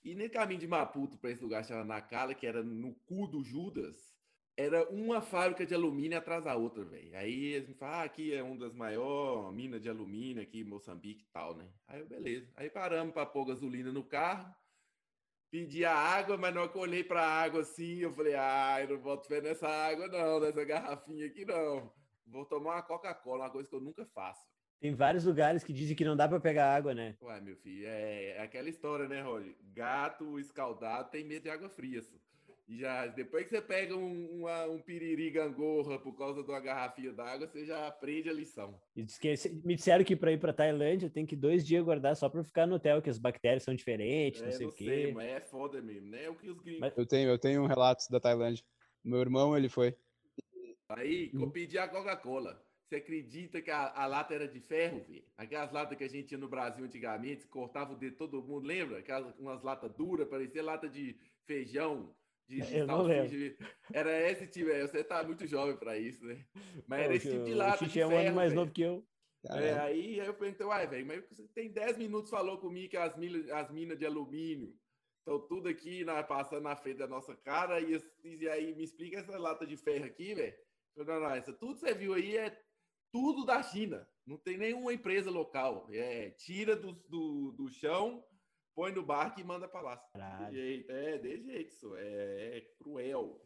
E 0.04 0.14
nesse 0.14 0.30
caminho 0.30 0.60
de 0.60 0.68
Maputo 0.68 1.18
para 1.18 1.32
esse 1.32 1.42
lugar 1.42 1.62
que 1.62 1.70
chamava 1.70 1.88
Nacala, 1.88 2.36
que 2.36 2.46
era 2.46 2.62
no 2.64 2.94
cu 3.06 3.28
do 3.28 3.44
Judas, 3.44 4.16
era 4.56 4.88
uma 4.90 5.22
fábrica 5.22 5.66
de 5.66 5.74
alumínio 5.74 6.18
atrás 6.18 6.44
da 6.44 6.56
outra, 6.56 6.84
velho. 6.86 7.16
Aí 7.18 7.54
eles 7.54 7.68
me 7.68 7.74
falam, 7.74 7.96
ah, 7.96 8.04
aqui 8.04 8.34
é 8.34 8.44
uma 8.44 8.58
das 8.58 8.74
maiores 8.74 9.54
minas 9.56 9.82
de 9.82 9.90
alumínio 9.90 10.42
aqui 10.42 10.62
em 10.62 10.64
Moçambique 10.64 11.24
e 11.24 11.32
tal, 11.34 11.56
né? 11.56 11.68
Aí 11.88 12.00
eu, 12.00 12.08
beleza. 12.08 12.50
Aí 12.56 12.70
paramos 12.70 13.14
para 13.14 13.26
pôr 13.26 13.46
gasolina 13.46 13.92
no 13.92 14.04
carro 14.04 14.54
pedi 15.52 15.86
a 15.86 15.94
água, 15.94 16.38
mas 16.38 16.56
eu 16.56 16.72
olhei 16.76 17.04
para 17.04 17.22
a 17.22 17.42
água 17.44 17.62
assim, 17.62 18.00
eu 18.00 18.12
falei, 18.12 18.36
ah, 18.36 18.78
eu 18.82 18.90
não 18.90 19.02
boto 19.02 19.28
fé 19.28 19.42
nessa 19.42 19.68
água 19.68 20.08
não, 20.08 20.40
nessa 20.40 20.64
garrafinha 20.64 21.28
aqui 21.28 21.46
não. 21.46 21.92
Vou 22.26 22.46
tomar 22.46 22.76
uma 22.76 22.82
Coca-Cola, 22.82 23.46
uma 23.46 23.52
coisa 23.52 23.70
que 23.70 23.76
eu 23.76 23.82
nunca 23.82 24.06
faço. 24.06 24.44
Tem 24.80 24.94
vários 24.94 25.26
lugares 25.26 25.64
que 25.64 25.74
dizem 25.74 25.96
que 25.96 26.06
não 26.06 26.16
dá 26.16 26.28
para 26.28 26.40
pegar 26.40 26.76
água, 26.76 26.94
né? 26.94 27.16
Ué, 27.22 27.42
meu 27.42 27.56
filho, 27.56 27.88
é, 27.88 28.38
é 28.38 28.42
aquela 28.42 28.70
história, 28.70 29.08
né, 29.08 29.22
Roger? 29.22 29.56
Gato 29.74 30.40
escaldado 30.40 31.10
tem 31.10 31.24
medo 31.24 31.44
de 31.44 31.50
água 31.50 31.70
fria. 31.70 32.02
Só. 32.02 32.16
Já, 32.68 33.06
depois 33.06 33.44
que 33.44 33.52
você 33.52 33.62
pega 33.62 33.96
um, 33.96 34.40
uma, 34.40 34.66
um 34.66 34.80
piriri 34.80 35.30
gangorra 35.30 36.00
por 36.00 36.18
causa 36.18 36.42
de 36.42 36.50
uma 36.50 36.60
garrafinha 36.60 37.14
d'água, 37.14 37.48
você 37.48 37.64
já 37.64 37.88
aprende 37.88 38.28
a 38.28 38.34
lição. 38.34 38.80
me 39.64 39.76
disseram 39.76 40.04
que 40.04 40.16
para 40.16 40.32
ir 40.32 40.40
para 40.40 40.52
Tailândia 40.52 41.08
tem 41.08 41.28
que 41.28 41.36
dois 41.36 41.66
dias 41.66 41.84
guardar 41.84 42.16
só 42.16 42.28
para 42.28 42.44
ficar 42.44 42.66
no 42.66 42.76
hotel, 42.76 43.04
que 43.04 43.10
as 43.10 43.20
bactérias 43.20 43.62
são 43.62 43.76
diferentes, 43.76 44.42
é, 44.42 44.46
não 44.46 44.52
sei 44.52 44.66
o 44.66 44.72
quê. 44.72 44.86
Sei, 44.86 45.14
mas 45.14 45.30
é 45.30 45.40
foda 45.42 45.80
mesmo, 45.80 46.10
né? 46.10 46.28
O 46.28 46.34
que 46.34 46.50
os 46.50 46.60
gringos. 46.60 46.92
Eu 46.98 47.06
tenho, 47.06 47.30
eu 47.30 47.38
tenho 47.38 47.62
um 47.62 47.68
relato 47.68 48.04
da 48.10 48.20
Tailândia. 48.20 48.66
Meu 49.04 49.20
irmão, 49.20 49.56
ele 49.56 49.70
foi. 49.70 49.96
Aí, 50.90 51.30
eu 51.34 51.50
pedi 51.52 51.78
a 51.78 51.88
Coca-Cola. 51.88 52.60
Você 52.88 52.96
acredita 52.96 53.62
que 53.62 53.72
a, 53.72 53.92
a, 53.96 54.06
lata 54.08 54.34
era 54.34 54.48
de 54.48 54.60
ferro, 54.60 55.04
velho? 55.08 55.24
Aquelas 55.38 55.72
latas 55.72 55.98
que 55.98 56.04
a 56.04 56.10
gente 56.10 56.28
tinha 56.30 56.40
no 56.40 56.48
Brasil 56.48 56.86
antigamente, 56.86 57.48
cortava 57.48 57.94
o 57.94 57.96
dedo 57.96 58.12
de 58.12 58.18
todo 58.18 58.44
mundo, 58.44 58.66
lembra? 58.66 59.00
Aquelas 59.00 59.38
umas 59.40 59.62
latas 59.64 59.92
duras, 59.94 60.28
parecia 60.28 60.64
lata 60.64 60.88
de 60.88 61.16
feijão 61.46 62.14
de, 62.48 62.62
de 62.62 62.78
eu 62.78 62.88
não 62.88 63.04
lembro. 63.04 63.58
Era 63.94 64.32
esse 64.32 64.48
tipo, 64.48 64.70
você 64.70 65.04
tá 65.04 65.24
muito 65.24 65.46
jovem 65.48 65.76
para 65.78 65.98
isso, 65.98 66.24
né? 66.26 66.46
Mas 66.88 67.02
era 67.02 67.16
esse 67.16 67.32
tipo 67.32 67.46
de 67.46 67.54
lata. 67.54 67.86
O 67.86 68.00
é 68.00 68.08
um 68.08 68.18
ano 68.18 68.36
mais 68.36 68.54
novo 68.54 68.72
que 68.72 68.82
eu. 68.82 69.06
É, 69.50 69.74
aí, 69.80 70.20
aí 70.20 70.28
eu 70.28 70.34
perguntei, 70.34 70.66
uai, 70.66 70.88
velho, 70.88 71.06
mas 71.06 71.24
você 71.30 71.48
tem 71.50 71.72
10 71.72 72.00
minutos 72.00 72.32
falou 72.32 72.58
comigo 72.58 72.90
que 72.90 72.98
as 72.98 73.16
minas, 73.16 73.48
as 73.52 73.70
minas 73.70 73.98
de 73.98 74.06
alumínio 74.06 74.76
estão 75.20 75.40
tudo 75.40 75.70
aqui 75.70 76.04
na, 76.04 76.24
passando 76.24 76.64
na 76.64 76.76
frente 76.76 76.98
da 76.98 77.08
nossa 77.08 77.36
cara, 77.36 77.80
e, 77.80 78.00
e 78.24 78.50
aí 78.50 78.74
me 78.76 78.84
explica 78.84 79.20
essa 79.20 79.38
lata 79.38 79.66
de 79.66 79.78
ferro 79.78 80.06
aqui, 80.06 80.34
velho. 80.34 80.56
Não, 80.96 81.06
não, 81.06 81.30
essa, 81.32 81.54
tudo 81.54 81.76
que 81.76 81.82
você 81.82 81.94
viu 81.94 82.14
aí 82.14 82.38
é 82.38 82.60
tudo 83.12 83.46
da 83.46 83.62
China. 83.62 84.08
Não 84.26 84.38
tem 84.38 84.58
nenhuma 84.58 84.94
empresa 84.94 85.30
local. 85.30 85.88
É, 85.92 86.32
tira 86.32 86.76
do, 86.76 86.94
do, 86.94 87.52
do 87.52 87.70
chão, 87.70 88.26
põe 88.76 88.92
no 88.92 89.04
barco 89.04 89.40
e 89.40 89.44
manda 89.44 89.68
para 89.68 89.82
lá. 89.82 90.50
De 90.50 90.56
jeito, 90.56 90.92
é, 90.92 91.18
de 91.18 91.42
jeito 91.42 91.52
isso. 91.52 91.96
É, 91.96 92.58
é 92.58 92.62
cruel. 92.78 93.42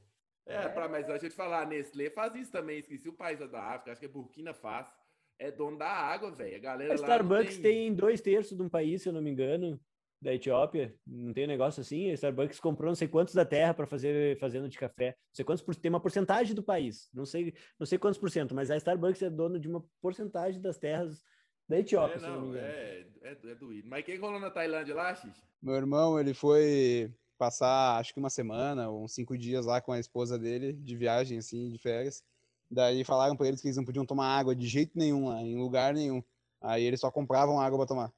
É, 0.46 0.56
é. 0.56 0.70
Pra, 0.70 0.90
mas 0.90 1.06
deixa 1.06 1.28
eu 1.28 1.30
te 1.30 1.36
falar, 1.36 1.62
a 1.62 1.66
Nestlé 1.66 2.10
faz 2.10 2.34
isso 2.36 2.52
também. 2.52 2.80
Esqueci 2.80 3.08
o 3.08 3.14
país 3.14 3.40
da 3.40 3.64
África, 3.64 3.92
acho 3.92 4.00
que 4.00 4.08
é 4.08 4.10
Burkina 4.10 4.54
Faso. 4.54 4.92
É 5.38 5.52
dono 5.52 5.78
da 5.78 5.88
água, 5.88 6.32
velho. 6.32 6.56
A 6.58 6.60
galera. 6.60 6.92
A 6.92 6.96
Starbucks 6.96 7.60
tem... 7.60 7.62
tem 7.62 7.94
dois 7.94 8.20
terços 8.20 8.58
de 8.58 8.64
um 8.64 8.68
país, 8.68 9.04
se 9.04 9.10
eu 9.10 9.14
não 9.14 9.22
me 9.22 9.30
engano 9.30 9.80
da 10.22 10.34
Etiópia, 10.34 10.94
não 11.08 11.32
tem 11.32 11.46
um 11.46 11.48
negócio 11.48 11.80
assim? 11.80 12.10
A 12.10 12.14
Starbucks 12.14 12.60
comprou 12.60 12.90
não 12.90 12.96
sei 12.96 13.08
quantos 13.08 13.34
da 13.34 13.46
terra 13.46 13.74
para 13.74 13.88
fazer 13.88 14.38
fazenda 14.38 14.68
de 14.68 14.78
café. 14.78 15.12
Não 15.12 15.34
sei 15.34 15.46
quantos 15.46 15.64
por, 15.64 15.74
tem 15.76 15.90
uma 15.90 16.02
porcentagem 16.02 16.54
do 16.54 16.62
país. 16.62 17.10
Não 17.14 17.26
sei, 17.26 17.54
não 17.80 17.86
sei 17.86 17.98
quantos 17.98 18.20
por 18.20 18.30
cento, 18.30 18.54
mas 18.54 18.70
a 18.70 18.76
Starbucks 18.76 19.22
é 19.22 19.30
dono 19.30 19.58
de 19.58 19.70
uma 19.70 19.82
porcentagem 20.02 20.62
das 20.62 20.78
terras 20.78 21.24
da 21.70 21.80
Etiópia, 21.80 22.18
é, 22.18 22.22
não, 22.22 22.42
não 22.48 22.56
é, 22.56 23.06
é, 23.22 23.38
é 23.44 23.56
doído. 23.56 23.88
Mas 23.88 24.04
quem 24.04 24.18
rolou 24.18 24.40
na 24.40 24.50
Tailândia 24.50 24.96
lá, 24.96 25.14
Xix? 25.14 25.40
Meu 25.62 25.76
irmão, 25.76 26.20
ele 26.20 26.34
foi 26.34 27.14
passar 27.38 27.98
acho 27.98 28.12
que 28.12 28.20
uma 28.20 28.30
semana 28.30 28.90
ou 28.90 29.04
uns 29.04 29.14
cinco 29.14 29.38
dias 29.38 29.66
lá 29.66 29.80
com 29.80 29.92
a 29.92 30.00
esposa 30.00 30.38
dele 30.38 30.74
de 30.74 30.96
viagem, 30.96 31.38
assim, 31.38 31.70
de 31.70 31.78
férias. 31.78 32.24
Daí 32.72 33.04
falaram 33.04 33.36
para 33.36 33.48
eles 33.48 33.62
que 33.62 33.68
eles 33.68 33.78
não 33.78 33.86
podiam 33.86 34.06
tomar 34.06 34.36
água 34.38 34.56
de 34.56 34.68
jeito 34.68 34.98
nenhum 34.98 35.30
lá, 35.30 35.42
em 35.42 35.56
lugar 35.56 35.94
nenhum. 35.94 36.24
Aí 36.60 36.84
eles 36.84 37.00
só 37.00 37.12
compravam 37.12 37.60
água 37.60 37.78
para 37.78 37.88
tomar. 37.88 38.14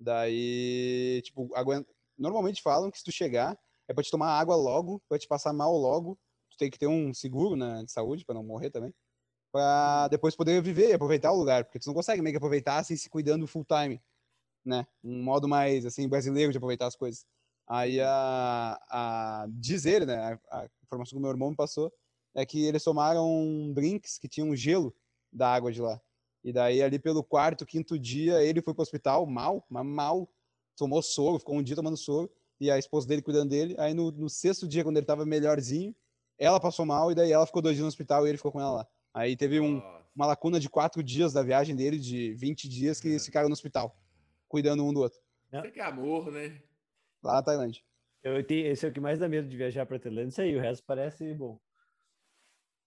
Daí, 0.00 1.20
tipo, 1.24 1.54
aguenta... 1.54 1.88
normalmente 2.18 2.62
falam 2.62 2.90
que 2.90 2.98
se 2.98 3.04
tu 3.04 3.12
chegar, 3.12 3.56
é 3.86 3.92
pra 3.92 4.02
te 4.02 4.10
tomar 4.10 4.38
água 4.38 4.56
logo, 4.56 5.00
pra 5.08 5.18
te 5.18 5.28
passar 5.28 5.52
mal 5.52 5.76
logo. 5.76 6.18
Tu 6.50 6.56
tem 6.56 6.70
que 6.70 6.78
ter 6.78 6.86
um 6.86 7.12
seguro 7.12 7.54
né, 7.54 7.82
de 7.84 7.92
saúde 7.92 8.24
para 8.24 8.34
não 8.34 8.42
morrer 8.42 8.70
também. 8.70 8.94
Pra 9.54 10.08
depois 10.08 10.34
poder 10.34 10.60
viver 10.60 10.88
e 10.88 10.92
aproveitar 10.94 11.30
o 11.30 11.36
lugar. 11.36 11.64
Porque 11.64 11.78
tu 11.78 11.86
não 11.86 11.94
consegue 11.94 12.20
meio 12.20 12.32
que 12.32 12.38
aproveitar 12.38 12.78
assim, 12.78 12.96
se 12.96 13.08
cuidando 13.08 13.46
full 13.46 13.64
time. 13.64 14.02
Né? 14.64 14.84
Um 15.04 15.22
modo 15.22 15.46
mais, 15.46 15.86
assim, 15.86 16.08
brasileiro 16.08 16.50
de 16.50 16.58
aproveitar 16.58 16.88
as 16.88 16.96
coisas. 16.96 17.24
Aí 17.64 18.00
a, 18.00 18.76
a 18.90 19.46
dizer, 19.48 20.04
né, 20.04 20.40
a, 20.50 20.62
a 20.62 20.68
informação 20.82 21.16
que 21.16 21.22
meu 21.22 21.30
irmão 21.30 21.50
me 21.50 21.56
passou, 21.56 21.92
é 22.34 22.44
que 22.44 22.64
eles 22.64 22.82
tomaram 22.82 23.72
drinks 23.72 24.18
que 24.18 24.26
tinham 24.26 24.56
gelo 24.56 24.92
da 25.32 25.54
água 25.54 25.70
de 25.70 25.80
lá. 25.80 26.00
E 26.42 26.52
daí, 26.52 26.82
ali 26.82 26.98
pelo 26.98 27.22
quarto, 27.22 27.64
quinto 27.64 27.96
dia, 27.96 28.42
ele 28.42 28.60
foi 28.60 28.74
pro 28.74 28.82
hospital, 28.82 29.24
mal, 29.24 29.64
mas 29.70 29.86
mal. 29.86 30.28
Tomou 30.76 31.00
soro, 31.00 31.38
ficou 31.38 31.54
um 31.54 31.62
dia 31.62 31.76
tomando 31.76 31.96
soro. 31.96 32.28
E 32.58 32.72
a 32.72 32.76
esposa 32.76 33.06
dele 33.06 33.22
cuidando 33.22 33.50
dele. 33.50 33.76
Aí 33.78 33.94
no, 33.94 34.10
no 34.10 34.28
sexto 34.28 34.66
dia, 34.66 34.82
quando 34.82 34.96
ele 34.96 35.06
tava 35.06 35.24
melhorzinho, 35.24 35.94
ela 36.36 36.58
passou 36.58 36.84
mal 36.84 37.12
e 37.12 37.14
daí 37.14 37.30
ela 37.30 37.46
ficou 37.46 37.62
dois 37.62 37.76
dias 37.76 37.84
no 37.84 37.88
hospital 37.88 38.26
e 38.26 38.30
ele 38.30 38.36
ficou 38.36 38.50
com 38.50 38.60
ela 38.60 38.72
lá. 38.72 38.88
Aí 39.14 39.36
teve 39.36 39.60
um, 39.60 39.80
uma 40.14 40.26
lacuna 40.26 40.58
de 40.58 40.68
quatro 40.68 41.02
dias 41.02 41.32
da 41.32 41.42
viagem 41.42 41.76
dele, 41.76 41.98
de 41.98 42.34
20 42.34 42.68
dias, 42.68 43.00
que 43.00 43.06
eles 43.06 43.24
ficaram 43.24 43.48
no 43.48 43.52
hospital, 43.52 43.96
cuidando 44.48 44.84
um 44.84 44.92
do 44.92 45.00
outro. 45.00 45.20
Isso 45.52 45.70
que 45.70 45.80
é 45.80 45.84
amor, 45.84 46.32
né? 46.32 46.60
Lá 47.22 47.34
na 47.34 47.42
Tailândia. 47.42 47.80
Eu 48.24 48.44
tenho, 48.44 48.66
esse 48.66 48.84
é 48.84 48.88
o 48.88 48.92
que 48.92 49.00
mais 49.00 49.18
dá 49.18 49.28
medo 49.28 49.48
de 49.48 49.56
viajar 49.56 49.86
pra 49.86 49.98
Tailândia, 49.98 50.30
isso 50.30 50.40
aí, 50.40 50.56
o 50.56 50.60
resto 50.60 50.84
parece 50.84 51.32
bom. 51.34 51.60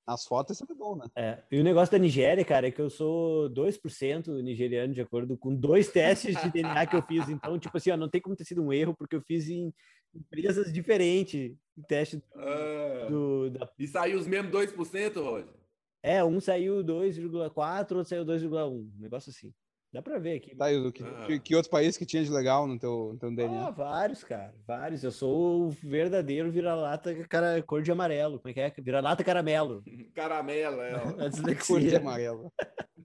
As 0.05 0.25
fotos 0.25 0.55
é 0.55 0.59
sempre 0.59 0.73
bom, 0.75 0.95
né? 0.95 1.05
É. 1.15 1.43
E 1.51 1.59
o 1.59 1.63
negócio 1.63 1.91
da 1.91 1.97
Nigéria, 1.97 2.43
cara, 2.43 2.67
é 2.67 2.71
que 2.71 2.81
eu 2.81 2.89
sou 2.89 3.49
2% 3.49 4.41
nigeriano, 4.41 4.93
de 4.93 5.01
acordo 5.01 5.37
com 5.37 5.53
dois 5.53 5.91
testes 5.91 6.41
de 6.41 6.49
DNA 6.49 6.87
que 6.87 6.95
eu 6.95 7.01
fiz. 7.01 7.27
Então, 7.27 7.59
tipo 7.59 7.75
assim, 7.75 7.91
ó, 7.91 7.97
não 7.97 8.09
tem 8.09 8.21
como 8.21 8.35
ter 8.35 8.45
sido 8.45 8.63
um 8.63 8.71
erro, 8.71 8.95
porque 8.95 9.17
eu 9.17 9.21
fiz 9.21 9.49
em 9.49 9.73
empresas 10.15 10.71
diferentes 10.71 11.53
o 11.75 11.83
teste 11.83 12.23
ah, 12.33 13.07
do, 13.09 13.49
da... 13.49 13.69
E 13.77 13.85
saiu 13.85 14.17
os 14.17 14.25
mesmos 14.25 14.51
2%, 14.51 15.21
Roger? 15.21 15.53
É, 16.01 16.23
um 16.23 16.39
saiu 16.39 16.83
2,4, 16.83 17.79
outro 17.79 18.05
saiu 18.05 18.25
2,1. 18.25 18.71
Um 18.71 18.91
negócio 18.99 19.29
assim. 19.29 19.53
Dá 19.91 20.01
pra 20.01 20.19
ver 20.19 20.37
aqui. 20.37 20.55
Tá, 20.55 20.67
que, 20.91 21.03
ah. 21.03 21.25
que, 21.25 21.39
que 21.39 21.55
outros 21.55 21.71
países 21.71 21.97
que 21.97 22.05
tinha 22.05 22.23
de 22.23 22.29
legal 22.29 22.67
no 22.67 22.77
teu, 22.77 23.11
no 23.13 23.19
teu 23.19 23.33
DNA? 23.33 23.67
Ah, 23.67 23.71
vários, 23.71 24.23
cara. 24.23 24.53
Vários. 24.67 25.03
Eu 25.03 25.11
sou 25.11 25.67
o 25.67 25.69
verdadeiro 25.69 26.51
vira-lata 26.51 27.15
cara, 27.27 27.63
cor 27.63 27.81
de 27.81 27.91
amarelo. 27.91 28.37
Como 28.37 28.51
é 28.51 28.53
que 28.53 28.59
é? 28.59 28.71
Vira-lata 28.77 29.23
caramelo. 29.23 29.83
Caramelo, 30.13 30.81
é. 30.81 30.93
A 30.93 31.65
Cor 31.65 31.79
de 31.79 31.95
amarelo. 31.95 32.51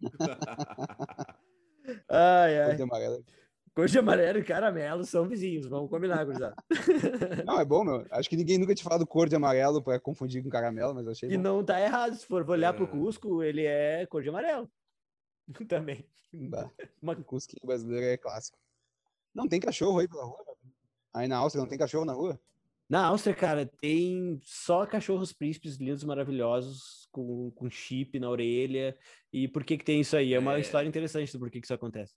ai, 2.08 2.58
ai. 2.58 2.66
Cor 2.66 2.76
de 2.76 2.82
amarelo. 2.82 3.24
Cor 3.74 3.88
de 3.88 3.98
amarelo 3.98 4.38
e 4.38 4.44
caramelo 4.44 5.04
são 5.04 5.26
vizinhos. 5.26 5.66
Vamos 5.66 5.88
combinar, 5.88 6.24
gurizada. 6.24 6.54
Não, 7.46 7.58
é 7.58 7.64
bom, 7.64 7.82
meu. 7.82 8.06
Acho 8.10 8.28
que 8.28 8.36
ninguém 8.36 8.58
nunca 8.58 8.74
te 8.74 8.82
falado 8.82 9.06
cor 9.06 9.28
de 9.28 9.36
amarelo 9.36 9.82
para 9.82 9.98
confundir 9.98 10.42
com 10.42 10.50
caramelo, 10.50 10.94
mas 10.94 11.08
achei 11.08 11.30
E 11.30 11.36
bom. 11.36 11.42
não 11.42 11.64
tá 11.64 11.80
errado. 11.80 12.14
Se 12.14 12.26
for 12.26 12.48
olhar 12.50 12.74
é. 12.74 12.76
pro 12.76 12.86
Cusco, 12.86 13.42
ele 13.42 13.64
é 13.64 14.04
cor 14.06 14.22
de 14.22 14.28
amarelo. 14.28 14.70
Também. 15.68 16.06
Uma... 17.00 17.12
O 17.12 17.24
cusquinho 17.24 17.66
brasileiro 17.66 18.06
é 18.06 18.16
clássico. 18.16 18.58
Não 19.34 19.48
tem 19.48 19.60
cachorro 19.60 19.98
aí 19.98 20.08
pela 20.08 20.24
rua? 20.24 20.44
Aí 21.14 21.28
na 21.28 21.38
Áustria 21.38 21.62
não 21.62 21.68
tem 21.68 21.78
cachorro 21.78 22.04
na 22.04 22.12
rua? 22.12 22.38
Na 22.88 23.06
Áustria, 23.06 23.34
cara, 23.34 23.70
tem 23.80 24.38
só 24.42 24.84
cachorros 24.84 25.32
príncipes 25.32 25.76
lindos, 25.76 26.04
maravilhosos, 26.04 27.08
com, 27.10 27.50
com 27.52 27.70
chip 27.70 28.18
na 28.18 28.28
orelha. 28.28 28.96
E 29.32 29.48
por 29.48 29.64
que 29.64 29.78
que 29.78 29.84
tem 29.84 30.00
isso 30.00 30.14
aí? 30.14 30.34
É 30.34 30.38
uma 30.38 30.56
é. 30.56 30.60
história 30.60 30.86
interessante 30.86 31.32
do 31.32 31.38
porquê 31.38 31.58
que 31.58 31.66
isso 31.66 31.74
acontece. 31.74 32.14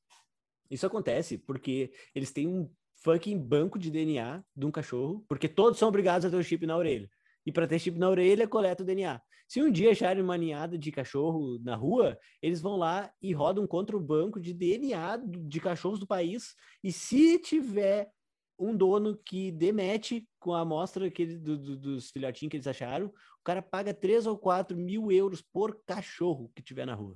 Isso 0.70 0.86
acontece 0.86 1.38
porque 1.38 1.92
eles 2.14 2.32
têm 2.32 2.48
um 2.48 2.70
fucking 3.04 3.38
banco 3.38 3.78
de 3.78 3.92
DNA 3.92 4.44
de 4.56 4.66
um 4.66 4.72
cachorro, 4.72 5.24
porque 5.28 5.48
todos 5.48 5.78
são 5.78 5.90
obrigados 5.90 6.26
a 6.26 6.30
ter 6.30 6.38
o 6.38 6.44
chip 6.44 6.66
na 6.66 6.76
orelha. 6.78 7.10
E 7.46 7.52
para 7.52 7.68
ter 7.68 7.80
chip 7.80 7.98
na 8.00 8.10
orelha, 8.10 8.48
coleta 8.48 8.84
o 8.84 8.86
DNA. 8.86 9.22
Se 9.48 9.62
um 9.62 9.72
dia 9.72 9.92
acharem 9.92 10.24
uma 10.24 10.38
ninhada 10.38 10.78
de 10.78 10.92
cachorro 10.92 11.60
na 11.60 11.76
rua, 11.76 12.18
eles 12.42 12.60
vão 12.62 12.78
lá 12.78 13.12
e 13.22 13.32
rodam 13.32 13.68
contra 13.68 13.96
o 13.96 14.00
banco 14.00 14.40
de 14.40 14.54
DNA 14.54 15.18
de 15.18 15.60
cachorros 15.60 16.00
do 16.00 16.08
país. 16.08 16.56
E 16.84 16.92
se 16.92 17.38
tiver 17.38 18.10
um 18.58 18.76
dono 18.76 19.18
que 19.18 19.52
demete 19.52 20.28
com 20.40 20.54
a 20.54 20.62
amostra 20.62 21.12
que 21.12 21.22
ele, 21.22 21.38
do, 21.38 21.58
do, 21.58 21.78
dos 21.78 22.10
filhotinhos 22.10 22.50
que 22.50 22.58
eles 22.58 22.68
acharam, 22.68 23.08
o 23.08 23.44
cara 23.44 23.62
paga 23.62 23.94
3 23.94 24.26
ou 24.26 24.38
4 24.38 24.76
mil 24.76 25.12
euros 25.12 25.42
por 25.42 25.80
cachorro 25.86 26.52
que 26.56 26.64
tiver 26.64 26.86
na 26.86 26.96
rua. 26.96 27.16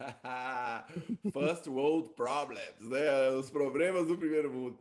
First 1.32 1.66
world 1.66 2.14
problems, 2.14 2.80
né? 2.80 3.30
Os 3.30 3.50
problemas 3.50 4.06
do 4.06 4.16
primeiro 4.16 4.52
mundo. 4.52 4.78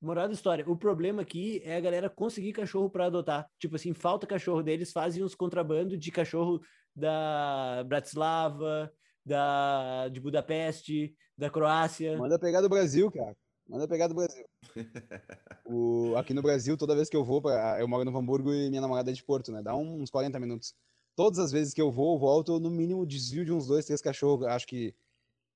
Moral 0.00 0.28
da 0.28 0.34
história, 0.34 0.64
o 0.66 0.76
problema 0.76 1.20
aqui 1.20 1.60
é 1.62 1.76
a 1.76 1.80
galera 1.80 2.08
conseguir 2.08 2.52
cachorro 2.52 2.88
para 2.88 3.06
adotar. 3.06 3.46
Tipo 3.58 3.76
assim, 3.76 3.92
falta 3.92 4.26
cachorro 4.26 4.62
deles, 4.62 4.92
fazem 4.92 5.22
uns 5.22 5.34
contrabando 5.34 5.96
de 5.96 6.10
cachorro 6.10 6.60
da 6.96 7.84
Bratislava, 7.86 8.90
da 9.26 10.08
de 10.08 10.18
Budapeste, 10.18 11.14
da 11.36 11.50
Croácia. 11.50 12.16
Manda 12.16 12.38
pegar 12.38 12.62
do 12.62 12.68
Brasil, 12.68 13.10
cara. 13.10 13.36
Manda 13.68 13.86
pegar 13.86 14.08
do 14.08 14.14
Brasil. 14.14 14.44
o, 15.66 16.16
aqui 16.16 16.32
no 16.32 16.42
Brasil, 16.42 16.76
toda 16.76 16.96
vez 16.96 17.08
que 17.08 17.16
eu 17.16 17.24
vou, 17.24 17.42
pra, 17.42 17.78
eu 17.78 17.86
moro 17.86 18.04
no 18.04 18.16
Hamburgo 18.16 18.52
e 18.52 18.68
minha 18.68 18.80
namorada 18.80 19.10
é 19.10 19.14
de 19.14 19.22
Porto, 19.22 19.52
né? 19.52 19.62
Dá 19.62 19.76
uns 19.76 20.10
40 20.10 20.40
minutos. 20.40 20.74
Todas 21.16 21.38
as 21.38 21.52
vezes 21.52 21.74
que 21.74 21.82
eu 21.82 21.90
vou, 21.90 22.14
eu 22.14 22.18
volto, 22.18 22.58
no 22.58 22.70
mínimo 22.70 23.06
desvio 23.06 23.44
de 23.44 23.52
uns 23.52 23.66
dois, 23.66 23.84
três 23.84 24.00
cachorros. 24.00 24.46
Acho 24.46 24.66
que 24.66 24.94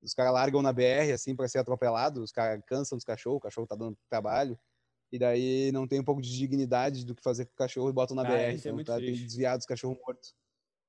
os 0.02 0.12
caras 0.12 0.34
largam 0.34 0.60
na 0.60 0.72
BR, 0.72 1.12
assim, 1.14 1.34
para 1.34 1.48
ser 1.48 1.58
atropelado, 1.58 2.22
os 2.22 2.30
caras 2.30 2.62
cansam 2.66 2.96
dos 2.96 3.04
cachorros, 3.04 3.38
o 3.38 3.40
cachorro 3.40 3.66
tá 3.66 3.74
dando 3.74 3.96
trabalho, 4.08 4.58
e 5.10 5.18
daí 5.18 5.72
não 5.72 5.88
tem 5.88 6.00
um 6.00 6.04
pouco 6.04 6.20
de 6.20 6.30
dignidade 6.30 7.04
do 7.04 7.14
que 7.14 7.22
fazer 7.22 7.46
com 7.46 7.52
o 7.52 7.56
cachorro 7.56 7.88
e 7.88 7.92
botam 7.92 8.14
na 8.14 8.22
ah, 8.22 8.26
BR, 8.26 8.34
é 8.34 8.52
então 8.52 8.78
é 8.78 8.84
tá, 8.84 8.98
tem 8.98 9.12
desviado 9.12 9.60
os 9.60 9.66
cachorros 9.66 9.96
mortos. 10.06 10.34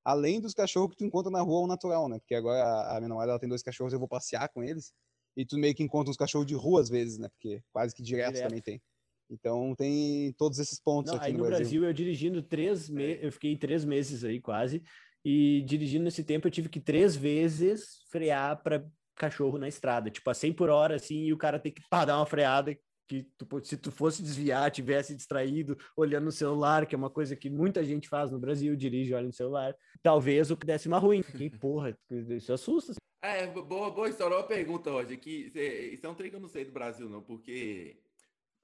Além 0.04 0.41
dos 0.41 0.54
cachorros 0.54 0.91
que 0.91 0.97
tu 0.97 1.06
encontra 1.06 1.32
na 1.32 1.41
rua 1.41 1.62
ao 1.62 1.67
natural, 1.67 2.10
né? 2.10 2.19
Porque 2.19 2.36
agora 2.36 2.63
a, 2.63 2.97
a 2.97 2.99
minha 2.99 3.10
namorada 3.10 3.32
ela 3.32 3.39
tem 3.39 3.49
dois 3.49 3.63
cachorros, 3.63 3.93
eu 3.93 3.99
vou 3.99 4.08
passear 4.08 4.49
com 4.49 4.63
eles, 4.63 4.93
e 5.36 5.45
tu 5.45 5.58
meio 5.58 5.73
que 5.73 5.84
encontra 5.84 6.12
uns 6.12 6.17
cachorros 6.17 6.45
de 6.45 6.56
rua 6.56 6.82
às 6.82 6.89
vezes, 6.89 7.17
né? 7.17 7.30
Porque 7.30 7.63
quase 7.71 7.95
que 7.95 8.04
direto, 8.04 8.34
direto. 8.34 8.49
também 8.49 8.62
tem. 8.62 8.82
Então 9.29 9.73
tem 9.75 10.33
todos 10.38 10.59
esses 10.59 10.79
pontos 10.79 11.11
não, 11.11 11.17
aqui 11.17 11.27
aí 11.27 11.33
no, 11.33 11.39
no 11.39 11.45
Brasil. 11.45 11.81
Brasil. 11.81 11.83
eu 11.85 11.93
dirigindo 11.93 12.41
três 12.41 12.89
meses, 12.89 13.23
eu 13.23 13.31
fiquei 13.31 13.57
três 13.57 13.83
meses 13.83 14.23
aí 14.23 14.39
quase, 14.39 14.83
e 15.23 15.63
dirigindo 15.65 16.03
nesse 16.03 16.23
tempo 16.23 16.47
eu 16.47 16.51
tive 16.51 16.69
que 16.69 16.79
três 16.79 17.15
vezes 17.15 18.03
frear 18.11 18.61
para 18.61 18.85
cachorro 19.15 19.57
na 19.57 19.67
estrada, 19.67 20.11
tipo 20.11 20.29
a 20.29 20.33
100 20.33 20.53
por 20.53 20.69
hora, 20.69 20.95
assim, 20.95 21.23
e 21.23 21.33
o 21.33 21.38
cara 21.38 21.57
tem 21.57 21.71
que 21.71 21.81
pá, 21.89 22.05
dar 22.05 22.17
uma 22.17 22.25
freada 22.25 22.77
que 23.07 23.27
tu, 23.38 23.47
se 23.63 23.77
tu 23.77 23.91
fosse 23.91 24.21
desviar, 24.21 24.69
tivesse 24.71 25.15
distraído, 25.15 25.77
olhando 25.95 26.25
no 26.25 26.31
celular, 26.31 26.85
que 26.85 26.95
é 26.95 26.97
uma 26.97 27.09
coisa 27.09 27.35
que 27.35 27.49
muita 27.49 27.83
gente 27.83 28.09
faz 28.09 28.31
no 28.31 28.39
Brasil, 28.39 28.75
dirige, 28.75 29.13
olha 29.13 29.27
no 29.27 29.33
celular, 29.33 29.75
talvez 30.01 30.51
o 30.51 30.57
que 30.57 30.65
desse 30.65 30.88
uma 30.88 30.99
ruim. 30.99 31.21
Que 31.21 31.49
porra, 31.59 31.97
isso 32.09 32.51
assusta. 32.51 32.93
É, 33.23 33.47
boa, 33.47 33.89
boa 33.89 34.09
história. 34.09 34.38
Uma 34.38 34.43
pergunta, 34.43 34.91
hoje 34.91 35.17
que 35.17 35.51
isso 35.93 36.05
é 36.05 36.09
um 36.09 36.15
trem 36.15 36.29
que 36.29 36.35
eu 36.35 36.41
não 36.41 36.47
sei 36.47 36.65
do 36.65 36.71
Brasil, 36.71 37.09
não, 37.09 37.21
porque 37.21 37.97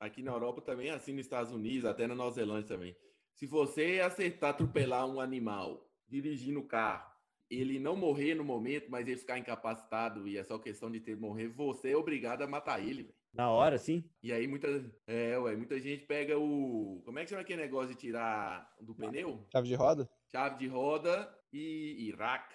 aqui 0.01 0.23
na 0.23 0.31
Europa 0.31 0.61
também, 0.61 0.89
assim 0.89 1.13
nos 1.13 1.21
Estados 1.21 1.53
Unidos, 1.53 1.85
até 1.85 2.07
na 2.07 2.15
Nova 2.15 2.31
Zelândia 2.31 2.67
também. 2.67 2.95
Se 3.35 3.45
você 3.45 4.01
acertar 4.03 4.49
atropelar 4.49 5.05
um 5.07 5.21
animal 5.21 5.87
dirigindo 6.09 6.59
o 6.59 6.67
carro, 6.67 7.09
ele 7.49 7.79
não 7.79 7.95
morrer 7.95 8.33
no 8.33 8.43
momento, 8.43 8.89
mas 8.89 9.07
ele 9.07 9.17
ficar 9.17 9.37
incapacitado 9.37 10.27
e 10.27 10.37
é 10.37 10.43
só 10.43 10.57
questão 10.57 10.89
de 10.91 10.99
ter 10.99 11.15
morrer, 11.15 11.47
você 11.47 11.91
é 11.91 11.97
obrigado 11.97 12.41
a 12.41 12.47
matar 12.47 12.83
ele, 12.83 13.03
velho. 13.03 13.15
Na 13.33 13.49
hora, 13.49 13.77
sim. 13.77 14.03
E 14.21 14.33
aí 14.33 14.45
muita, 14.45 14.67
é, 15.07 15.37
ué, 15.39 15.55
muita 15.55 15.79
gente 15.79 16.05
pega 16.05 16.37
o. 16.37 17.01
Como 17.05 17.17
é 17.17 17.23
que 17.23 17.29
chama 17.29 17.41
aquele 17.43 17.61
negócio 17.61 17.93
de 17.93 17.95
tirar 17.95 18.69
do 18.81 18.93
pneu? 18.93 19.47
Chave 19.49 19.69
de 19.69 19.75
roda? 19.75 20.09
Chave 20.29 20.57
de 20.57 20.67
roda 20.67 21.33
e 21.53 22.07
Iraque 22.09 22.53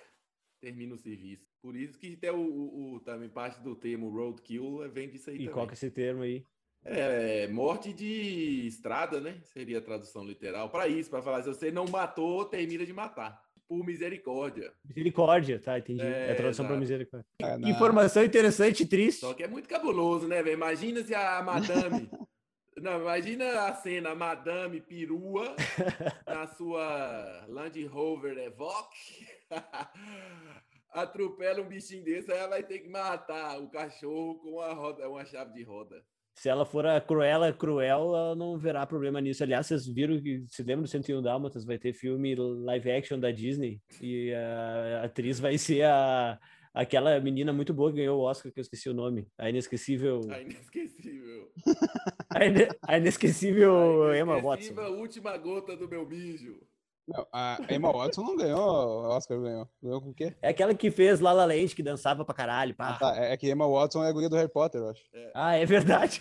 termina 0.60 0.94
o 0.94 0.98
serviço. 0.98 1.46
Por 1.62 1.74
isso 1.74 1.98
que 1.98 2.12
até 2.12 2.30
o, 2.30 2.36
o, 2.38 2.94
o 2.96 3.00
também 3.00 3.30
parte 3.30 3.58
do 3.62 3.74
termo 3.74 4.10
roadkill 4.10 4.90
vem 4.90 5.08
disso 5.08 5.30
aí 5.30 5.36
E 5.36 5.38
também. 5.38 5.52
qual 5.54 5.66
que 5.66 5.72
é 5.72 5.74
esse 5.74 5.90
termo 5.90 6.22
aí? 6.22 6.46
É, 6.88 7.48
morte 7.48 7.92
de 7.92 8.66
estrada, 8.66 9.20
né? 9.20 9.40
Seria 9.52 9.78
a 9.78 9.82
tradução 9.82 10.24
literal. 10.24 10.68
Para 10.70 10.86
isso, 10.88 11.10
para 11.10 11.20
falar, 11.22 11.42
se 11.42 11.48
você 11.48 11.70
não 11.70 11.86
matou, 11.86 12.44
termina 12.44 12.86
de 12.86 12.92
matar. 12.92 13.44
Por 13.68 13.84
misericórdia. 13.84 14.72
Misericórdia, 14.84 15.58
tá, 15.58 15.76
entendi. 15.78 16.00
É, 16.00 16.28
É, 16.28 16.32
a 16.32 16.36
tradução 16.36 16.66
para 16.66 16.76
misericórdia. 16.76 17.26
É, 17.40 17.56
na- 17.58 17.68
Informação 17.68 18.22
interessante 18.24 18.84
e 18.84 18.86
triste. 18.86 19.20
Só 19.20 19.34
que 19.34 19.42
é 19.42 19.48
muito 19.48 19.68
cabuloso, 19.68 20.28
né, 20.28 20.40
velho? 20.42 20.54
Imagina 20.54 21.02
se 21.02 21.12
a 21.14 21.42
madame. 21.42 22.08
Não, 22.76 23.00
imagina 23.00 23.62
a 23.62 23.74
cena, 23.74 24.10
a 24.10 24.14
madame 24.14 24.80
perua 24.82 25.56
na 26.26 26.46
sua 26.46 27.44
Land 27.48 27.82
Rover 27.86 28.36
Evoque. 28.38 29.26
Atropela 30.92 31.60
um 31.60 31.68
bichinho 31.68 32.04
desse, 32.04 32.30
aí 32.32 32.38
ela 32.38 32.48
vai 32.48 32.62
ter 32.62 32.78
que 32.78 32.88
matar 32.88 33.58
o 33.60 33.68
cachorro 33.68 34.36
com 34.38 34.50
uma, 34.52 34.72
roda, 34.72 35.08
uma 35.08 35.24
chave 35.24 35.52
de 35.52 35.62
roda. 35.62 36.02
Se 36.38 36.50
ela 36.50 36.66
for 36.66 36.86
a 36.86 37.00
Cruella 37.00 37.50
Cruel, 37.52 38.14
ela 38.14 38.34
não 38.36 38.58
verá 38.58 38.86
problema 38.86 39.20
nisso. 39.22 39.42
Aliás, 39.42 39.66
vocês 39.66 39.86
viram 39.86 40.20
que, 40.20 40.44
se 40.48 40.62
lembra 40.62 40.82
do 40.82 40.88
101 40.88 41.22
Dálmatas, 41.22 41.64
vai 41.64 41.78
ter 41.78 41.94
filme 41.94 42.34
live 42.34 42.90
action 42.90 43.18
da 43.18 43.30
Disney 43.30 43.80
e 44.02 44.32
a 44.34 45.04
atriz 45.04 45.40
vai 45.40 45.56
ser 45.56 45.84
a, 45.84 46.38
aquela 46.74 47.18
menina 47.20 47.54
muito 47.54 47.72
boa 47.72 47.90
que 47.90 47.96
ganhou 47.96 48.20
o 48.20 48.24
Oscar, 48.24 48.52
que 48.52 48.60
eu 48.60 48.62
esqueci 48.62 48.88
o 48.90 48.94
nome. 48.94 49.26
A 49.38 49.48
inesquecível... 49.48 50.20
A 50.30 50.42
inesquecível. 50.42 51.50
A, 52.28 52.44
ine- 52.44 52.68
a 52.86 52.98
inesquecível 52.98 54.08
A 54.10 54.18
Emma 54.18 54.38
inesquecível 54.38 54.82
Watson. 54.84 55.00
última 55.00 55.36
gota 55.38 55.74
do 55.74 55.88
meu 55.88 56.06
mijo. 56.06 56.60
Não, 57.06 57.24
a 57.32 57.58
Emma 57.70 57.92
Watson 57.92 58.22
não 58.22 58.36
ganhou, 58.36 58.58
o 58.58 59.08
Oscar 59.10 59.40
ganhou. 59.40 59.68
Ganhou 59.80 60.00
com 60.00 60.10
o 60.10 60.14
quê? 60.14 60.34
É 60.42 60.48
aquela 60.48 60.74
que 60.74 60.90
fez 60.90 61.20
La 61.20 61.32
La 61.32 61.44
Land, 61.44 61.74
que 61.74 61.82
dançava 61.82 62.24
pra 62.24 62.34
caralho. 62.34 62.74
Ah, 62.78 62.92
Pá. 62.94 62.98
tá, 63.12 63.16
é 63.24 63.32
é 63.32 63.36
que 63.36 63.48
Emma 63.48 63.68
Watson 63.68 64.02
é 64.02 64.08
a 64.08 64.12
guria 64.12 64.28
do 64.28 64.34
Harry 64.36 64.50
Potter, 64.50 64.80
eu 64.80 64.88
acho. 64.90 65.02
Ah, 65.34 65.54
é 65.56 65.64
verdade. 65.64 66.20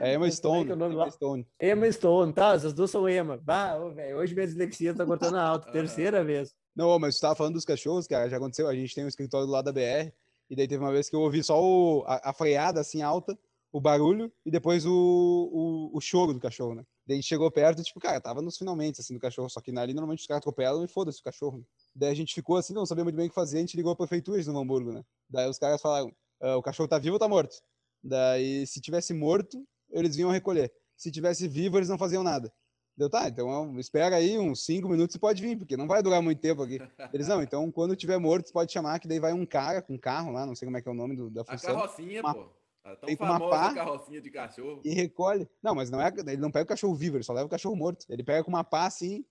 É 0.00 0.10
Emma 0.14 0.18
Como 0.20 0.24
é 0.26 0.30
Stone. 0.30 0.70
é 0.70 0.72
o 0.74 0.76
nome 0.76 0.94
Emma? 0.94 1.10
Stone. 1.10 1.46
Emma 1.60 1.90
Stone, 1.90 2.32
tá? 2.32 2.54
Essas 2.54 2.72
duas 2.72 2.88
são 2.90 3.08
Emma. 3.08 3.36
Bah, 3.42 3.76
ô, 3.76 3.90
velho, 3.90 4.16
hoje 4.18 4.32
minha 4.32 4.46
dislexia 4.46 4.94
tá 4.94 5.04
cortando 5.04 5.36
alto. 5.36 5.64
Aham. 5.66 5.72
Terceira 5.72 6.22
vez. 6.22 6.54
Não, 6.76 6.96
mas 7.00 7.16
você 7.16 7.20
tava 7.22 7.34
falando 7.34 7.54
dos 7.54 7.64
cachorros, 7.64 8.06
cara, 8.06 8.28
já 8.30 8.36
aconteceu. 8.36 8.68
A 8.68 8.74
gente 8.76 8.94
tem 8.94 9.04
um 9.04 9.08
escritório 9.08 9.46
do 9.46 9.52
lado 9.52 9.64
da 9.64 9.72
BR, 9.72 10.12
e 10.48 10.54
daí 10.54 10.68
teve 10.68 10.82
uma 10.84 10.92
vez 10.92 11.10
que 11.10 11.16
eu 11.16 11.20
ouvi 11.20 11.42
só 11.42 11.60
o, 11.60 12.04
a, 12.06 12.30
a 12.30 12.32
freada 12.32 12.80
assim 12.80 13.02
alta, 13.02 13.36
o 13.70 13.80
barulho, 13.80 14.32
e 14.46 14.50
depois 14.50 14.86
o, 14.86 14.92
o, 14.92 15.96
o 15.96 16.00
choro 16.00 16.32
do 16.32 16.40
cachorro, 16.40 16.74
né? 16.74 16.84
Daí 17.06 17.16
a 17.16 17.20
gente 17.20 17.28
chegou 17.28 17.50
perto, 17.50 17.82
tipo, 17.82 18.00
cara, 18.00 18.20
tava 18.20 18.40
nos 18.42 18.56
finalmente, 18.56 19.00
assim, 19.00 19.14
do 19.14 19.20
cachorro, 19.20 19.48
só 19.50 19.60
que 19.60 19.70
ali 19.78 19.92
normalmente 19.92 20.20
os 20.20 20.26
caras 20.26 20.40
atropelam 20.40 20.84
e 20.84 20.88
foda-se 20.88 21.20
o 21.20 21.24
cachorro. 21.24 21.58
né? 21.58 21.64
Daí 21.94 22.10
a 22.10 22.14
gente 22.14 22.34
ficou 22.34 22.56
assim, 22.56 22.72
não 22.72 22.86
sabia 22.86 23.04
muito 23.04 23.16
bem 23.16 23.26
o 23.26 23.28
que 23.28 23.34
fazer, 23.34 23.58
a 23.58 23.60
gente 23.60 23.76
ligou 23.76 23.92
a 23.92 23.96
prefeitura 23.96 24.40
de 24.40 24.46
Novo 24.46 24.60
Hamburgo, 24.60 24.92
né? 24.92 25.04
Daí 25.28 25.48
os 25.48 25.58
caras 25.58 25.80
falaram, 25.82 26.10
"Ah, 26.40 26.56
o 26.56 26.62
cachorro 26.62 26.88
tá 26.88 26.98
vivo 26.98 27.14
ou 27.14 27.18
tá 27.20 27.28
morto? 27.28 27.56
Daí, 28.02 28.66
se 28.66 28.80
tivesse 28.80 29.12
morto, 29.12 29.66
eles 29.90 30.16
vinham 30.16 30.30
recolher. 30.30 30.72
Se 30.96 31.10
tivesse 31.10 31.46
vivo, 31.48 31.78
eles 31.78 31.88
não 31.88 31.98
faziam 31.98 32.22
nada. 32.22 32.52
Deu, 32.96 33.08
tá, 33.08 33.28
então 33.28 33.78
espera 33.78 34.16
aí 34.16 34.36
uns 34.38 34.64
cinco 34.64 34.88
minutos 34.88 35.14
e 35.14 35.18
pode 35.20 35.40
vir, 35.40 35.56
porque 35.56 35.76
não 35.76 35.86
vai 35.86 36.02
durar 36.02 36.20
muito 36.20 36.40
tempo 36.40 36.62
aqui. 36.62 36.80
Eles, 37.12 37.28
não, 37.28 37.40
então 37.42 37.70
quando 37.70 37.94
tiver 37.94 38.18
morto, 38.18 38.46
você 38.48 38.52
pode 38.52 38.72
chamar, 38.72 38.98
que 38.98 39.06
daí 39.06 39.20
vai 39.20 39.32
um 39.32 39.46
cara 39.46 39.80
com 39.80 39.94
um 39.94 39.98
carro 39.98 40.32
lá, 40.32 40.44
não 40.44 40.54
sei 40.56 40.66
como 40.66 40.76
é 40.78 40.82
que 40.82 40.88
é 40.88 40.90
o 40.92 40.94
nome 40.94 41.14
do- 41.14 41.30
da 41.30 41.42
A 41.42 41.44
função, 41.44 41.74
carrocinha, 41.76 42.20
Uma- 42.20 42.34
pô. 42.34 42.48
A 42.92 42.96
tão 42.96 43.08
uma 43.08 43.16
famosa 43.16 43.50
pá. 43.50 43.74
carrocinha 43.74 44.20
de 44.20 44.30
cachorro. 44.30 44.80
e 44.84 44.94
recolhe. 44.94 45.48
Não, 45.62 45.74
mas 45.74 45.90
não 45.90 46.00
é, 46.00 46.08
ele 46.08 46.36
não 46.38 46.50
pega 46.50 46.64
o 46.64 46.68
cachorro 46.68 46.94
vivo, 46.94 47.16
ele 47.16 47.24
só 47.24 47.32
leva 47.32 47.46
o 47.46 47.50
cachorro 47.50 47.76
morto. 47.76 48.06
Ele 48.08 48.22
pega 48.22 48.42
com 48.42 48.50
uma 48.50 48.64
pá 48.64 48.86
assim 48.86 49.24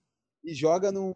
e 0.44 0.54
joga 0.54 0.92
num 0.92 1.12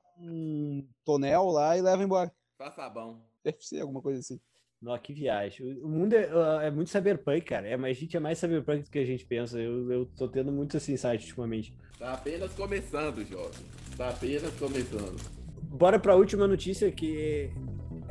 tonel 1.04 1.46
lá 1.46 1.76
e 1.76 1.80
leva 1.80 2.02
embora. 2.02 2.32
Faz 2.58 2.74
sabão. 2.74 3.22
Deve 3.44 3.58
ser 3.60 3.80
alguma 3.80 4.02
coisa 4.02 4.20
assim. 4.20 4.40
Nossa, 4.80 5.00
que 5.00 5.12
viagem. 5.12 5.64
O 5.80 5.86
o 5.86 5.88
mundo 5.88 6.14
é, 6.14 6.28
é 6.66 6.70
muito 6.70 6.90
cyberpunk, 6.90 7.42
cara. 7.42 7.68
É, 7.68 7.76
mas 7.76 7.96
a 7.96 8.00
gente 8.00 8.16
é 8.16 8.20
mais 8.20 8.38
cyberpunk 8.38 8.82
do 8.82 8.90
que 8.90 8.98
a 8.98 9.04
gente 9.04 9.24
pensa. 9.24 9.58
Eu, 9.58 9.90
eu 9.92 10.06
tô 10.06 10.28
tendo 10.28 10.50
muito 10.50 10.76
esse 10.76 10.92
insight 10.92 11.24
ultimamente. 11.24 11.76
Tá 11.98 12.14
apenas 12.14 12.52
começando, 12.52 13.24
jovem. 13.24 13.64
Tá 13.96 14.08
apenas 14.08 14.52
começando. 14.58 15.16
Bora 15.62 16.00
pra 16.00 16.16
última 16.16 16.48
notícia, 16.48 16.90
que 16.90 17.50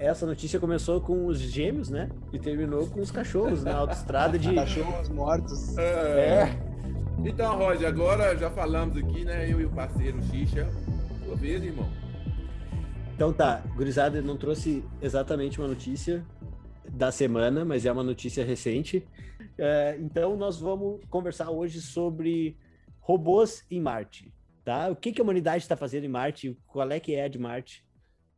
essa 0.01 0.25
notícia 0.25 0.59
começou 0.59 0.99
com 0.99 1.27
os 1.27 1.39
gêmeos, 1.39 1.89
né? 1.89 2.09
E 2.33 2.39
terminou 2.39 2.87
com 2.87 2.99
os 2.99 3.11
cachorros 3.11 3.63
na 3.63 3.75
autoestrada 3.75 4.37
de. 4.37 4.55
Cachorros 4.55 5.09
mortos. 5.09 5.77
É. 5.77 6.49
Então, 7.23 7.55
Roger, 7.55 7.87
agora 7.87 8.35
já 8.35 8.49
falamos 8.49 8.97
aqui, 8.97 9.23
né? 9.23 9.47
Eu 9.47 9.61
e 9.61 9.65
o 9.65 9.69
parceiro 9.69 10.21
Xixa. 10.23 10.67
Sua 11.23 11.35
vez, 11.35 11.63
irmão. 11.63 11.87
Então 13.13 13.31
tá, 13.31 13.61
gurizada, 13.75 14.17
eu 14.17 14.23
não 14.23 14.35
trouxe 14.35 14.83
exatamente 14.99 15.59
uma 15.59 15.67
notícia 15.67 16.25
da 16.89 17.11
semana, 17.11 17.63
mas 17.63 17.85
é 17.85 17.91
uma 17.91 18.03
notícia 18.03 18.43
recente. 18.43 19.07
É, 19.55 19.97
então 19.99 20.35
nós 20.35 20.59
vamos 20.59 20.99
conversar 21.11 21.51
hoje 21.51 21.79
sobre 21.79 22.57
robôs 22.99 23.63
em 23.69 23.79
Marte, 23.79 24.33
tá? 24.63 24.89
O 24.89 24.95
que, 24.95 25.11
que 25.11 25.21
a 25.21 25.23
humanidade 25.23 25.63
está 25.63 25.77
fazendo 25.77 26.05
em 26.05 26.09
Marte? 26.09 26.57
Qual 26.65 26.89
é 26.89 26.99
que 26.99 27.13
é 27.13 27.25
a 27.25 27.27
de 27.27 27.37
Marte? 27.37 27.85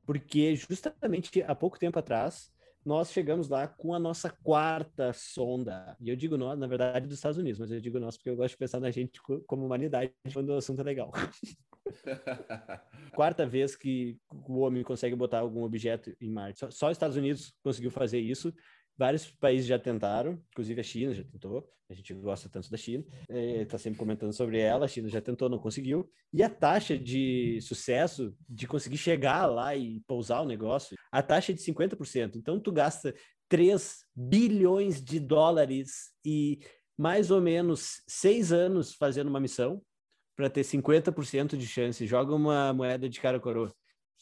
Porque 0.06 0.56
justamente 0.56 1.42
há 1.44 1.56
pouco 1.56 1.80
tempo 1.80 1.98
atrás 1.98 2.52
nós 2.86 3.12
chegamos 3.12 3.48
lá 3.48 3.66
com 3.68 3.94
a 3.94 4.00
nossa 4.00 4.30
quarta 4.30 5.13
sonda. 5.13 5.96
E 6.02 6.10
eu 6.10 6.16
digo 6.16 6.38
nós, 6.38 6.60
na 6.60 6.68
verdade, 6.68 7.08
dos 7.08 7.16
Estados 7.16 7.38
Unidos, 7.38 7.60
mas 7.60 7.72
eu 7.72 7.80
digo 7.80 8.00
nós 8.00 8.18
porque 8.18 8.30
eu 8.30 8.36
gosto 8.36 8.52
de 8.52 8.58
pensar 8.58 8.80
na 8.80 8.92
gente 8.92 9.22
co- 9.22 9.42
como 9.48 9.66
humanidade 9.66 10.12
quando 10.34 10.50
o 10.50 10.58
assunto 10.58 10.82
é 10.82 10.84
legal. 10.84 11.12
quarta 13.16 13.46
vez 13.46 13.76
que 13.76 14.18
o 14.30 14.60
homem 14.60 14.84
consegue 14.84 15.16
botar 15.16 15.39
algum 15.39 15.63
objeto 15.63 16.13
em 16.20 16.30
Marte. 16.30 16.60
Só, 16.60 16.72
só 16.72 16.88
os 16.88 16.92
Estados 16.94 17.16
Unidos 17.16 17.54
conseguiu 17.63 17.92
fazer 17.92 18.20
isso. 18.20 18.54
Vários 18.97 19.29
países 19.32 19.65
já 19.65 19.79
tentaram, 19.79 20.41
inclusive 20.51 20.79
a 20.79 20.84
China 20.84 21.13
já 21.13 21.23
tentou. 21.23 21.67
A 21.89 21.93
gente 21.93 22.13
gosta 22.13 22.49
tanto 22.49 22.71
da 22.71 22.77
China, 22.77 23.03
está 23.29 23.77
sempre 23.77 23.99
comentando 23.99 24.34
sobre 24.34 24.58
ela. 24.58 24.86
A 24.86 24.88
China 24.88 25.08
já 25.10 25.21
tentou, 25.21 25.49
não 25.49 25.60
conseguiu. 25.60 26.10
E 26.32 26.41
a 26.41 26.49
taxa 26.49 26.97
de 26.97 27.60
sucesso 27.62 28.36
de 28.49 28.65
conseguir 28.65 28.97
chegar 28.97 29.45
lá 29.45 29.75
e 29.75 29.99
pousar 30.08 30.41
o 30.41 30.45
negócio, 30.45 30.97
a 31.12 31.21
taxa 31.21 31.51
é 31.51 31.56
de 31.56 31.62
50%. 31.62 32.36
Então, 32.36 32.60
tu 32.60 32.71
gasta 32.71 33.13
3 33.47 34.06
bilhões 34.15 35.03
de 35.03 35.19
dólares 35.19 36.12
e 36.25 36.60
mais 36.97 37.29
ou 37.29 37.41
menos 37.41 38.01
seis 38.08 38.51
anos 38.51 38.93
fazendo 38.93 39.27
uma 39.27 39.39
missão 39.39 39.82
para 40.36 40.49
ter 40.49 40.62
50% 40.62 41.56
de 41.56 41.67
chance. 41.67 42.08
Joga 42.08 42.34
uma 42.34 42.73
moeda 42.73 43.08
de 43.08 43.19
cara 43.19 43.39
coroa. 43.39 43.71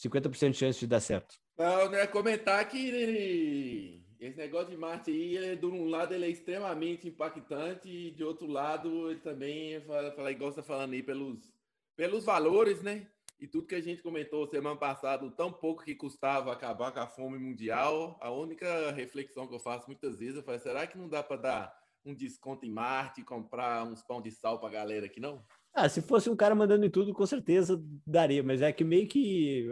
50% 0.03 0.51
de 0.51 0.57
chance 0.57 0.79
de 0.79 0.87
dar 0.87 0.99
certo. 0.99 1.35
Não, 1.57 1.89
né? 1.89 2.05
Comentar 2.07 2.67
que 2.67 4.03
esse 4.21 4.37
negócio 4.37 4.69
de 4.69 4.77
Marte 4.77 5.09
aí, 5.09 5.55
de 5.55 5.65
um 5.65 5.89
lado 5.89 6.13
ele 6.13 6.25
é 6.25 6.29
extremamente 6.29 7.07
impactante 7.07 7.89
e 7.89 8.11
de 8.11 8.23
outro 8.23 8.45
lado 8.45 9.09
ele 9.09 9.19
também, 9.19 9.81
fala, 9.81 10.11
fala, 10.11 10.31
igual 10.31 10.51
você 10.51 10.57
tá 10.57 10.63
falando 10.63 10.93
aí, 10.93 11.01
pelos, 11.01 11.51
pelos 11.95 12.23
valores, 12.23 12.83
né? 12.83 13.07
E 13.39 13.47
tudo 13.47 13.65
que 13.65 13.73
a 13.73 13.81
gente 13.81 14.03
comentou 14.03 14.45
semana 14.45 14.75
passada, 14.75 15.25
o 15.25 15.31
tão 15.31 15.51
pouco 15.51 15.83
que 15.83 15.95
custava 15.95 16.53
acabar 16.53 16.91
com 16.91 16.99
a 16.99 17.07
fome 17.07 17.39
mundial, 17.39 18.15
a 18.21 18.29
única 18.29 18.91
reflexão 18.91 19.47
que 19.47 19.55
eu 19.55 19.59
faço 19.59 19.87
muitas 19.87 20.19
vezes, 20.19 20.35
eu 20.35 20.43
falo, 20.43 20.59
será 20.59 20.85
que 20.85 20.99
não 20.99 21.09
dá 21.09 21.23
para 21.23 21.37
dar 21.37 21.81
um 22.05 22.13
desconto 22.13 22.63
em 22.63 22.71
Marte 22.71 23.23
comprar 23.23 23.83
uns 23.83 24.03
pão 24.03 24.21
de 24.21 24.29
sal 24.29 24.59
para 24.59 24.69
a 24.69 24.73
galera 24.73 25.07
aqui, 25.07 25.19
não? 25.19 25.43
Ah, 25.73 25.87
se 25.87 26.01
fosse 26.01 26.29
um 26.29 26.35
cara 26.35 26.53
mandando 26.53 26.85
em 26.85 26.89
tudo, 26.89 27.13
com 27.13 27.25
certeza 27.25 27.81
daria, 28.05 28.43
mas 28.43 28.61
é 28.61 28.73
que 28.73 28.83
meio 28.83 29.07
que, 29.07 29.69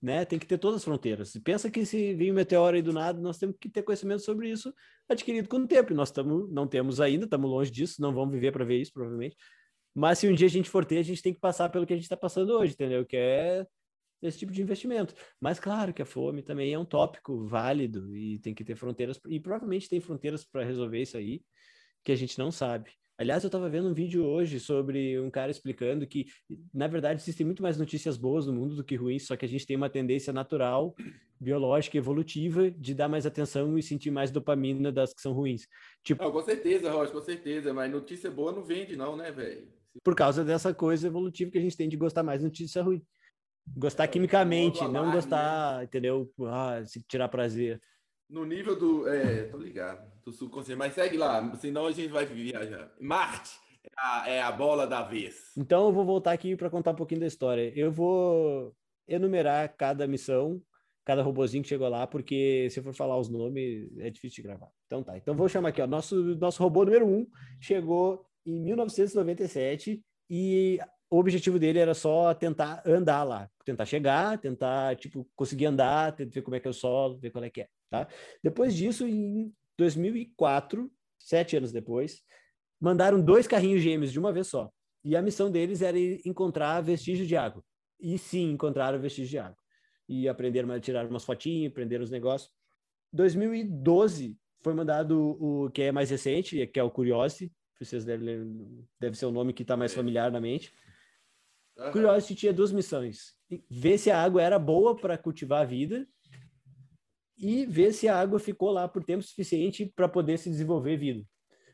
né, 0.00 0.24
tem 0.24 0.38
que 0.38 0.46
ter 0.46 0.56
todas 0.56 0.78
as 0.78 0.84
fronteiras. 0.84 1.32
Pensa 1.44 1.70
que 1.70 1.84
se 1.84 2.14
vir 2.14 2.32
um 2.32 2.34
meteoro 2.34 2.74
aí 2.74 2.82
do 2.82 2.92
nada, 2.92 3.20
nós 3.20 3.36
temos 3.36 3.56
que 3.60 3.68
ter 3.68 3.82
conhecimento 3.82 4.22
sobre 4.22 4.50
isso 4.50 4.72
adquirido 5.08 5.46
com 5.46 5.58
o 5.58 5.66
tempo. 5.66 5.92
Nós 5.92 6.10
tamo, 6.10 6.48
não 6.50 6.66
temos 6.66 7.00
ainda, 7.00 7.24
estamos 7.26 7.50
longe 7.50 7.70
disso, 7.70 8.00
não 8.00 8.14
vamos 8.14 8.32
viver 8.32 8.50
para 8.50 8.64
ver 8.64 8.80
isso, 8.80 8.92
provavelmente. 8.92 9.36
Mas 9.94 10.18
se 10.18 10.28
um 10.28 10.34
dia 10.34 10.46
a 10.46 10.50
gente 10.50 10.70
for 10.70 10.84
ter, 10.86 10.98
a 10.98 11.02
gente 11.02 11.20
tem 11.20 11.34
que 11.34 11.40
passar 11.40 11.68
pelo 11.68 11.84
que 11.84 11.92
a 11.92 11.96
gente 11.96 12.04
está 12.04 12.16
passando 12.16 12.50
hoje, 12.56 12.72
entendeu? 12.72 13.04
Que 13.04 13.16
é 13.16 13.66
esse 14.22 14.38
tipo 14.38 14.52
de 14.52 14.62
investimento. 14.62 15.14
Mas 15.38 15.60
claro 15.60 15.92
que 15.92 16.00
a 16.00 16.06
fome 16.06 16.42
também 16.42 16.72
é 16.72 16.78
um 16.78 16.84
tópico 16.84 17.46
válido 17.46 18.16
e 18.16 18.38
tem 18.38 18.54
que 18.54 18.64
ter 18.64 18.76
fronteiras, 18.76 19.20
e 19.28 19.38
provavelmente 19.38 19.88
tem 19.88 20.00
fronteiras 20.00 20.44
para 20.44 20.64
resolver 20.64 21.02
isso 21.02 21.16
aí 21.18 21.42
que 22.02 22.12
a 22.12 22.16
gente 22.16 22.38
não 22.38 22.50
sabe. 22.50 22.90
Aliás, 23.20 23.44
eu 23.44 23.48
estava 23.48 23.68
vendo 23.68 23.86
um 23.86 23.92
vídeo 23.92 24.24
hoje 24.24 24.58
sobre 24.58 25.20
um 25.20 25.30
cara 25.30 25.50
explicando 25.50 26.06
que, 26.06 26.24
na 26.72 26.86
verdade, 26.86 27.20
existem 27.20 27.44
muito 27.44 27.62
mais 27.62 27.76
notícias 27.76 28.16
boas 28.16 28.46
no 28.46 28.54
mundo 28.54 28.74
do 28.74 28.82
que 28.82 28.96
ruins, 28.96 29.26
só 29.26 29.36
que 29.36 29.44
a 29.44 29.48
gente 29.48 29.66
tem 29.66 29.76
uma 29.76 29.90
tendência 29.90 30.32
natural, 30.32 30.96
biológica, 31.38 31.98
evolutiva, 31.98 32.70
de 32.70 32.94
dar 32.94 33.10
mais 33.10 33.26
atenção 33.26 33.76
e 33.76 33.82
sentir 33.82 34.10
mais 34.10 34.30
dopamina 34.30 34.90
das 34.90 35.12
que 35.12 35.20
são 35.20 35.34
ruins. 35.34 35.68
Tipo, 36.02 36.24
Não, 36.24 36.32
com 36.32 36.40
certeza, 36.40 36.90
Rocha, 36.90 37.12
com 37.12 37.20
certeza, 37.20 37.74
mas 37.74 37.92
notícia 37.92 38.30
boa 38.30 38.52
não 38.52 38.64
vende 38.64 38.96
não, 38.96 39.14
né, 39.14 39.30
velho? 39.30 39.68
por 40.02 40.14
causa 40.14 40.42
dessa 40.42 40.72
coisa 40.72 41.06
evolutiva 41.06 41.50
que 41.50 41.58
a 41.58 41.60
gente 41.60 41.76
tem 41.76 41.90
de 41.90 41.98
gostar 41.98 42.22
mais 42.22 42.40
de 42.40 42.46
notícia 42.46 42.82
ruim. 42.82 43.04
Gostar 43.76 44.08
quimicamente, 44.08 44.82
não 44.88 45.12
gostar, 45.12 45.78
né? 45.78 45.84
entendeu? 45.84 46.32
Ah, 46.46 46.82
se 46.86 47.02
tirar 47.02 47.28
prazer. 47.28 47.82
No 48.30 48.44
nível 48.44 48.78
do. 48.78 49.08
É, 49.08 49.44
tô 49.44 49.58
ligado. 49.58 50.08
Do 50.24 50.32
subconsciente. 50.32 50.78
Mas 50.78 50.94
segue 50.94 51.16
lá, 51.16 51.54
senão 51.56 51.86
a 51.86 51.92
gente 51.92 52.12
vai 52.12 52.24
viajar. 52.24 52.92
Marte 53.00 53.58
é 53.84 53.90
a, 53.96 54.28
é 54.28 54.42
a 54.42 54.52
bola 54.52 54.86
da 54.86 55.02
vez. 55.02 55.52
Então 55.56 55.86
eu 55.86 55.92
vou 55.92 56.04
voltar 56.04 56.32
aqui 56.32 56.54
para 56.54 56.70
contar 56.70 56.92
um 56.92 56.96
pouquinho 56.96 57.20
da 57.20 57.26
história. 57.26 57.72
Eu 57.74 57.90
vou 57.90 58.74
enumerar 59.08 59.74
cada 59.76 60.06
missão, 60.06 60.62
cada 61.04 61.22
robozinho 61.22 61.62
que 61.62 61.68
chegou 61.68 61.88
lá, 61.88 62.06
porque 62.06 62.68
se 62.70 62.78
eu 62.78 62.84
for 62.84 62.94
falar 62.94 63.18
os 63.18 63.28
nomes, 63.28 63.90
é 63.98 64.08
difícil 64.10 64.36
de 64.36 64.48
gravar. 64.48 64.70
Então 64.86 65.02
tá. 65.02 65.16
Então 65.16 65.34
vou 65.34 65.48
chamar 65.48 65.70
aqui, 65.70 65.82
ó. 65.82 65.86
Nosso, 65.86 66.16
nosso 66.36 66.62
robô 66.62 66.84
número 66.84 67.06
um 67.06 67.26
chegou 67.60 68.24
em 68.46 68.60
1997 68.60 70.02
e 70.30 70.78
o 71.10 71.18
objetivo 71.18 71.58
dele 71.58 71.80
era 71.80 71.92
só 71.92 72.32
tentar 72.32 72.82
andar 72.86 73.24
lá, 73.24 73.50
tentar 73.64 73.84
chegar, 73.84 74.38
tentar, 74.38 74.94
tipo, 74.94 75.28
conseguir 75.34 75.66
andar, 75.66 76.14
tentar 76.14 76.32
ver 76.32 76.42
como 76.42 76.54
é 76.54 76.60
que 76.60 76.68
é 76.68 76.70
o 76.70 76.74
solo, 76.74 77.18
ver 77.18 77.30
qual 77.30 77.42
é 77.42 77.50
que 77.50 77.62
é, 77.62 77.68
tá? 77.90 78.06
Depois 78.42 78.74
disso, 78.74 79.04
em 79.06 79.52
2004, 79.76 80.88
sete 81.18 81.56
anos 81.56 81.72
depois, 81.72 82.22
mandaram 82.80 83.20
dois 83.20 83.48
carrinhos 83.48 83.82
gêmeos 83.82 84.12
de 84.12 84.20
uma 84.20 84.32
vez 84.32 84.46
só. 84.46 84.70
E 85.02 85.16
a 85.16 85.22
missão 85.22 85.50
deles 85.50 85.82
era 85.82 85.98
encontrar 85.98 86.80
vestígios 86.80 87.26
de 87.26 87.36
água. 87.36 87.64
E 87.98 88.16
sim, 88.16 88.52
encontraram 88.52 89.00
vestígios 89.00 89.30
de 89.30 89.38
água. 89.38 89.58
E 90.08 90.28
aprenderam 90.28 90.70
a 90.70 90.78
tirar 90.78 91.06
umas 91.06 91.24
fotinhas, 91.24 91.72
aprenderam 91.72 92.04
os 92.04 92.10
negócios. 92.10 92.52
2012 93.12 94.36
foi 94.62 94.74
mandado 94.74 95.36
o 95.40 95.70
que 95.70 95.82
é 95.82 95.92
mais 95.92 96.10
recente, 96.10 96.66
que 96.68 96.78
é 96.78 96.82
o 96.82 96.90
Curiosity. 96.90 97.52
Vocês 97.80 98.04
devem, 98.04 98.86
deve 99.00 99.16
ser 99.16 99.26
o 99.26 99.32
nome 99.32 99.52
que 99.52 99.62
está 99.62 99.76
mais 99.76 99.92
familiar 99.92 100.30
na 100.30 100.40
mente 100.40 100.72
Uhum. 101.80 101.92
Curiosity 101.92 102.34
tinha 102.34 102.52
duas 102.52 102.72
missões: 102.72 103.34
ver 103.70 103.98
se 103.98 104.10
a 104.10 104.22
água 104.22 104.42
era 104.42 104.58
boa 104.58 104.94
para 104.94 105.16
cultivar 105.16 105.62
a 105.62 105.64
vida 105.66 106.06
e 107.38 107.64
ver 107.64 107.92
se 107.92 108.06
a 108.06 108.20
água 108.20 108.38
ficou 108.38 108.70
lá 108.70 108.86
por 108.86 109.02
tempo 109.02 109.22
suficiente 109.22 109.90
para 109.96 110.08
poder 110.08 110.38
se 110.38 110.50
desenvolver 110.50 110.98
vida. 110.98 111.24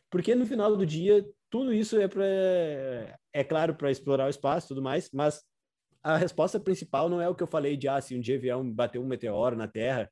Porque 0.08 0.34
no 0.34 0.46
final 0.46 0.76
do 0.76 0.86
dia, 0.86 1.26
tudo 1.50 1.72
isso 1.72 1.98
é 1.98 2.06
para 2.06 2.24
é 3.32 3.44
claro 3.44 3.74
para 3.74 3.90
explorar 3.90 4.26
o 4.26 4.30
espaço, 4.30 4.68
tudo 4.68 4.80
mais, 4.80 5.10
mas 5.12 5.42
a 6.02 6.16
resposta 6.16 6.60
principal 6.60 7.08
não 7.08 7.20
é 7.20 7.28
o 7.28 7.34
que 7.34 7.42
eu 7.42 7.48
falei 7.48 7.76
de 7.76 7.88
ah, 7.88 8.00
se 8.00 8.14
um 8.14 8.20
dia 8.20 8.38
vier 8.38 8.56
um, 8.56 8.72
bater 8.72 9.00
um 9.00 9.06
meteoro 9.06 9.56
na 9.56 9.66
Terra, 9.66 10.08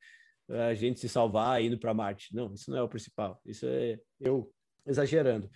a 0.48 0.74
gente 0.74 0.98
se 0.98 1.08
salvar 1.08 1.62
indo 1.62 1.78
para 1.78 1.94
Marte. 1.94 2.34
Não, 2.34 2.52
isso 2.52 2.68
não 2.68 2.78
é 2.78 2.82
o 2.82 2.88
principal. 2.88 3.40
Isso 3.46 3.64
é 3.66 4.00
eu 4.20 4.52
exagerando 4.84 5.48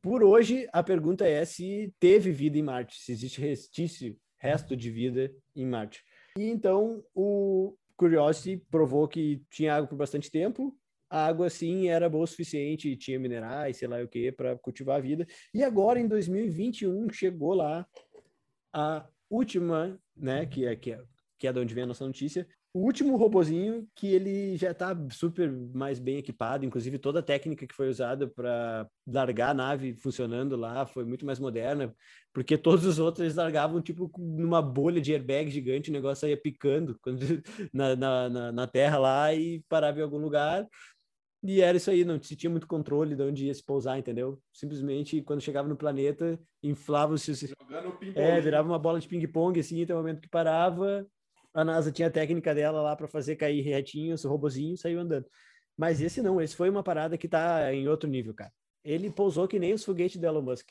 por 0.00 0.22
hoje, 0.22 0.68
a 0.72 0.82
pergunta 0.82 1.26
é 1.26 1.44
se 1.44 1.92
teve 1.98 2.30
vida 2.30 2.58
em 2.58 2.62
Marte, 2.62 3.00
se 3.00 3.12
existe 3.12 3.40
restício, 3.40 4.16
resto 4.38 4.76
de 4.76 4.90
vida 4.90 5.32
em 5.54 5.66
Marte. 5.66 6.02
E 6.36 6.44
então 6.44 7.04
o 7.14 7.76
Curiosity 7.96 8.56
provou 8.70 9.06
que 9.06 9.42
tinha 9.50 9.74
água 9.74 9.88
por 9.88 9.96
bastante 9.96 10.30
tempo, 10.30 10.76
a 11.10 11.26
água 11.26 11.50
sim 11.50 11.88
era 11.88 12.08
boa 12.08 12.24
o 12.24 12.26
suficiente, 12.26 12.96
tinha 12.96 13.18
minerais, 13.18 13.76
sei 13.76 13.86
lá 13.86 14.02
o 14.02 14.08
que, 14.08 14.32
para 14.32 14.56
cultivar 14.56 14.96
a 14.96 15.00
vida. 15.00 15.26
E 15.52 15.62
agora 15.62 16.00
em 16.00 16.08
2021 16.08 17.10
chegou 17.12 17.54
lá 17.54 17.86
a 18.72 19.06
última, 19.28 20.00
né, 20.16 20.46
que 20.46 20.64
é 20.64 20.74
que 20.74 20.92
é, 20.92 21.02
que 21.38 21.46
é 21.46 21.52
de 21.52 21.60
onde 21.60 21.74
vem 21.74 21.84
a 21.84 21.86
nossa 21.86 22.06
notícia, 22.06 22.46
o 22.74 22.80
último 22.80 23.16
robozinho 23.16 23.86
que 23.94 24.06
ele 24.06 24.56
já 24.56 24.70
está 24.70 24.96
super 25.10 25.52
mais 25.74 25.98
bem 25.98 26.16
equipado, 26.16 26.64
inclusive 26.64 26.98
toda 26.98 27.20
a 27.20 27.22
técnica 27.22 27.66
que 27.66 27.74
foi 27.74 27.88
usada 27.88 28.26
para 28.26 28.88
largar 29.06 29.50
a 29.50 29.54
nave 29.54 29.94
funcionando 29.94 30.56
lá 30.56 30.86
foi 30.86 31.04
muito 31.04 31.26
mais 31.26 31.38
moderna, 31.38 31.94
porque 32.32 32.56
todos 32.56 32.86
os 32.86 32.98
outros 32.98 33.22
eles 33.22 33.36
largavam 33.36 33.82
tipo 33.82 34.10
numa 34.18 34.62
bolha 34.62 35.02
de 35.02 35.12
airbag 35.12 35.50
gigante, 35.50 35.90
o 35.90 35.92
negócio 35.92 36.26
ia 36.26 36.36
picando 36.36 36.98
quando, 37.02 37.20
na, 37.74 37.94
na, 37.94 38.28
na, 38.30 38.52
na 38.52 38.66
terra 38.66 38.98
lá 38.98 39.34
e 39.34 39.62
parava 39.68 39.98
em 39.98 40.02
algum 40.02 40.18
lugar. 40.18 40.66
E 41.44 41.60
era 41.60 41.76
isso 41.76 41.90
aí, 41.90 42.04
não 42.04 42.22
se 42.22 42.36
tinha 42.36 42.48
muito 42.48 42.68
controle 42.68 43.16
de 43.16 43.22
onde 43.22 43.46
ia 43.46 43.54
se 43.54 43.64
pousar, 43.64 43.98
entendeu? 43.98 44.40
Simplesmente, 44.52 45.20
quando 45.22 45.40
chegava 45.40 45.68
no 45.68 45.76
planeta, 45.76 46.38
inflava-se... 46.62 47.52
É, 48.14 48.40
virava 48.40 48.68
uma 48.68 48.78
bola 48.78 49.00
de 49.00 49.08
ping-pong, 49.08 49.58
assim, 49.58 49.82
até 49.82 49.92
o 49.92 49.96
momento 49.96 50.20
que 50.20 50.28
parava, 50.28 51.04
a 51.54 51.64
NASA 51.64 51.92
tinha 51.92 52.08
a 52.08 52.10
técnica 52.10 52.54
dela 52.54 52.80
lá 52.80 52.96
para 52.96 53.08
fazer 53.08 53.36
cair 53.36 53.60
retinho, 53.60 54.14
o 54.14 54.28
robozinho 54.28 54.76
saiu 54.76 55.00
andando. 55.00 55.26
Mas 55.76 56.00
esse 56.00 56.22
não, 56.22 56.40
esse 56.40 56.56
foi 56.56 56.68
uma 56.68 56.82
parada 56.82 57.18
que 57.18 57.28
tá 57.28 57.72
em 57.72 57.88
outro 57.88 58.08
nível, 58.08 58.34
cara. 58.34 58.52
Ele 58.84 59.10
pousou 59.10 59.46
que 59.46 59.58
nem 59.58 59.72
os 59.72 59.84
foguetes 59.84 60.20
do 60.20 60.26
Elon 60.26 60.42
Musk. 60.42 60.68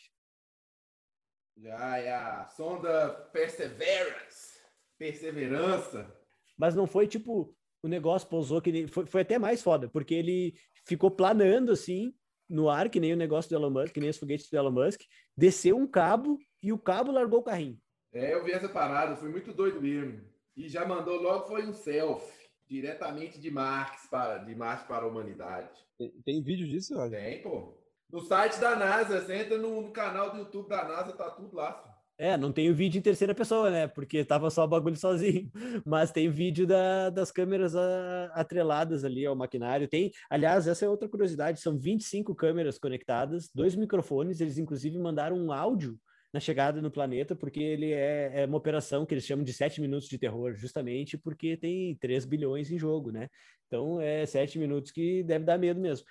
Já 1.58 1.98
é 1.98 2.14
a 2.14 2.48
sonda 2.48 3.10
Perseverance. 3.32 4.60
Perseverança. 4.98 6.14
Mas 6.58 6.76
não 6.76 6.86
foi 6.86 7.08
tipo, 7.08 7.56
o 7.84 7.88
negócio 7.88 8.28
pousou 8.28 8.62
que 8.62 8.72
nem. 8.72 8.88
Foi, 8.88 9.06
foi 9.06 9.22
até 9.22 9.40
mais 9.40 9.62
foda, 9.62 9.90
porque 9.90 10.14
ele 10.14 10.54
ficou 10.86 11.10
planando 11.10 11.72
assim 11.72 12.14
no 12.50 12.70
ar, 12.70 12.90
que 12.90 13.00
nem 13.00 13.14
o 13.14 13.18
negócio 13.18 13.50
do 13.50 13.56
Elon 13.56 13.70
Musk, 13.70 13.94
que 13.94 14.00
nem 14.00 14.10
os 14.10 14.18
foguetes 14.18 14.50
do 14.50 14.58
Elon 14.58 14.72
Musk, 14.72 15.02
desceu 15.38 15.78
um 15.78 15.88
cabo 15.88 16.38
e 16.62 16.74
o 16.74 16.78
cabo 16.78 17.12
largou 17.12 17.40
o 17.40 17.44
carrinho. 17.44 17.80
É, 18.12 18.34
eu 18.34 18.44
vi 18.44 18.52
essa 18.52 18.68
parada, 18.68 19.16
foi 19.16 19.30
muito 19.30 19.54
doido 19.54 19.82
mesmo. 19.82 20.22
E 20.56 20.68
já 20.68 20.86
mandou 20.86 21.22
logo 21.22 21.48
foi 21.48 21.66
um 21.66 21.74
selfie, 21.74 22.50
diretamente 22.68 23.40
de 23.40 23.50
Marx 23.50 24.08
para, 24.10 24.40
de 24.40 24.54
Marx 24.56 24.84
para 24.84 25.06
a 25.06 25.08
humanidade. 25.08 25.80
Tem, 25.98 26.12
tem 26.26 26.44
vídeo 26.44 26.68
disso, 26.68 26.98
olha? 26.98 27.18
Tem, 27.18 27.42
pô. 27.42 27.78
No 28.12 28.20
site 28.20 28.60
da 28.60 28.76
NASA, 28.76 29.22
você 29.22 29.36
entra 29.36 29.58
no, 29.58 29.82
no 29.82 29.92
canal 29.92 30.32
do 30.32 30.40
YouTube 30.40 30.68
da 30.68 30.84
NASA, 30.84 31.14
tá 31.14 31.30
tudo 31.30 31.56
lá. 31.56 31.88
É, 32.18 32.38
não 32.38 32.52
tem 32.52 32.70
o 32.70 32.76
vídeo 32.76 33.00
em 33.00 33.02
terceira 33.02 33.34
pessoa, 33.34 33.72
né? 33.72 33.88
Porque 33.88 34.24
tava 34.24 34.50
só 34.52 34.66
o 34.66 34.68
bagulho 34.68 34.96
sozinho. 34.96 35.50
Mas 35.84 36.12
tem 36.12 36.30
vídeo 36.30 36.68
da, 36.68 37.10
das 37.10 37.32
câmeras 37.32 37.76
a, 37.76 38.26
atreladas 38.36 39.04
ali 39.04 39.26
ao 39.26 39.36
maquinário. 39.36 39.88
Tem, 39.88 40.12
aliás, 40.30 40.68
essa 40.68 40.86
é 40.86 40.90
outra 40.90 41.10
curiosidade: 41.10 41.60
são 41.60 41.80
25 41.80 42.36
câmeras 42.36 42.78
conectadas, 42.78 43.50
dois 43.56 43.76
microfones. 43.76 44.40
Eles, 44.40 44.60
inclusive, 44.60 45.00
mandaram 45.00 45.36
um 45.36 45.52
áudio 45.52 45.98
na 46.34 46.40
chegada 46.40 46.82
no 46.82 46.90
planeta, 46.90 47.36
porque 47.36 47.60
ele 47.60 47.92
é, 47.92 48.42
é, 48.42 48.46
uma 48.46 48.58
operação 48.58 49.06
que 49.06 49.14
eles 49.14 49.26
chamam 49.26 49.44
de 49.44 49.54
sete 49.54 49.82
minutos 49.82 50.08
de 50.08 50.18
terror, 50.18 50.56
justamente 50.56 51.18
porque 51.18 51.58
tem 51.58 51.96
3 51.96 52.26
bilhões 52.26 52.72
em 52.72 52.78
jogo, 52.78 53.12
né? 53.12 53.28
Então 53.68 54.00
é 54.00 54.26
sete 54.26 54.58
minutos 54.58 54.92
que 54.92 55.24
deve 55.24 55.46
dar 55.46 55.58
medo 55.58 55.80
mesmo. 55.80 56.06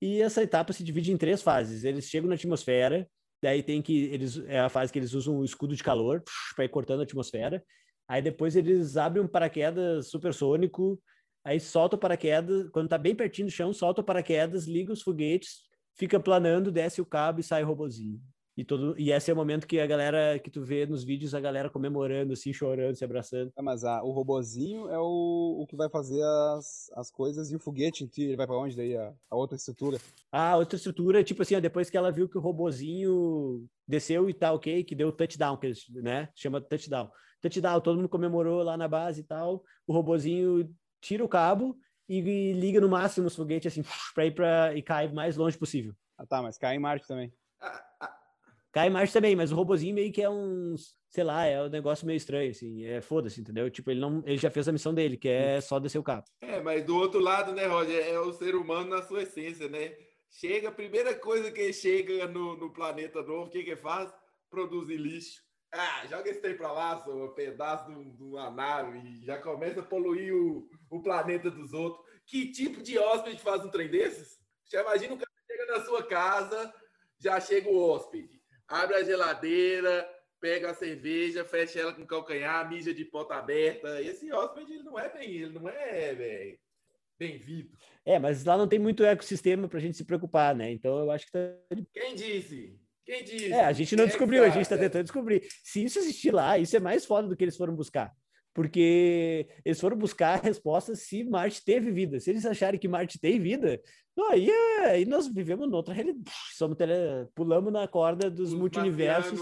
E 0.00 0.20
essa 0.20 0.42
etapa 0.42 0.72
se 0.72 0.82
divide 0.84 1.12
em 1.12 1.16
três 1.16 1.42
fases. 1.42 1.84
Eles 1.84 2.06
chegam 2.06 2.28
na 2.28 2.34
atmosfera, 2.34 3.08
daí 3.42 3.62
tem 3.62 3.80
que 3.80 4.04
eles 4.06 4.38
é 4.46 4.60
a 4.60 4.68
fase 4.68 4.92
que 4.92 4.98
eles 4.98 5.14
usam 5.14 5.38
o 5.38 5.44
escudo 5.44 5.74
de 5.76 5.82
calor 5.82 6.22
para 6.54 6.64
ir 6.64 6.68
cortando 6.68 7.00
a 7.00 7.04
atmosfera. 7.04 7.64
Aí 8.08 8.20
depois 8.20 8.56
eles 8.56 8.96
abrem 8.96 9.24
um 9.24 9.28
paraquedas 9.28 10.08
supersônico, 10.10 11.00
aí 11.44 11.58
solta 11.58 11.96
o 11.96 11.98
paraquedas, 11.98 12.68
quando 12.70 12.88
tá 12.88 12.98
bem 12.98 13.14
pertinho 13.14 13.48
do 13.48 13.52
chão, 13.52 13.72
solta 13.72 14.00
o 14.00 14.04
paraquedas, 14.04 14.66
liga 14.66 14.92
os 14.92 15.02
foguetes, 15.02 15.62
fica 15.96 16.20
planando, 16.20 16.70
desce 16.70 17.00
o 17.00 17.06
cabo 17.06 17.40
e 17.40 17.42
sai 17.42 17.62
o 17.62 17.66
robozinho. 17.66 18.20
E, 18.54 18.64
todo, 18.64 18.94
e 18.98 19.10
esse 19.10 19.30
é 19.30 19.34
o 19.34 19.36
momento 19.36 19.66
que 19.66 19.80
a 19.80 19.86
galera, 19.86 20.38
que 20.38 20.50
tu 20.50 20.62
vê 20.62 20.84
nos 20.84 21.02
vídeos, 21.02 21.34
a 21.34 21.40
galera 21.40 21.70
comemorando, 21.70 22.34
assim, 22.34 22.52
chorando, 22.52 22.94
se 22.94 23.04
abraçando. 23.04 23.50
É, 23.56 23.62
mas 23.62 23.82
ah, 23.82 24.02
o 24.02 24.10
robozinho 24.10 24.90
é 24.90 24.98
o, 24.98 25.62
o 25.62 25.66
que 25.66 25.74
vai 25.74 25.88
fazer 25.88 26.22
as, 26.22 26.90
as 26.94 27.10
coisas 27.10 27.50
e 27.50 27.56
o 27.56 27.58
foguete 27.58 28.04
em 28.04 28.06
ti, 28.06 28.24
ele 28.24 28.36
vai 28.36 28.46
para 28.46 28.58
onde 28.58 28.76
daí? 28.76 28.94
A, 28.94 29.14
a, 29.30 29.36
outra 29.36 29.56
estrutura? 29.56 29.98
Ah, 30.30 30.56
outra 30.58 30.76
estrutura, 30.76 31.24
tipo 31.24 31.40
assim, 31.40 31.54
ó, 31.54 31.60
depois 31.60 31.88
que 31.88 31.96
ela 31.96 32.12
viu 32.12 32.28
que 32.28 32.36
o 32.36 32.42
robozinho 32.42 33.66
desceu 33.88 34.28
e 34.28 34.34
tá 34.34 34.52
ok, 34.52 34.84
que 34.84 34.94
deu 34.94 35.10
touchdown, 35.10 35.56
que 35.56 35.66
eles, 35.66 35.88
né, 35.88 36.28
chama 36.34 36.60
touchdown. 36.60 37.10
Touchdown, 37.40 37.80
todo 37.80 37.96
mundo 37.96 38.08
comemorou 38.08 38.62
lá 38.62 38.76
na 38.76 38.86
base 38.86 39.22
e 39.22 39.24
tal, 39.24 39.64
o 39.86 39.94
robozinho 39.94 40.70
tira 41.00 41.24
o 41.24 41.28
cabo 41.28 41.74
e, 42.06 42.18
e 42.18 42.52
liga 42.52 42.82
no 42.82 42.88
máximo 42.88 43.28
os 43.28 43.34
foguetes, 43.34 43.72
assim, 43.72 43.82
pra 44.14 44.26
ir 44.26 44.34
pra, 44.34 44.76
e 44.76 44.82
cai 44.82 45.10
mais 45.10 45.38
longe 45.38 45.56
possível. 45.56 45.94
Ah 46.18 46.26
tá, 46.26 46.42
mas 46.42 46.58
cai 46.58 46.76
em 46.76 46.78
Marte 46.78 47.08
também. 47.08 47.32
Ah, 47.58 47.84
ah 48.00 48.21
Cai 48.72 48.88
Marte 48.88 49.12
também, 49.12 49.36
mas 49.36 49.52
o 49.52 49.54
robozinho 49.54 49.94
meio 49.94 50.10
que 50.10 50.22
é 50.22 50.30
um, 50.30 50.74
sei 51.10 51.22
lá, 51.22 51.44
é 51.44 51.62
um 51.62 51.68
negócio 51.68 52.06
meio 52.06 52.16
estranho, 52.16 52.50
assim, 52.50 52.86
é 52.86 53.02
foda-se, 53.02 53.38
entendeu? 53.38 53.70
Tipo, 53.70 53.90
ele 53.90 54.00
não, 54.00 54.22
ele 54.24 54.38
já 54.38 54.50
fez 54.50 54.66
a 54.66 54.72
missão 54.72 54.94
dele, 54.94 55.18
que 55.18 55.28
é 55.28 55.60
só 55.60 55.78
descer 55.78 55.98
o 55.98 56.02
carro. 56.02 56.24
É, 56.40 56.58
mas 56.58 56.82
do 56.82 56.96
outro 56.96 57.20
lado, 57.20 57.52
né, 57.52 57.66
Roger, 57.66 58.02
é 58.02 58.18
o 58.18 58.32
ser 58.32 58.54
humano 58.54 58.88
na 58.88 59.02
sua 59.02 59.24
essência, 59.24 59.68
né? 59.68 59.94
Chega, 60.30 60.70
a 60.70 60.72
primeira 60.72 61.14
coisa 61.14 61.52
que 61.52 61.70
chega 61.70 62.26
no, 62.26 62.56
no 62.56 62.72
planeta 62.72 63.22
novo, 63.22 63.48
o 63.48 63.50
que 63.50 63.62
que 63.62 63.76
faz? 63.76 64.10
Produzir 64.48 64.96
lixo. 64.96 65.42
Ah, 65.70 66.06
joga 66.08 66.30
esse 66.30 66.40
trem 66.40 66.56
pra 66.56 66.72
lá, 66.72 66.96
sou 67.04 67.26
um 67.26 67.34
pedaço 67.34 67.90
de 67.90 68.22
uma 68.22 68.50
nave, 68.50 68.98
e 69.00 69.22
já 69.22 69.36
começa 69.36 69.80
a 69.80 69.84
poluir 69.84 70.34
o, 70.34 70.66
o 70.90 71.02
planeta 71.02 71.50
dos 71.50 71.74
outros. 71.74 72.02
Que 72.26 72.50
tipo 72.50 72.82
de 72.82 72.98
hóspede 72.98 73.38
faz 73.42 73.62
um 73.62 73.70
trem 73.70 73.90
desses? 73.90 74.40
Você 74.64 74.80
imagina 74.80 75.12
o 75.12 75.18
cara 75.18 75.30
chega 75.46 75.66
na 75.66 75.84
sua 75.84 76.02
casa, 76.04 76.72
já 77.18 77.38
chega 77.38 77.68
o 77.68 77.78
hóspede 77.78 78.41
abre 78.72 78.96
a 78.96 79.04
geladeira, 79.04 80.08
pega 80.40 80.70
a 80.70 80.74
cerveja, 80.74 81.44
fecha 81.44 81.78
ela 81.78 81.92
com 81.92 82.06
calcanhar, 82.06 82.68
mija 82.68 82.92
de 82.92 83.04
porta 83.04 83.34
aberta. 83.34 84.00
Esse 84.00 84.32
hóspede 84.32 84.72
ele 84.72 84.82
não 84.82 84.98
é 84.98 85.12
bem, 85.12 85.30
ele 85.30 85.52
não 85.52 85.68
é 85.68 86.14
bem, 86.14 86.58
bem-vindo. 87.18 87.70
É, 88.04 88.18
mas 88.18 88.44
lá 88.44 88.56
não 88.56 88.66
tem 88.66 88.78
muito 88.78 89.04
ecossistema 89.04 89.68
para 89.68 89.78
a 89.78 89.80
gente 89.80 89.96
se 89.96 90.04
preocupar, 90.04 90.54
né? 90.54 90.72
Então 90.72 90.98
eu 90.98 91.10
acho 91.10 91.26
que 91.26 91.32
tá... 91.32 91.38
Quem 91.92 92.14
disse? 92.14 92.80
Quem 93.04 93.22
disse? 93.22 93.52
É, 93.52 93.64
a 93.64 93.72
gente 93.72 93.94
não 93.94 94.06
descobriu, 94.06 94.42
a 94.42 94.48
gente 94.48 94.62
está 94.62 94.78
tentando 94.78 95.04
descobrir. 95.04 95.46
Se 95.62 95.84
isso 95.84 95.98
existir 95.98 96.32
lá, 96.32 96.58
isso 96.58 96.76
é 96.76 96.80
mais 96.80 97.04
foda 97.04 97.28
do 97.28 97.36
que 97.36 97.44
eles 97.44 97.56
foram 97.56 97.74
buscar. 97.74 98.12
Porque 98.54 99.48
eles 99.64 99.80
foram 99.80 99.96
buscar 99.96 100.38
a 100.38 100.42
resposta 100.42 100.94
se 100.94 101.24
Marte 101.24 101.64
teve 101.64 101.90
vida. 101.90 102.20
Se 102.20 102.30
eles 102.30 102.44
acharem 102.44 102.78
que 102.78 102.88
Marte 102.88 103.18
tem 103.18 103.40
vida, 103.40 103.80
aí, 104.30 104.50
é, 104.50 104.84
aí 104.90 105.04
nós 105.06 105.26
vivemos 105.26 105.68
noutra 105.68 105.94
realidade. 105.94 106.30
Somos 106.52 106.76
tele, 106.76 106.92
pulamos 107.34 107.72
na 107.72 107.88
corda 107.88 108.30
dos 108.30 108.52
multiversos. 108.52 109.40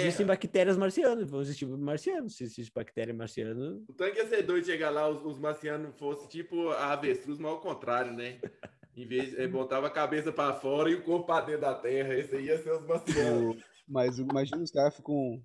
Existem 0.00 0.26
bactérias 0.26 0.76
marcianas, 0.76 1.30
vão 1.30 1.42
existir 1.42 1.66
marcianos. 1.66 2.36
Se 2.36 2.44
existe 2.44 2.72
bactéria 2.74 3.12
marciana. 3.12 3.78
O 3.88 3.92
tanque 3.92 4.18
ia 4.18 4.26
ser 4.26 4.42
doido 4.42 4.64
chegar 4.64 4.90
lá, 4.90 5.08
os, 5.08 5.22
os 5.24 5.38
marcianos 5.38 5.94
fossem 5.98 6.28
tipo 6.28 6.70
a 6.70 6.92
avestruz, 6.92 7.38
mas 7.38 7.50
ao 7.50 7.60
contrário, 7.60 8.12
né? 8.12 8.40
Em 8.96 9.06
vez 9.06 9.36
de 9.36 9.46
botava 9.48 9.88
a 9.88 9.90
cabeça 9.90 10.32
para 10.32 10.54
fora 10.54 10.90
e 10.90 10.94
o 10.94 11.02
corpo 11.02 11.26
para 11.26 11.44
dentro 11.44 11.60
da 11.60 11.74
terra. 11.74 12.14
Esse 12.14 12.34
aí 12.34 12.46
ia 12.46 12.62
ser 12.62 12.72
os 12.72 12.86
marcianos. 12.86 13.62
Mas 13.86 14.18
imagina 14.18 14.62
os 14.62 14.70
caras 14.70 14.96
ficam 14.96 15.40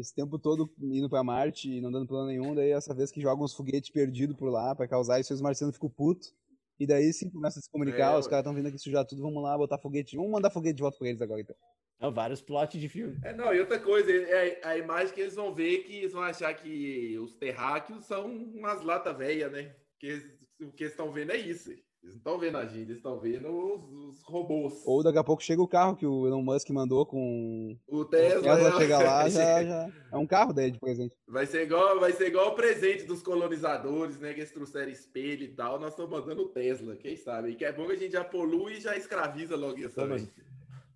esse 0.00 0.14
tempo 0.14 0.38
todo 0.38 0.70
indo 0.80 1.08
para 1.08 1.22
Marte 1.22 1.70
e 1.70 1.80
não 1.80 1.90
dando 1.90 2.06
plano 2.06 2.28
nenhum, 2.28 2.54
daí 2.54 2.70
essa 2.70 2.94
vez 2.94 3.10
que 3.10 3.20
jogam 3.20 3.44
uns 3.44 3.54
foguetes 3.54 3.90
perdidos 3.90 4.36
por 4.36 4.50
lá 4.50 4.74
para 4.74 4.88
causar 4.88 5.20
isso, 5.20 5.32
os 5.32 5.40
marcianos 5.40 5.76
ficam 5.76 5.90
putos. 5.90 6.34
E 6.78 6.86
daí 6.86 7.12
sim 7.12 7.30
começa 7.30 7.58
a 7.58 7.62
se 7.62 7.70
comunicar, 7.70 8.14
é, 8.14 8.18
os 8.18 8.26
caras 8.26 8.42
estão 8.42 8.54
vindo 8.54 8.66
aqui 8.66 8.78
sujar 8.78 9.04
tudo, 9.04 9.22
vamos 9.22 9.42
lá 9.42 9.56
botar 9.56 9.78
foguete. 9.78 10.16
Vamos 10.16 10.32
mandar 10.32 10.50
foguete 10.50 10.76
de 10.76 10.82
volta 10.82 10.98
pra 10.98 11.08
eles 11.08 11.22
agora 11.22 11.40
então. 11.40 11.56
É, 12.00 12.10
vários 12.10 12.42
plots 12.42 12.80
de 12.80 12.88
filme. 12.88 13.16
É, 13.22 13.32
não, 13.32 13.54
e 13.54 13.60
outra 13.60 13.78
coisa, 13.78 14.10
é 14.10 14.60
a 14.64 14.76
imagem 14.76 15.14
que 15.14 15.20
eles 15.20 15.34
vão 15.34 15.54
ver 15.54 15.84
que 15.84 15.98
eles 15.98 16.12
vão 16.12 16.22
achar 16.22 16.52
que 16.54 17.16
os 17.18 17.34
terráqueos 17.34 18.04
são 18.04 18.26
umas 18.26 18.82
latas 18.82 19.16
velhas, 19.16 19.52
né? 19.52 19.74
Que 20.00 20.20
o 20.60 20.72
que 20.72 20.84
eles 20.84 20.92
estão 20.92 21.12
vendo 21.12 21.30
é 21.30 21.36
isso. 21.36 21.70
Eles 22.04 22.12
não 22.12 22.18
estão 22.18 22.38
vendo 22.38 22.58
a 22.58 22.66
gente, 22.66 22.82
eles 22.82 22.96
estão 22.98 23.18
vendo 23.18 23.48
os, 23.48 23.90
os, 23.90 24.22
robôs. 24.24 24.82
Ou 24.84 25.02
daqui 25.02 25.16
a 25.16 25.24
pouco 25.24 25.42
chega 25.42 25.62
o 25.62 25.66
carro 25.66 25.96
que 25.96 26.04
o 26.04 26.26
Elon 26.26 26.42
Musk 26.42 26.68
mandou 26.68 27.06
com. 27.06 27.78
O 27.88 28.04
Tesla. 28.04 28.40
O 28.40 28.42
Tesla 28.42 28.68
é, 28.68 28.72
chega 28.76 28.98
lá, 28.98 29.28
já, 29.30 29.64
já, 29.64 29.90
É 30.12 30.16
um 30.18 30.26
carro 30.26 30.52
dele 30.52 30.72
de 30.72 30.78
presente. 30.78 31.16
Vai 31.26 31.46
ser 31.46 31.62
igual, 31.62 31.98
vai 31.98 32.12
ser 32.12 32.26
igual 32.26 32.50
o 32.50 32.54
presente 32.54 33.04
dos 33.04 33.22
colonizadores, 33.22 34.20
né? 34.20 34.34
Que 34.34 34.40
eles 34.40 34.52
trouxeram 34.52 34.90
espelho 34.90 35.44
e 35.44 35.48
tal. 35.48 35.80
Nós 35.80 35.92
estamos 35.92 36.10
mandando 36.10 36.42
o 36.42 36.48
Tesla, 36.48 36.94
quem 36.94 37.16
sabe? 37.16 37.50
E 37.50 37.54
que 37.54 37.64
é 37.64 37.72
bom 37.72 37.86
que 37.86 37.92
a 37.92 37.96
gente 37.96 38.12
já 38.12 38.22
polui 38.22 38.74
e 38.74 38.80
já 38.82 38.94
escraviza 38.94 39.56
logo 39.56 39.78
isso. 39.78 39.94
Também. 39.94 40.28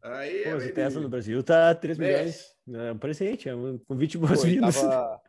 Aí, 0.02 0.44
Pô, 0.44 0.56
o 0.56 0.72
Tesla 0.74 1.00
no 1.00 1.08
Brasil 1.08 1.42
tá 1.42 1.74
3 1.74 1.96
milhões. 1.96 2.54
É 2.70 2.92
um 2.92 2.98
presente, 2.98 3.48
é 3.48 3.56
um 3.56 3.78
convite 3.78 4.18
boas-vindas. 4.18 4.78
Tava... 4.78 5.22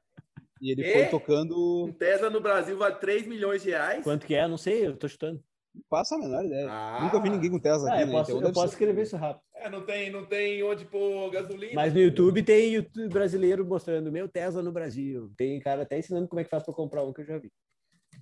E 0.61 0.71
ele 0.71 0.91
foi 0.91 1.05
tocando. 1.05 1.85
Um 1.85 1.93
Tesla 1.93 2.29
no 2.29 2.41
Brasil 2.41 2.77
vale 2.77 2.95
3 2.95 3.25
milhões 3.25 3.63
de 3.63 3.69
reais. 3.69 4.03
Quanto 4.03 4.27
que 4.27 4.35
é? 4.35 4.45
Não 4.45 4.57
sei, 4.57 4.87
eu 4.87 4.97
tô 4.97 5.07
chutando. 5.07 5.41
Passa 5.89 6.15
a 6.15 6.17
menor 6.17 6.43
ideia. 6.43 6.67
Ah. 6.69 6.99
Nunca 7.03 7.19
vi 7.21 7.29
ninguém 7.29 7.51
com 7.51 7.59
Tesla 7.59 7.89
ah, 7.89 7.93
aqui, 7.93 8.03
eu 8.03 8.07
né? 8.07 8.13
Posso, 8.13 8.31
então, 8.31 8.47
eu 8.47 8.53
posso 8.53 8.73
escrever 8.73 9.03
isso 9.03 9.17
rápido. 9.17 9.41
É, 9.55 9.69
não 9.69 9.85
tem, 9.85 10.09
não 10.11 10.25
tem 10.25 10.63
onde 10.63 10.85
pôr 10.85 11.29
gasolina. 11.29 11.73
Mas 11.75 11.93
no 11.93 11.99
YouTube 11.99 12.43
tem 12.43 12.73
YouTube 12.73 13.09
brasileiro 13.09 13.65
mostrando 13.65 14.11
meu 14.11 14.27
Tesla 14.27 14.61
no 14.61 14.71
Brasil. 14.71 15.31
Tem 15.37 15.59
cara 15.59 15.83
até 15.83 15.99
ensinando 15.99 16.27
como 16.27 16.39
é 16.39 16.43
que 16.43 16.49
faz 16.49 16.63
para 16.63 16.73
comprar 16.73 17.03
um 17.03 17.13
que 17.13 17.21
eu 17.21 17.25
já 17.25 17.37
vi. 17.37 17.51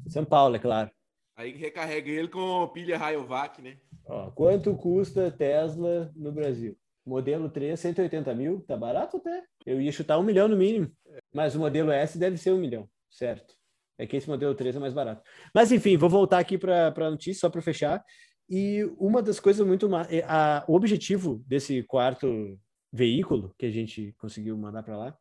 São 0.08 0.26
Paulo, 0.26 0.56
é 0.56 0.60
claro. 0.60 0.92
Aí 1.36 1.56
recarrega 1.56 2.10
ele 2.10 2.28
com 2.28 2.68
pilha 2.70 2.98
Rayovac, 2.98 3.62
né? 3.62 3.78
Ó, 4.06 4.32
quanto 4.32 4.76
custa 4.76 5.32
Tesla 5.32 6.12
no 6.16 6.32
Brasil? 6.32 6.76
Modelo 7.06 7.50
3, 7.50 7.80
180 7.80 8.34
mil. 8.34 8.62
Tá 8.62 8.76
barato 8.76 9.18
até. 9.18 9.44
Eu 9.66 9.80
ia 9.80 9.92
chutar 9.92 10.18
um 10.18 10.24
milhão 10.24 10.48
no 10.48 10.58
mínimo. 10.58 10.92
Mas 11.34 11.56
o 11.56 11.60
modelo 11.60 11.92
S 11.92 12.18
deve 12.18 12.38
ser 12.38 12.52
um 12.52 12.58
milhão, 12.58 12.90
certo? 13.10 13.57
É 13.98 14.06
que 14.06 14.16
esse 14.16 14.30
modelo 14.30 14.54
3 14.54 14.76
é 14.76 14.80
mais 14.80 14.94
barato. 14.94 15.22
Mas 15.54 15.72
enfim, 15.72 15.98
vou 15.98 16.10
voltar 16.10 16.40
aqui 16.40 16.58
para 16.58 16.94
a 16.96 17.12
notícia, 17.12 17.42
só 17.42 17.50
para 17.50 17.62
fechar. 17.62 18.04
E 18.50 18.84
uma 18.98 19.22
das 19.22 19.40
coisas 19.40 19.66
muito. 19.66 19.90
É, 20.10 20.24
a, 20.28 20.64
o 20.68 20.76
objetivo 20.76 21.44
desse 21.48 21.84
quarto 21.84 22.58
veículo 22.92 23.54
que 23.58 23.66
a 23.66 23.72
gente 23.72 24.14
conseguiu 24.18 24.58
mandar 24.58 24.84
para 24.84 24.98
lá 24.98 25.18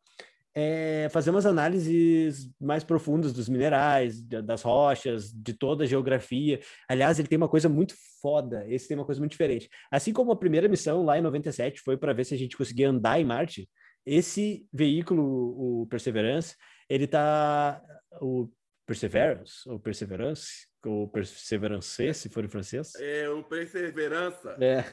é 0.59 1.07
fazer 1.11 1.29
umas 1.29 1.45
análises 1.45 2.51
mais 2.59 2.83
profundas 2.83 3.31
dos 3.31 3.47
minerais, 3.47 4.23
das 4.23 4.63
rochas, 4.63 5.31
de 5.31 5.53
toda 5.53 5.83
a 5.83 5.87
geografia. 5.87 6.59
Aliás, 6.89 7.19
ele 7.19 7.27
tem 7.27 7.37
uma 7.37 7.47
coisa 7.47 7.69
muito 7.69 7.93
foda, 8.19 8.65
esse 8.67 8.87
tem 8.87 8.97
uma 8.97 9.05
coisa 9.05 9.21
muito 9.21 9.33
diferente. 9.33 9.69
Assim 9.91 10.11
como 10.11 10.31
a 10.31 10.35
primeira 10.35 10.67
missão 10.67 11.05
lá 11.05 11.15
em 11.15 11.21
97 11.21 11.81
foi 11.81 11.95
para 11.95 12.11
ver 12.11 12.25
se 12.25 12.33
a 12.33 12.37
gente 12.37 12.57
conseguia 12.57 12.89
andar 12.89 13.21
em 13.21 13.23
Marte, 13.23 13.69
esse 14.03 14.65
veículo, 14.73 15.83
o 15.83 15.85
Perseverance, 15.85 16.55
ele 16.89 17.05
tá 17.05 17.79
o 18.19 18.49
Perseverance, 18.87 19.69
ou 19.69 19.77
Perseverance, 19.77 20.65
ou 20.85 21.07
Perseverance, 21.09 22.13
se 22.13 22.29
for 22.29 22.45
em 22.45 22.47
francês. 22.47 22.95
É, 22.95 23.29
o 23.29 23.43
Perseverança. 23.43 24.57
É. 24.61 24.85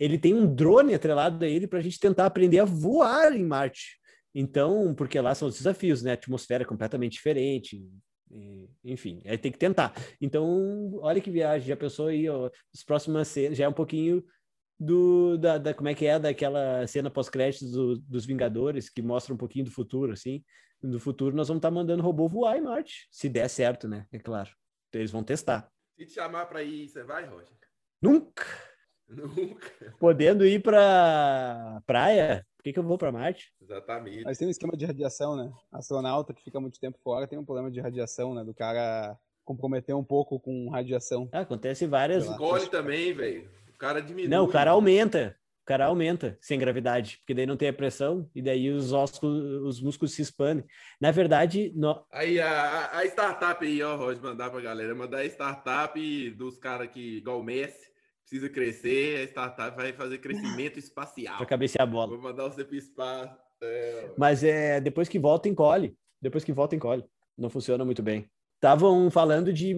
Ele 0.00 0.18
tem 0.18 0.32
um 0.32 0.52
drone 0.52 0.94
atrelado 0.94 1.44
a 1.44 1.48
ele 1.48 1.66
para 1.68 1.78
a 1.78 1.82
gente 1.82 2.00
tentar 2.00 2.24
aprender 2.24 2.60
a 2.60 2.64
voar 2.64 3.36
em 3.36 3.44
Marte. 3.44 4.00
Então, 4.34 4.94
porque 4.94 5.20
lá 5.20 5.34
são 5.34 5.48
os 5.48 5.58
desafios, 5.58 6.02
né? 6.02 6.12
A 6.12 6.14
atmosfera 6.14 6.62
é 6.62 6.66
completamente 6.66 7.12
diferente, 7.12 7.86
enfim, 8.82 9.20
aí 9.26 9.36
tem 9.36 9.52
que 9.52 9.58
tentar. 9.58 9.92
Então, 10.20 10.90
olha 11.02 11.20
que 11.20 11.30
viagem, 11.30 11.68
já 11.68 11.76
pensou 11.76 12.06
aí, 12.06 12.28
ó, 12.28 12.50
as 12.74 12.82
próximas 12.82 13.28
cenas, 13.28 13.58
já 13.58 13.66
é 13.66 13.68
um 13.68 13.74
pouquinho 13.74 14.24
do, 14.80 15.36
da, 15.36 15.58
da, 15.58 15.74
como 15.74 15.88
é 15.88 15.94
que 15.94 16.06
é 16.06 16.18
daquela 16.18 16.86
cena 16.86 17.10
pós-créditos 17.10 17.70
do, 17.70 17.98
dos 17.98 18.24
Vingadores, 18.24 18.88
que 18.88 19.02
mostra 19.02 19.34
um 19.34 19.36
pouquinho 19.36 19.66
do 19.66 19.70
futuro, 19.70 20.12
assim. 20.12 20.42
No 20.82 20.98
futuro 20.98 21.36
nós 21.36 21.48
vamos 21.48 21.58
estar 21.58 21.68
tá 21.68 21.74
mandando 21.74 22.02
robô 22.02 22.28
voar 22.28 22.56
em 22.56 22.62
Marte, 22.62 23.06
se 23.10 23.28
der 23.28 23.48
certo, 23.48 23.88
né? 23.88 24.06
É 24.12 24.18
claro. 24.18 24.50
Eles 24.92 25.10
vão 25.10 25.22
testar. 25.22 25.70
Se 25.96 26.06
te 26.06 26.14
chamar 26.14 26.46
para 26.46 26.62
ir, 26.62 26.88
você 26.88 27.02
vai, 27.02 27.24
Roger? 27.24 27.56
Nunca! 28.00 28.44
Nunca. 29.08 29.70
Podendo 29.98 30.46
ir 30.46 30.62
para 30.62 31.82
praia, 31.86 32.46
por 32.56 32.64
que, 32.64 32.72
que 32.72 32.78
eu 32.78 32.82
vou 32.82 32.98
para 32.98 33.12
Marte? 33.12 33.52
Exatamente. 33.60 34.24
Mas 34.24 34.38
tem 34.38 34.48
um 34.48 34.50
esquema 34.50 34.76
de 34.76 34.86
radiação, 34.86 35.36
né? 35.36 35.52
Astronauta 35.70 36.32
que 36.32 36.42
fica 36.42 36.58
muito 36.58 36.80
tempo 36.80 36.98
fora 37.02 37.26
tem 37.26 37.38
um 37.38 37.44
problema 37.44 37.70
de 37.70 37.80
radiação, 37.80 38.34
né? 38.34 38.42
Do 38.42 38.54
cara 38.54 39.18
comprometer 39.44 39.94
um 39.94 40.04
pouco 40.04 40.40
com 40.40 40.70
radiação. 40.70 41.28
Ah, 41.32 41.40
acontece 41.40 41.86
várias. 41.86 42.24
Escolhe 42.24 42.68
também, 42.68 43.12
velho 43.12 43.62
cara 43.82 44.00
diminui. 44.00 44.28
Não, 44.28 44.44
o 44.44 44.48
cara 44.48 44.70
aumenta. 44.70 45.36
O 45.62 45.64
cara 45.64 45.86
aumenta 45.86 46.36
sem 46.40 46.58
gravidade, 46.58 47.18
porque 47.18 47.34
daí 47.34 47.46
não 47.46 47.56
tem 47.56 47.68
a 47.68 47.72
pressão 47.72 48.28
e 48.34 48.42
daí 48.42 48.68
os 48.68 48.92
ossos, 48.92 49.22
os 49.22 49.80
músculos 49.80 50.12
se 50.12 50.20
expandem. 50.20 50.64
Na 51.00 51.12
verdade, 51.12 51.72
no... 51.76 52.04
aí 52.10 52.40
a, 52.40 52.98
a 52.98 53.06
startup 53.06 53.64
aí, 53.64 53.80
ó, 53.80 53.96
Roger, 53.96 54.22
mandar 54.22 54.50
pra 54.50 54.60
galera, 54.60 54.92
mandar 54.92 55.18
a 55.18 55.24
startup 55.26 56.30
dos 56.30 56.58
caras 56.58 56.88
que, 56.88 57.18
igual 57.18 57.38
o 57.38 57.44
Messi, 57.44 57.92
precisa 58.22 58.48
crescer, 58.48 59.20
a 59.20 59.22
startup 59.24 59.76
vai 59.76 59.92
fazer 59.92 60.18
crescimento 60.18 60.80
espacial. 60.80 61.36
Pra 61.36 61.46
cabecear 61.46 61.86
a 61.86 61.90
bola. 61.90 62.08
Vou 62.08 62.20
mandar 62.20 62.48
você 62.48 62.64
pro 62.64 62.74
espaço. 62.74 63.36
É... 63.62 64.10
Mas 64.18 64.42
é, 64.42 64.80
depois 64.80 65.08
que 65.08 65.18
volta, 65.18 65.48
encolhe. 65.48 65.96
Depois 66.20 66.42
que 66.42 66.52
volta, 66.52 66.74
encolhe. 66.74 67.04
Não 67.38 67.48
funciona 67.48 67.84
muito 67.84 68.02
bem. 68.02 68.28
Estavam 68.56 69.10
falando 69.10 69.52
de 69.52 69.76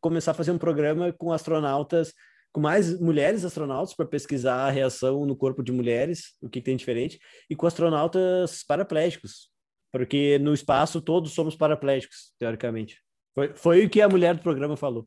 começar 0.00 0.30
a 0.30 0.34
fazer 0.34 0.52
um 0.52 0.58
programa 0.58 1.12
com 1.12 1.32
astronautas 1.32 2.12
com 2.54 2.60
mais 2.60 3.00
mulheres 3.00 3.44
astronautas 3.44 3.94
para 3.94 4.06
pesquisar 4.06 4.68
a 4.68 4.70
reação 4.70 5.26
no 5.26 5.34
corpo 5.34 5.60
de 5.60 5.72
mulheres, 5.72 6.36
o 6.40 6.48
que, 6.48 6.60
que 6.60 6.64
tem 6.64 6.76
diferente, 6.76 7.18
e 7.50 7.56
com 7.56 7.66
astronautas 7.66 8.62
paraplégicos, 8.62 9.50
porque 9.90 10.38
no 10.38 10.54
espaço 10.54 11.00
todos 11.00 11.32
somos 11.32 11.56
paraplégicos, 11.56 12.32
teoricamente. 12.38 13.02
Foi, 13.34 13.52
foi 13.56 13.84
o 13.84 13.90
que 13.90 14.00
a 14.00 14.08
mulher 14.08 14.36
do 14.36 14.42
programa 14.42 14.76
falou. 14.76 15.04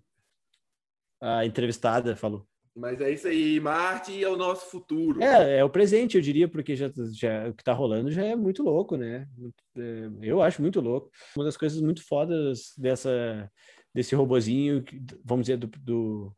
A 1.22 1.46
entrevistada 1.46 2.18
falou. 2.18 2.46
Mas 2.76 3.00
é 3.00 3.12
isso 3.12 3.30
aí, 3.30 3.62
Marte 3.62 4.22
é 4.22 4.28
o 4.28 4.36
nosso 4.36 4.70
futuro. 4.70 5.24
É, 5.24 5.60
é 5.60 5.64
o 5.64 5.70
presente, 5.70 6.18
eu 6.18 6.22
diria, 6.22 6.50
porque 6.50 6.76
já, 6.76 6.92
já 7.14 7.48
o 7.48 7.54
que 7.54 7.62
está 7.62 7.72
rolando 7.72 8.12
já 8.12 8.26
é 8.26 8.36
muito 8.36 8.62
louco, 8.62 8.98
né? 8.98 9.26
É, 9.78 10.10
eu 10.22 10.42
acho 10.42 10.62
muito 10.62 10.82
louco. 10.82 11.10
Uma 11.34 11.46
das 11.46 11.56
coisas 11.56 11.80
muito 11.80 12.06
fodas 12.06 12.74
dessa, 12.78 13.50
desse 13.96 14.14
robozinho, 14.16 14.84
vamos 15.24 15.46
dizer, 15.46 15.58
do, 15.58 15.68
do 15.80 16.36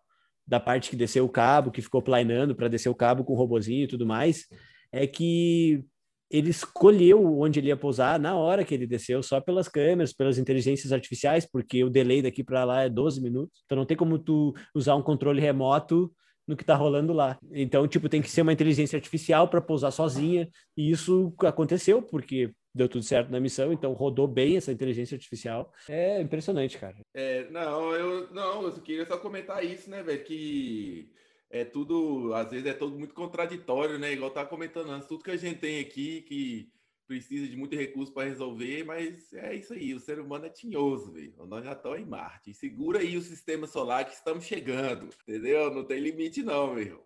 da 0.50 0.60
parte 0.60 0.90
que 0.90 0.96
desceu 0.96 1.24
o 1.26 1.30
cabo, 1.30 1.70
que 1.70 1.82
ficou 1.82 2.02
planeando 2.02 2.56
para 2.56 2.68
descer 2.68 2.90
o 2.90 2.96
cabo 2.96 3.24
com 3.24 3.34
o 3.34 3.36
robozinho 3.36 3.84
e 3.84 3.88
tudo 3.88 4.06
mais, 4.06 4.48
é 4.92 5.06
que 5.06 5.86
ele 6.32 6.50
escolheu 6.50 7.40
onde 7.40 7.60
ele 7.60 7.68
ia 7.68 7.78
pousar 7.78 8.20
na 8.20 8.36
hora 8.36 8.64
que 8.66 8.74
ele 8.74 8.88
desceu, 8.88 9.22
só 9.22 9.40
pelas 9.40 9.68
câmeras, 9.68 10.12
pelas 10.12 10.40
inteligências 10.40 10.92
artificiais, 10.92 11.48
porque 11.50 11.84
o 11.84 11.90
delay 11.90 12.24
daqui 12.24 12.44
para 12.44 12.64
lá 12.64 12.82
é 12.82 12.90
12 12.90 13.22
minutos. 13.22 13.62
Então 13.66 13.78
não 13.78 13.86
tem 13.86 13.96
como 13.96 14.18
tu 14.18 14.54
usar 14.74 14.96
um 14.96 15.04
controle 15.04 15.40
remoto 15.40 16.12
no 16.48 16.58
que 16.58 16.64
está 16.64 16.76
rolando 16.76 17.14
lá. 17.14 17.38
Então, 17.52 17.88
tipo, 17.88 18.10
tem 18.10 18.22
que 18.22 18.30
ser 18.30 18.42
uma 18.42 18.54
inteligência 18.54 18.98
artificial 18.98 19.48
para 19.48 19.62
pousar 19.62 19.92
sozinha, 19.92 20.50
e 20.76 20.90
isso 20.90 21.32
aconteceu, 21.42 22.02
porque 22.02 22.52
deu 22.80 22.88
tudo 22.88 23.04
certo 23.04 23.30
na 23.30 23.40
missão, 23.40 23.74
então 23.74 23.92
rodou 23.92 24.28
bem 24.28 24.56
essa 24.56 24.72
inteligência 24.72 25.16
artificial. 25.16 25.72
É 25.88 26.22
impressionante, 26.22 26.78
cara. 26.78 26.96
É, 27.14 27.50
não, 27.50 27.94
eu 27.94 28.32
não, 28.32 28.64
eu 28.64 28.72
queria 28.82 29.06
só 29.06 29.18
comentar 29.18 29.64
isso, 29.64 29.90
né, 29.90 30.02
velho, 30.02 30.24
que 30.24 31.12
é 31.50 31.66
tudo, 31.66 32.34
às 32.34 32.50
vezes 32.50 32.66
é 32.66 32.74
tudo 32.74 32.98
muito 32.98 33.14
contraditório, 33.14 34.00
né? 34.00 34.14
Igual 34.14 34.32
tá 34.32 34.46
comentando 34.46 34.92
antes, 34.92 35.08
tudo 35.08 35.24
que 35.24 35.32
a 35.32 35.38
gente 35.38 35.60
tem 35.60 35.80
aqui 35.80 36.22
que 36.22 36.72
precisa 37.06 37.48
de 37.48 37.58
muito 37.58 37.76
recurso 37.76 38.14
para 38.14 38.30
resolver, 38.30 38.84
mas 38.86 39.34
é 39.34 39.56
isso 39.56 39.74
aí, 39.74 39.94
o 39.94 40.00
ser 40.00 40.20
humano 40.20 40.46
é 40.46 40.50
tinhoso, 40.50 41.12
velho. 41.12 41.34
Nós 41.48 41.66
já 41.66 41.74
estamos 41.74 42.00
em 42.00 42.06
Marte. 42.06 42.54
Segura 42.54 43.00
aí 43.00 43.18
o 43.18 43.22
sistema 43.22 43.68
solar 43.68 44.06
que 44.06 44.14
estamos 44.14 44.46
chegando, 44.46 45.10
entendeu? 45.28 45.74
Não 45.74 45.84
tem 45.84 46.00
limite 46.00 46.44
não, 46.44 46.76
meu. 46.76 47.04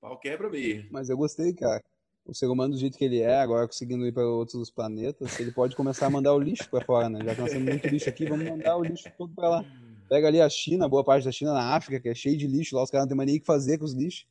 Pau 0.00 0.16
quebra 0.18 0.48
mesmo. 0.48 0.88
Mas 0.92 1.08
eu 1.08 1.16
gostei, 1.16 1.52
cara 1.52 1.82
o 2.28 2.34
ser 2.34 2.46
humano 2.46 2.74
do 2.74 2.78
jeito 2.78 2.96
que 2.98 3.04
ele 3.04 3.20
é, 3.20 3.40
agora 3.40 3.66
conseguindo 3.66 4.06
ir 4.06 4.12
para 4.12 4.26
outros 4.26 4.70
planetas, 4.70 5.40
ele 5.40 5.50
pode 5.50 5.74
começar 5.74 6.06
a 6.06 6.10
mandar 6.10 6.34
o 6.34 6.38
lixo 6.38 6.68
para 6.70 6.84
fora, 6.84 7.08
né? 7.08 7.20
Já 7.24 7.34
que 7.34 7.40
nós 7.40 7.50
temos 7.50 7.66
muito 7.68 7.88
lixo 7.88 8.08
aqui, 8.08 8.26
vamos 8.26 8.46
mandar 8.48 8.76
o 8.76 8.84
lixo 8.84 9.10
todo 9.16 9.32
para 9.34 9.48
lá. 9.48 9.64
Pega 10.08 10.28
ali 10.28 10.40
a 10.40 10.48
China, 10.48 10.88
boa 10.88 11.02
parte 11.04 11.24
da 11.24 11.32
China 11.32 11.52
na 11.52 11.74
África, 11.74 12.00
que 12.00 12.08
é 12.08 12.14
cheio 12.14 12.36
de 12.36 12.46
lixo, 12.46 12.76
lá 12.76 12.82
os 12.82 12.90
caras 12.90 13.04
não 13.04 13.08
tem 13.08 13.16
mais 13.16 13.26
nem 13.26 13.36
o 13.36 13.40
que 13.40 13.46
fazer 13.46 13.78
com 13.78 13.84
os 13.84 13.94
lixos. 13.94 14.26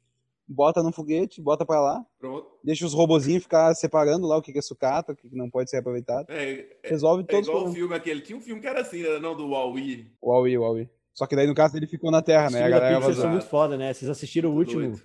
Bota 0.50 0.82
num 0.82 0.94
foguete, 0.94 1.42
bota 1.42 1.66
para 1.66 1.82
lá, 1.82 2.06
Pronto. 2.18 2.48
deixa 2.64 2.86
os 2.86 2.94
robozinhos 2.94 3.44
ficar 3.44 3.76
separando 3.76 4.26
lá 4.26 4.38
o 4.38 4.42
que 4.42 4.58
é 4.58 4.62
sucata, 4.62 5.12
o 5.12 5.16
que 5.16 5.28
não 5.36 5.50
pode 5.50 5.70
ser 5.70 5.78
aproveitado. 5.78 6.26
É, 6.30 6.52
é, 6.52 6.68
Resolve 6.86 7.24
é 7.24 7.26
todos 7.26 7.42
os 7.42 7.48
igual 7.48 7.58
o 7.58 7.64
problemas. 7.66 7.76
filme 7.78 7.96
aquele. 7.96 8.22
Tinha 8.22 8.38
um 8.38 8.42
filme 8.42 8.62
que 8.62 8.68
era 8.68 8.80
assim, 8.80 9.04
era 9.04 9.20
não 9.20 9.36
do 9.36 9.46
Huawei. 9.50 10.10
O 10.22 10.32
Huawei, 10.32 10.58
o 10.58 10.62
Huawei. 10.62 10.90
Só 11.14 11.26
que 11.28 11.36
daí, 11.36 11.48
no 11.48 11.54
caso, 11.56 11.76
ele 11.76 11.86
ficou 11.88 12.12
na 12.12 12.22
Terra, 12.22 12.48
Os 12.48 12.54
né? 12.54 12.64
A 12.64 12.70
galera 12.70 12.88
Pixar 12.96 13.02
vazou. 13.10 13.22
são 13.24 13.32
muito 13.32 13.46
foda, 13.48 13.76
né? 13.76 13.92
Vocês 13.94 14.10
assistiram 14.10 14.52
o 14.52 14.56
último 14.56 14.82
doido. 14.84 15.02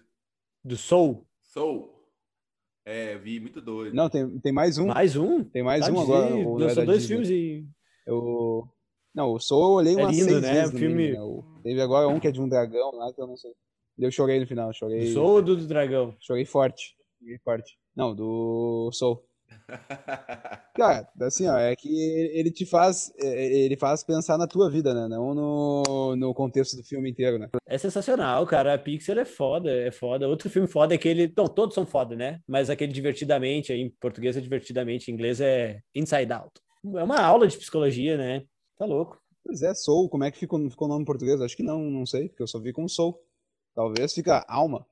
do 0.62 0.76
Soul? 0.76 1.26
Soul. 1.40 1.91
É, 2.84 3.16
vi, 3.16 3.38
muito 3.38 3.60
doido. 3.60 3.94
Não, 3.94 4.08
tem, 4.08 4.38
tem 4.40 4.52
mais 4.52 4.76
um. 4.78 4.86
Mais 4.86 5.14
um? 5.16 5.44
Tem 5.44 5.62
mais 5.62 5.86
Tá 5.86 5.92
um 5.92 6.00
agora. 6.00 6.34
Lançou 6.34 6.76
da 6.76 6.84
dois 6.84 7.06
Disney? 7.06 7.08
filmes 7.08 7.30
e. 7.30 7.64
Eu... 8.06 8.64
Não, 9.14 9.32
o 9.32 9.38
Soul 9.38 9.62
eu 9.64 9.70
olhei 9.74 9.94
É 9.94 9.96
umas 9.98 10.16
lindo, 10.16 10.28
seis 10.30 10.42
né? 10.42 10.52
vezes 10.52 10.78
filme- 10.78 10.94
mínimo, 10.94 11.14
né? 11.14 11.22
O- 11.22 11.44
Teve 11.62 11.80
agora 11.80 12.08
um 12.08 12.18
que 12.18 12.26
é 12.26 12.32
de 12.32 12.40
um 12.40 12.48
dragão 12.48 12.90
lá, 12.96 13.12
que 13.12 13.20
eu 13.20 13.26
não 13.26 13.36
sei. 13.36 13.52
Eu 13.98 14.10
chorei 14.10 14.40
no 14.40 14.46
final, 14.46 14.68
Do 14.70 14.74
chorei, 14.74 15.12
Soul 15.12 15.28
ou 15.30 15.42
do, 15.42 15.54
do 15.56 15.66
Dragão? 15.66 16.16
chorei 16.18 16.44
forte. 16.44 16.96
Chorei 17.20 17.38
forte. 17.38 17.78
Não, 17.94 18.14
do 18.14 18.90
Soul. 18.92 19.22
Cara, 20.74 21.08
assim, 21.20 21.46
ó, 21.46 21.56
é 21.56 21.76
que 21.76 21.88
ele 22.32 22.50
te 22.50 22.64
faz, 22.64 23.12
é, 23.18 23.64
ele 23.64 23.76
faz 23.76 24.02
pensar 24.02 24.38
na 24.38 24.46
tua 24.46 24.70
vida, 24.70 24.94
né? 24.94 25.06
Não 25.08 25.34
no, 25.34 26.16
no 26.16 26.34
contexto 26.34 26.76
do 26.76 26.84
filme 26.84 27.10
inteiro, 27.10 27.38
né? 27.38 27.48
É 27.66 27.76
sensacional, 27.76 28.46
cara. 28.46 28.74
A 28.74 28.78
Pixar 28.78 29.18
é 29.18 29.24
foda, 29.24 29.70
é 29.70 29.90
foda. 29.90 30.28
Outro 30.28 30.48
filme 30.48 30.68
foda 30.68 30.94
é 30.94 30.96
aquele. 30.96 31.32
Não, 31.36 31.46
todos 31.46 31.74
são 31.74 31.84
foda, 31.84 32.16
né? 32.16 32.40
Mas 32.46 32.70
aquele 32.70 32.92
Divertidamente, 32.92 33.72
aí 33.72 33.80
em 33.80 33.90
português 34.00 34.36
é 34.36 34.40
Divertidamente, 34.40 35.10
em 35.10 35.14
inglês 35.14 35.40
é 35.40 35.80
Inside 35.94 36.32
Out. 36.32 36.52
É 36.96 37.02
uma 37.02 37.20
aula 37.20 37.46
de 37.46 37.56
psicologia, 37.56 38.16
né? 38.16 38.42
Tá 38.78 38.84
louco. 38.84 39.20
Pois 39.44 39.62
é, 39.62 39.74
Soul, 39.74 40.08
como 40.08 40.24
é 40.24 40.30
que 40.30 40.38
ficou, 40.38 40.58
ficou 40.70 40.86
o 40.86 40.90
nome 40.90 41.02
em 41.02 41.06
português? 41.06 41.40
Acho 41.40 41.56
que 41.56 41.62
não, 41.62 41.80
não 41.80 42.06
sei, 42.06 42.28
porque 42.28 42.42
eu 42.42 42.46
só 42.46 42.60
vi 42.60 42.72
com 42.72 42.88
Soul. 42.88 43.18
Talvez 43.74 44.12
fica 44.12 44.44
Alma. 44.48 44.86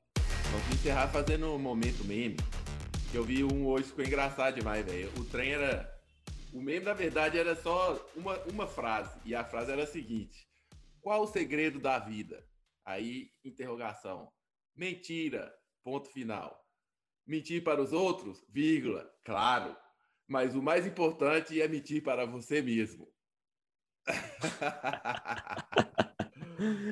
Vamos 0.51 0.75
encerrar 0.75 1.09
fazendo 1.09 1.47
um 1.47 1.59
momento 1.59 2.05
meme. 2.05 2.37
Que 3.11 3.17
eu 3.17 3.25
vi 3.25 3.43
um 3.43 3.67
hoje, 3.67 3.89
ficou 3.89 4.05
engraçado 4.05 4.55
demais, 4.55 4.87
velho. 4.87 5.11
O 5.19 5.25
trem 5.25 5.51
era. 5.53 5.93
O 6.53 6.61
meme, 6.61 6.85
na 6.85 6.95
verdade, 6.95 7.37
era 7.39 7.57
só 7.57 7.95
uma, 8.15 8.39
uma 8.45 8.69
frase. 8.69 9.19
E 9.25 9.35
a 9.35 9.45
frase 9.45 9.73
era 9.73 9.83
a 9.83 9.87
seguinte: 9.87 10.47
Qual 11.01 11.23
o 11.23 11.27
segredo 11.27 11.81
da 11.81 11.99
vida? 11.99 12.47
Aí, 12.85 13.33
interrogação. 13.45 14.31
Mentira. 14.77 15.53
Ponto 15.83 16.09
final. 16.11 16.65
Mentir 17.27 17.65
para 17.65 17.83
os 17.83 17.93
outros? 17.93 18.45
Vírgula. 18.49 19.11
Claro. 19.25 19.77
Mas 20.29 20.55
o 20.55 20.63
mais 20.63 20.87
importante 20.87 21.61
é 21.61 21.67
mentir 21.67 22.05
para 22.05 22.25
você 22.27 22.63
mesmo. 22.63 23.13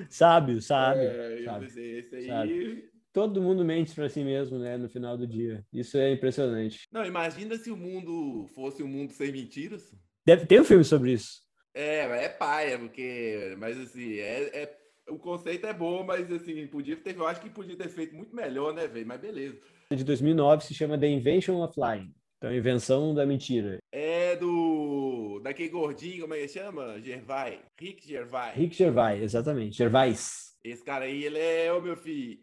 Sábio, 0.08 0.62
sábio. 0.62 1.02
É, 1.02 1.58
pensei, 1.60 1.98
esse 1.98 2.16
aí. 2.16 2.26
sabe. 2.26 2.90
Todo 3.12 3.42
mundo 3.42 3.64
mente 3.64 3.94
pra 3.94 4.08
si 4.08 4.22
mesmo, 4.22 4.58
né? 4.58 4.76
No 4.76 4.88
final 4.88 5.16
do 5.16 5.26
dia. 5.26 5.64
Isso 5.72 5.96
é 5.96 6.12
impressionante. 6.12 6.86
Não, 6.92 7.04
imagina 7.04 7.56
se 7.56 7.70
o 7.70 7.76
mundo 7.76 8.46
fosse 8.54 8.82
um 8.82 8.88
mundo 8.88 9.12
sem 9.12 9.32
mentiras. 9.32 9.94
Deve 10.26 10.46
ter 10.46 10.60
um 10.60 10.64
filme 10.64 10.84
sobre 10.84 11.12
isso. 11.12 11.40
É, 11.74 12.24
é 12.24 12.28
paia, 12.28 12.78
porque. 12.78 13.54
Mas 13.58 13.78
assim, 13.78 14.18
é, 14.18 14.62
é- 14.62 14.78
o 15.08 15.18
conceito 15.18 15.66
é 15.66 15.72
bom, 15.72 16.04
mas 16.04 16.30
assim, 16.30 16.66
podia 16.66 16.96
ter. 16.96 17.16
Eu 17.16 17.26
acho 17.26 17.40
que 17.40 17.48
podia 17.48 17.76
ter 17.76 17.88
feito 17.88 18.14
muito 18.14 18.34
melhor, 18.36 18.74
né, 18.74 18.86
velho? 18.86 19.06
Mas 19.06 19.20
beleza. 19.20 19.58
De 19.90 20.04
2009 20.04 20.64
se 20.64 20.74
chama 20.74 20.98
The 20.98 21.08
Invention 21.08 21.62
of 21.62 21.74
Lying. 21.80 22.12
Então, 22.36 22.54
invenção 22.54 23.14
da 23.14 23.24
mentira. 23.26 23.78
É 23.90 24.36
do. 24.36 25.40
Daquele 25.42 25.70
gordinho, 25.70 26.22
como 26.22 26.34
é 26.34 26.40
que 26.40 26.48
chama? 26.48 27.00
Gervais. 27.00 27.58
Rick 27.80 28.06
Gervais. 28.06 28.54
Rick 28.56 28.76
Gervais, 28.76 29.22
exatamente. 29.22 29.76
Gervais. 29.76 30.56
Esse 30.62 30.84
cara 30.84 31.06
aí, 31.06 31.24
ele 31.24 31.38
é, 31.38 31.72
ô 31.72 31.80
meu 31.80 31.96
filho. 31.96 32.38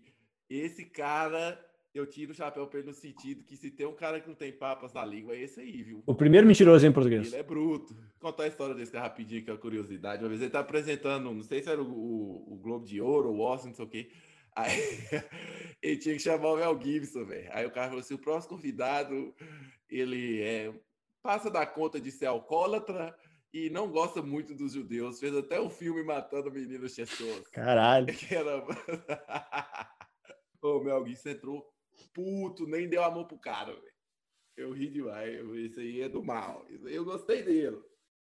Esse 0.50 0.86
cara, 0.86 1.60
eu 1.94 2.06
tiro 2.06 2.32
o 2.32 2.36
chapéu 2.36 2.68
pra 2.68 2.80
ele 2.80 2.88
no 2.90 2.94
sentido 2.94 3.44
que 3.44 3.56
se 3.58 3.72
tem 3.72 3.86
um 3.88 3.96
cara 3.96 4.20
que 4.20 4.28
não 4.28 4.36
tem 4.36 4.52
papas 4.52 4.94
na 4.94 5.04
língua, 5.04 5.34
é 5.36 5.42
esse 5.42 5.60
aí, 5.60 5.82
viu? 5.84 6.04
O 6.06 6.14
primeiro 6.14 6.46
mentiroso 6.46 6.86
em 6.86 6.92
português. 6.92 7.28
Ele 7.28 7.38
é 7.38 7.44
bruto. 7.44 7.94
Vou 7.96 8.32
contar 8.32 8.44
a 8.44 8.48
história 8.48 8.76
desse 8.76 8.92
cara 8.92 9.06
rapidinho, 9.06 9.44
que 9.44 9.50
é 9.50 9.54
uma 9.54 9.60
curiosidade. 9.60 10.22
Uma 10.24 10.30
vez 10.30 10.42
ele 10.42 10.52
tá 10.52 10.60
apresentando, 10.60 11.34
não 11.34 11.44
sei 11.44 11.62
se 11.64 11.70
era 11.70 11.82
o, 11.82 11.86
o- 11.92 12.54
o 12.54 12.58
Globo 12.58 12.86
de 12.86 13.00
Ouro 13.02 13.30
ou 13.30 13.38
o 13.38 13.42
Oscar, 13.42 13.68
não 13.70 13.76
sei 13.76 13.86
o 13.86 13.90
quê. 13.90 14.12
Aí 14.56 14.70
ele 15.82 15.98
tinha 15.98 16.16
que 16.16 16.22
chamar 16.22 16.52
o 16.52 16.58
Mel 16.58 16.80
Gibson, 16.82 17.26
velho. 17.26 17.50
Aí 17.52 17.66
o 17.66 17.72
cara 17.72 17.88
falou 17.88 18.00
assim: 18.02 18.14
o 18.14 18.20
próximo 18.20 18.56
convidado, 18.56 19.34
ele 19.90 20.42
é, 20.42 20.74
passa 21.24 21.50
da 21.50 21.66
conta 21.66 22.00
de 22.00 22.12
ser 22.12 22.28
alcoólatra 22.28 23.16
e 23.54 23.70
não 23.70 23.90
gosta 23.90 24.22
muito 24.22 24.54
dos 24.54 24.74
judeus. 24.74 25.20
Fez 25.20 25.36
até 25.36 25.60
um 25.60 25.70
filme 25.70 26.04
matando 26.04 26.52
meninos 26.52 26.94
Chestos. 26.94 27.48
Caralho. 27.52 28.06
Que 28.14 28.36
era. 28.36 28.64
o 30.66 30.84
Mel 30.84 31.06
Gibson 31.06 31.30
entrou 31.30 31.66
puto, 32.14 32.66
nem 32.68 32.88
deu 32.90 33.04
a 33.04 33.12
mão 33.12 33.26
pro 33.26 33.38
cara, 33.38 33.74
velho. 33.74 33.96
Eu 34.58 34.72
ri 34.72 34.90
demais. 34.90 35.34
Esse 35.56 35.80
aí 35.80 36.02
é 36.02 36.10
do 36.10 36.24
mal. 36.24 36.66
Eu 36.86 37.04
gostei 37.04 37.44
dele. 37.44 37.78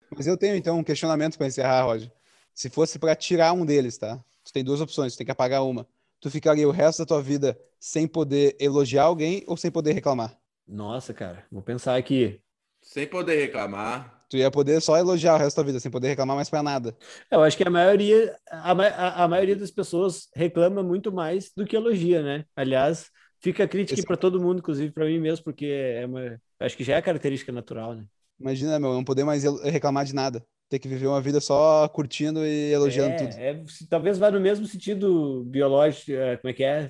Mas 0.09 0.27
eu 0.27 0.37
tenho 0.37 0.55
então 0.55 0.77
um 0.77 0.83
questionamento 0.83 1.37
para 1.37 1.47
encerrar, 1.47 1.83
Roger. 1.83 2.11
Se 2.53 2.69
fosse 2.69 2.99
para 2.99 3.15
tirar 3.15 3.53
um 3.53 3.65
deles, 3.65 3.97
tá? 3.97 4.23
Tu 4.43 4.53
tem 4.53 4.63
duas 4.63 4.81
opções, 4.81 5.13
tu 5.13 5.17
tem 5.17 5.25
que 5.25 5.31
apagar 5.31 5.63
uma. 5.63 5.87
Tu 6.19 6.29
ficaria 6.29 6.67
o 6.67 6.71
resto 6.71 6.99
da 6.99 7.05
tua 7.05 7.21
vida 7.21 7.59
sem 7.79 8.07
poder 8.07 8.55
elogiar 8.59 9.03
alguém 9.03 9.43
ou 9.47 9.57
sem 9.57 9.71
poder 9.71 9.93
reclamar? 9.93 10.37
Nossa, 10.67 11.13
cara. 11.13 11.45
Vou 11.51 11.61
pensar 11.61 11.95
aqui. 11.95 12.41
Sem 12.85 13.07
poder 13.07 13.35
reclamar. 13.41 14.25
Tu 14.29 14.37
ia 14.37 14.49
poder 14.49 14.81
só 14.81 14.97
elogiar 14.97 15.35
o 15.35 15.37
resto 15.37 15.57
da 15.57 15.63
vida, 15.63 15.79
sem 15.79 15.91
poder 15.91 16.07
reclamar 16.09 16.35
mais 16.35 16.49
pra 16.49 16.63
nada. 16.63 16.95
Eu 17.29 17.43
acho 17.43 17.57
que 17.57 17.63
a 17.63 17.69
maioria, 17.69 18.35
a, 18.49 18.71
a, 18.71 19.23
a 19.23 19.27
maioria 19.27 19.55
das 19.55 19.71
pessoas 19.71 20.29
reclama 20.35 20.81
muito 20.81 21.11
mais 21.11 21.51
do 21.55 21.65
que 21.65 21.75
elogia, 21.75 22.23
né? 22.23 22.45
Aliás, 22.55 23.09
fica 23.39 23.63
a 23.63 23.67
crítica 23.67 24.01
para 24.03 24.17
todo 24.17 24.41
mundo, 24.41 24.59
inclusive 24.59 24.91
para 24.91 25.05
mim 25.05 25.19
mesmo, 25.19 25.43
porque 25.43 25.65
é 25.65 26.05
uma, 26.05 26.41
acho 26.59 26.75
que 26.75 26.83
já 26.83 26.95
é 26.95 27.01
característica 27.01 27.51
natural, 27.51 27.95
né? 27.95 28.05
Imagina, 28.39 28.79
meu, 28.79 28.93
não 28.93 29.03
poder 29.03 29.23
mais 29.23 29.43
reclamar 29.63 30.05
de 30.05 30.13
nada. 30.13 30.45
Ter 30.67 30.79
que 30.79 30.87
viver 30.87 31.05
uma 31.05 31.21
vida 31.21 31.39
só 31.39 31.87
curtindo 31.87 32.43
e 32.43 32.71
elogiando 32.71 33.13
é, 33.13 33.17
tudo. 33.17 33.33
é, 33.37 33.63
talvez 33.87 34.17
vá 34.17 34.31
no 34.31 34.39
mesmo 34.39 34.65
sentido 34.65 35.43
biológico, 35.45 36.11
é, 36.11 36.37
como 36.37 36.49
é 36.49 36.53
que 36.53 36.63
é? 36.63 36.89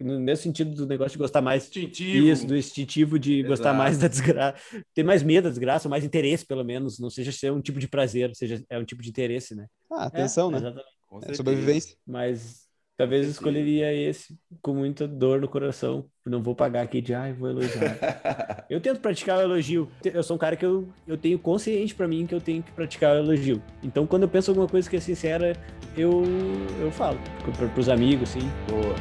No 0.00 0.18
mesmo 0.18 0.42
sentido 0.42 0.74
do 0.74 0.86
negócio 0.88 1.12
de 1.12 1.18
gostar 1.18 1.40
mais 1.40 1.64
Instintivo. 1.64 2.26
Isso, 2.26 2.46
do 2.48 2.56
instintivo 2.56 3.18
de 3.20 3.44
gostar 3.44 3.70
Exato. 3.70 3.78
mais 3.78 3.96
da 3.98 4.08
desgraça, 4.08 4.58
ter 4.92 5.04
mais 5.04 5.22
medo 5.22 5.44
da 5.44 5.50
desgraça, 5.50 5.88
mais 5.88 6.04
interesse, 6.04 6.44
pelo 6.44 6.64
menos, 6.64 6.98
não 6.98 7.08
seja 7.10 7.30
ser 7.30 7.52
um 7.52 7.60
tipo 7.60 7.78
de 7.78 7.86
prazer, 7.86 8.34
seja 8.34 8.60
é 8.68 8.76
um 8.76 8.84
tipo 8.84 9.00
de 9.00 9.10
interesse, 9.10 9.54
né? 9.54 9.66
Ah, 9.90 10.06
atenção, 10.06 10.48
É, 10.48 10.52
né? 10.52 10.58
exatamente. 10.58 10.92
É 11.30 11.34
sobrevivência. 11.34 11.96
Mas 12.06 12.61
talvez 13.02 13.26
certeza. 13.26 13.30
escolheria 13.30 13.92
esse 13.92 14.36
com 14.60 14.74
muita 14.74 15.06
dor 15.06 15.40
no 15.40 15.48
coração. 15.48 16.04
Não 16.24 16.42
vou 16.42 16.54
pagar 16.54 16.82
aqui 16.82 17.00
de, 17.00 17.14
ai, 17.14 17.32
vou 17.32 17.50
elogiar. 17.50 18.64
eu 18.70 18.80
tento 18.80 19.00
praticar 19.00 19.38
o 19.38 19.42
elogio. 19.42 19.88
Eu 20.04 20.22
sou 20.22 20.36
um 20.36 20.38
cara 20.38 20.56
que 20.56 20.64
eu, 20.64 20.88
eu 21.06 21.16
tenho 21.16 21.38
consciente 21.38 21.94
pra 21.94 22.06
mim 22.06 22.26
que 22.26 22.34
eu 22.34 22.40
tenho 22.40 22.62
que 22.62 22.70
praticar 22.72 23.16
o 23.16 23.18
elogio. 23.18 23.60
Então, 23.82 24.06
quando 24.06 24.22
eu 24.22 24.28
penso 24.28 24.50
alguma 24.50 24.68
coisa 24.68 24.88
que 24.88 24.96
é 24.96 25.00
sincera, 25.00 25.56
eu, 25.96 26.22
eu 26.80 26.90
falo 26.92 27.18
para 27.56 27.68
pros 27.68 27.88
amigos, 27.88 28.30
assim. 28.30 28.48
Boa. 28.68 28.94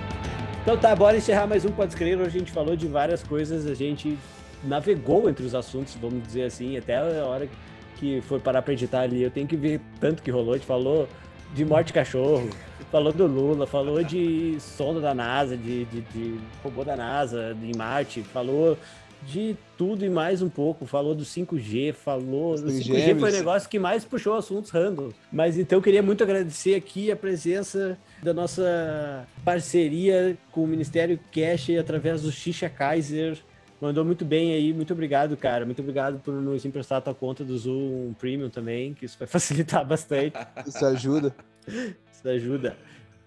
Então 0.63 0.77
tá, 0.77 0.95
bora 0.95 1.17
encerrar 1.17 1.47
mais 1.47 1.65
um 1.65 1.71
Pode 1.71 1.95
Crer. 1.95 2.19
Hoje 2.19 2.37
a 2.37 2.39
gente 2.39 2.51
falou 2.51 2.75
de 2.75 2.87
várias 2.87 3.23
coisas, 3.23 3.65
a 3.65 3.73
gente 3.73 4.17
navegou 4.63 5.27
entre 5.29 5.43
os 5.43 5.55
assuntos, 5.55 5.95
vamos 5.95 6.21
dizer 6.23 6.43
assim, 6.43 6.77
até 6.77 6.97
a 6.97 7.25
hora 7.25 7.49
que 7.97 8.21
for 8.21 8.39
parar 8.39 8.61
pra 8.61 8.73
editar 8.73 9.01
ali. 9.01 9.23
Eu 9.23 9.31
tenho 9.31 9.47
que 9.47 9.55
ver 9.55 9.81
tanto 9.99 10.21
que 10.21 10.29
rolou. 10.29 10.53
A 10.53 10.57
gente 10.57 10.67
falou 10.67 11.07
de 11.53 11.65
morte 11.65 11.87
de 11.87 11.93
cachorro, 11.93 12.49
falou 12.91 13.13
do 13.13 13.25
Lula, 13.25 13.65
falou 13.65 14.03
de 14.03 14.57
sonda 14.59 14.99
da 14.99 15.13
NASA, 15.15 15.55
de, 15.55 15.85
de, 15.85 16.01
de 16.01 16.39
robô 16.61 16.83
da 16.83 16.95
NASA 16.95 17.55
em 17.63 17.75
Marte, 17.75 18.21
falou 18.21 18.77
de 19.25 19.55
tudo 19.77 20.03
e 20.05 20.09
mais 20.09 20.41
um 20.41 20.49
pouco. 20.49 20.85
Falou 20.85 21.15
do 21.15 21.23
5G, 21.23 21.93
falou. 21.93 22.53
Os 22.53 22.61
O 22.61 22.67
5G 22.67 23.19
foi 23.19 23.29
o 23.29 23.33
negócio 23.33 23.69
que 23.69 23.79
mais 23.79 24.03
puxou 24.03 24.33
assuntos 24.35 24.71
random. 24.71 25.11
Mas 25.31 25.57
então 25.57 25.77
eu 25.77 25.81
queria 25.81 26.01
muito 26.01 26.23
agradecer 26.23 26.75
aqui 26.75 27.11
a 27.11 27.15
presença 27.15 27.97
da 28.21 28.33
nossa 28.33 29.25
parceria 29.45 30.37
com 30.51 30.63
o 30.63 30.67
Ministério 30.67 31.19
Cash 31.31 31.69
através 31.79 32.23
do 32.23 32.31
Xixa 32.31 32.69
Kaiser. 32.69 33.37
Mandou 33.79 34.05
muito 34.05 34.23
bem 34.23 34.53
aí, 34.53 34.73
muito 34.73 34.93
obrigado, 34.93 35.35
cara. 35.35 35.65
Muito 35.65 35.81
obrigado 35.81 36.19
por 36.19 36.33
nos 36.33 36.65
emprestar 36.65 36.99
a 36.99 37.01
tua 37.01 37.15
conta 37.15 37.43
do 37.43 37.57
Zoom 37.57 38.13
Premium 38.13 38.49
também, 38.49 38.93
que 38.93 39.05
isso 39.05 39.17
vai 39.17 39.27
facilitar 39.29 39.85
bastante. 39.85 40.35
Isso 40.67 40.85
ajuda. 40.85 41.33
Isso 41.68 42.28
ajuda. 42.28 42.78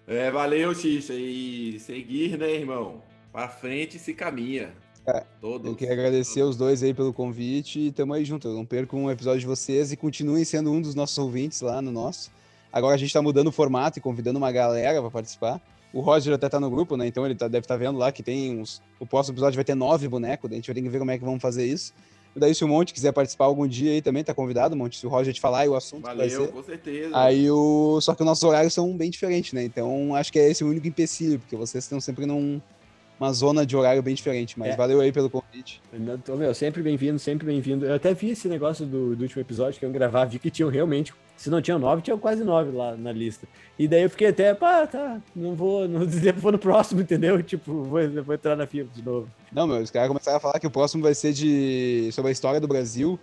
É, 0.07 0.29
valeu, 0.29 0.73
Xixa. 0.73 1.13
E 1.13 1.79
seguir, 1.79 2.37
né, 2.37 2.51
irmão? 2.53 3.01
Pra 3.31 3.47
frente 3.47 3.97
se 3.97 4.13
caminha. 4.13 4.73
É, 5.07 5.23
Todos. 5.39 5.67
Eu 5.67 5.75
quero 5.75 5.93
agradecer 5.93 6.41
os 6.41 6.55
dois 6.55 6.81
aí 6.81 6.93
pelo 6.93 7.13
convite 7.13 7.79
e 7.79 7.91
tamo 7.91 8.13
aí 8.13 8.25
junto. 8.25 8.47
Eu 8.47 8.53
não 8.53 8.65
perco 8.65 8.97
um 8.97 9.09
episódio 9.11 9.41
de 9.41 9.45
vocês 9.45 9.91
e 9.91 9.97
continuem 9.97 10.43
sendo 10.43 10.71
um 10.71 10.81
dos 10.81 10.95
nossos 10.95 11.17
ouvintes 11.17 11.61
lá 11.61 11.81
no 11.81 11.91
nosso. 11.91 12.31
Agora 12.71 12.95
a 12.95 12.97
gente 12.97 13.13
tá 13.13 13.21
mudando 13.21 13.47
o 13.47 13.51
formato 13.51 13.99
e 13.99 14.01
convidando 14.01 14.37
uma 14.37 14.51
galera 14.51 15.01
para 15.01 15.11
participar. 15.11 15.61
O 15.93 16.01
Roger 16.01 16.33
até 16.33 16.49
tá 16.49 16.59
no 16.59 16.69
grupo, 16.69 16.97
né? 16.97 17.07
Então 17.07 17.25
ele 17.25 17.35
tá, 17.35 17.47
deve 17.47 17.63
estar 17.63 17.75
tá 17.75 17.77
vendo 17.77 17.97
lá 17.97 18.11
que 18.11 18.21
tem 18.21 18.59
uns. 18.59 18.81
O 18.99 19.05
próximo 19.05 19.33
episódio 19.33 19.55
vai 19.55 19.63
ter 19.63 19.75
nove 19.75 20.07
bonecos, 20.09 20.51
a 20.51 20.55
gente 20.55 20.67
vai 20.67 20.75
ter 20.75 20.81
que 20.81 20.89
ver 20.89 20.99
como 20.99 21.11
é 21.11 21.17
que 21.17 21.23
vamos 21.23 21.41
fazer 21.41 21.65
isso. 21.65 21.93
E 22.35 22.39
daí, 22.39 22.53
se 22.53 22.65
o 22.65 22.67
Monte 22.67 22.93
quiser 22.93 23.13
participar 23.13 23.45
algum 23.45 23.65
dia 23.65 23.91
aí 23.91 24.01
também, 24.01 24.23
tá 24.23 24.33
convidado, 24.33 24.75
Monte. 24.75 24.97
Se 24.97 25.05
o 25.07 25.09
Roger 25.09 25.33
te 25.33 25.39
falar 25.39 25.59
aí 25.59 25.69
o 25.69 25.75
assunto 25.75 26.03
Valeu, 26.03 26.17
vai 26.17 26.29
ser. 26.29 26.51
com 26.51 26.63
certeza. 26.63 27.09
Aí 27.13 27.49
o. 27.49 27.99
Só 28.01 28.13
que 28.13 28.21
os 28.21 28.25
nossos 28.25 28.43
horários 28.43 28.73
são 28.73 28.95
bem 28.95 29.09
diferentes, 29.09 29.53
né? 29.53 29.63
Então 29.63 30.13
acho 30.15 30.33
que 30.33 30.39
é 30.39 30.49
esse 30.49 30.63
o 30.63 30.67
único 30.67 30.87
empecilho, 30.87 31.39
porque 31.39 31.55
vocês 31.55 31.83
estão 31.83 32.01
sempre 32.01 32.25
num 32.25 32.59
uma 33.19 33.31
zona 33.31 33.65
de 33.65 33.75
horário 33.75 34.01
bem 34.03 34.13
diferente. 34.13 34.59
Mas 34.59 34.73
é. 34.73 34.75
valeu 34.75 34.99
aí 34.99 35.11
pelo 35.11 35.29
convite. 35.29 35.81
Tô, 36.23 36.35
meu, 36.35 36.53
sempre 36.53 36.81
bem-vindo, 36.81 37.17
sempre 37.17 37.45
bem-vindo. 37.45 37.85
Eu 37.85 37.95
até 37.95 38.13
vi 38.13 38.31
esse 38.31 38.47
negócio 38.47 38.85
do, 38.85 39.15
do, 39.15 39.21
último 39.21 39.41
episódio 39.41 39.79
que 39.79 39.85
eu 39.85 39.91
gravar, 39.91 40.25
vi 40.25 40.39
que 40.39 40.51
tinham 40.51 40.69
realmente. 40.69 41.13
Se 41.37 41.49
não 41.49 41.61
tinham 41.61 41.79
nove, 41.79 42.01
tinham 42.01 42.17
quase 42.17 42.43
nove 42.43 42.71
lá 42.71 42.95
na 42.95 43.11
lista. 43.11 43.47
E 43.77 43.87
daí 43.87 44.03
eu 44.03 44.09
fiquei 44.09 44.27
até, 44.27 44.53
pá, 44.53 44.87
tá, 44.87 45.21
não 45.35 45.53
vou, 45.53 45.87
não 45.87 46.01
vou 46.37 46.51
no 46.51 46.59
próximo, 46.59 47.01
entendeu? 47.01 47.41
Tipo, 47.43 47.83
vou, 47.83 48.23
vou 48.23 48.35
entrar 48.35 48.55
na 48.55 48.65
fila 48.65 48.87
de 48.93 49.03
novo. 49.03 49.27
Não, 49.55 49.65
meu, 49.65 49.77
os 49.77 49.89
caras 49.89 50.09
começaram 50.09 50.35
a 50.35 50.39
falar 50.41 50.59
que 50.59 50.67
o 50.67 50.69
próximo 50.69 51.01
vai 51.01 51.15
ser 51.15 51.31
de 51.31 52.09
sobre 52.11 52.27
a 52.27 52.31
história 52.33 52.59
do 52.59 52.67
Brasil 52.67 53.17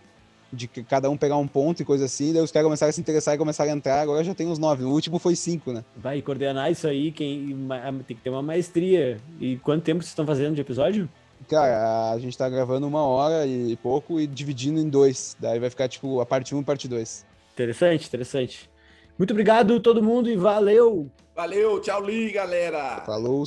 de 0.52 0.66
cada 0.66 1.08
um 1.08 1.16
pegar 1.16 1.36
um 1.36 1.46
ponto 1.46 1.80
e 1.80 1.84
coisa 1.84 2.04
assim, 2.04 2.32
daí 2.32 2.42
os 2.42 2.50
caras 2.50 2.66
começaram 2.66 2.90
a 2.90 2.92
se 2.92 3.00
interessar 3.00 3.34
e 3.34 3.38
começaram 3.38 3.70
a 3.70 3.74
entrar, 3.74 4.00
agora 4.00 4.22
já 4.22 4.34
tem 4.34 4.46
uns 4.46 4.58
nove. 4.58 4.84
O 4.84 4.90
último 4.90 5.18
foi 5.18 5.34
cinco, 5.34 5.72
né? 5.72 5.82
Vai 5.96 6.20
coordenar 6.20 6.70
isso 6.70 6.86
aí, 6.86 7.10
quem 7.10 7.66
tem 8.06 8.16
que 8.16 8.22
ter 8.22 8.30
uma 8.30 8.42
maestria. 8.42 9.18
E 9.40 9.56
quanto 9.58 9.82
tempo 9.82 10.02
vocês 10.02 10.10
estão 10.10 10.26
fazendo 10.26 10.54
de 10.54 10.60
episódio? 10.60 11.08
Cara, 11.48 12.12
a 12.12 12.18
gente 12.18 12.36
tá 12.36 12.48
gravando 12.48 12.86
uma 12.86 13.02
hora 13.02 13.46
e 13.46 13.76
pouco 13.76 14.20
e 14.20 14.26
dividindo 14.26 14.78
em 14.78 14.88
dois. 14.88 15.36
Daí 15.40 15.58
vai 15.58 15.70
ficar 15.70 15.88
tipo 15.88 16.20
a 16.20 16.26
parte 16.26 16.54
1 16.54 16.58
um 16.58 16.60
e 16.60 16.64
parte 16.64 16.86
2. 16.86 17.26
Interessante, 17.54 18.06
interessante. 18.06 18.70
Muito 19.18 19.32
obrigado 19.32 19.80
todo 19.80 20.02
mundo 20.02 20.30
e 20.30 20.36
valeu! 20.36 21.10
Valeu, 21.34 21.80
tchau, 21.80 22.04
Li, 22.04 22.30
galera! 22.30 23.02
Falou! 23.06 23.44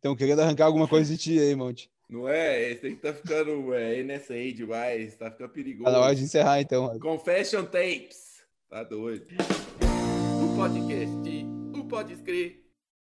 Então, 0.00 0.16
queria 0.16 0.34
arrancar 0.34 0.64
alguma 0.64 0.88
coisa 0.88 1.12
de 1.14 1.18
ti 1.18 1.38
aí, 1.38 1.54
Monte. 1.54 1.90
Não 2.08 2.26
é? 2.26 2.70
Esse 2.72 2.88
que 2.88 2.96
tá 2.96 3.12
ficando 3.12 3.72
é, 3.74 4.02
NSA 4.02 4.52
demais, 4.52 5.14
tá 5.14 5.30
ficando 5.30 5.50
perigoso. 5.50 5.84
Tá 5.84 5.92
na 5.92 6.00
hora 6.00 6.14
de 6.14 6.24
encerrar, 6.24 6.60
então. 6.60 6.98
Confession 6.98 7.64
Tapes. 7.64 8.42
Tá 8.68 8.82
doido. 8.82 9.26
O 10.42 10.56
podcast, 10.56 11.46
o 11.78 11.84
pode 11.84 12.14
escrever. 12.14 12.59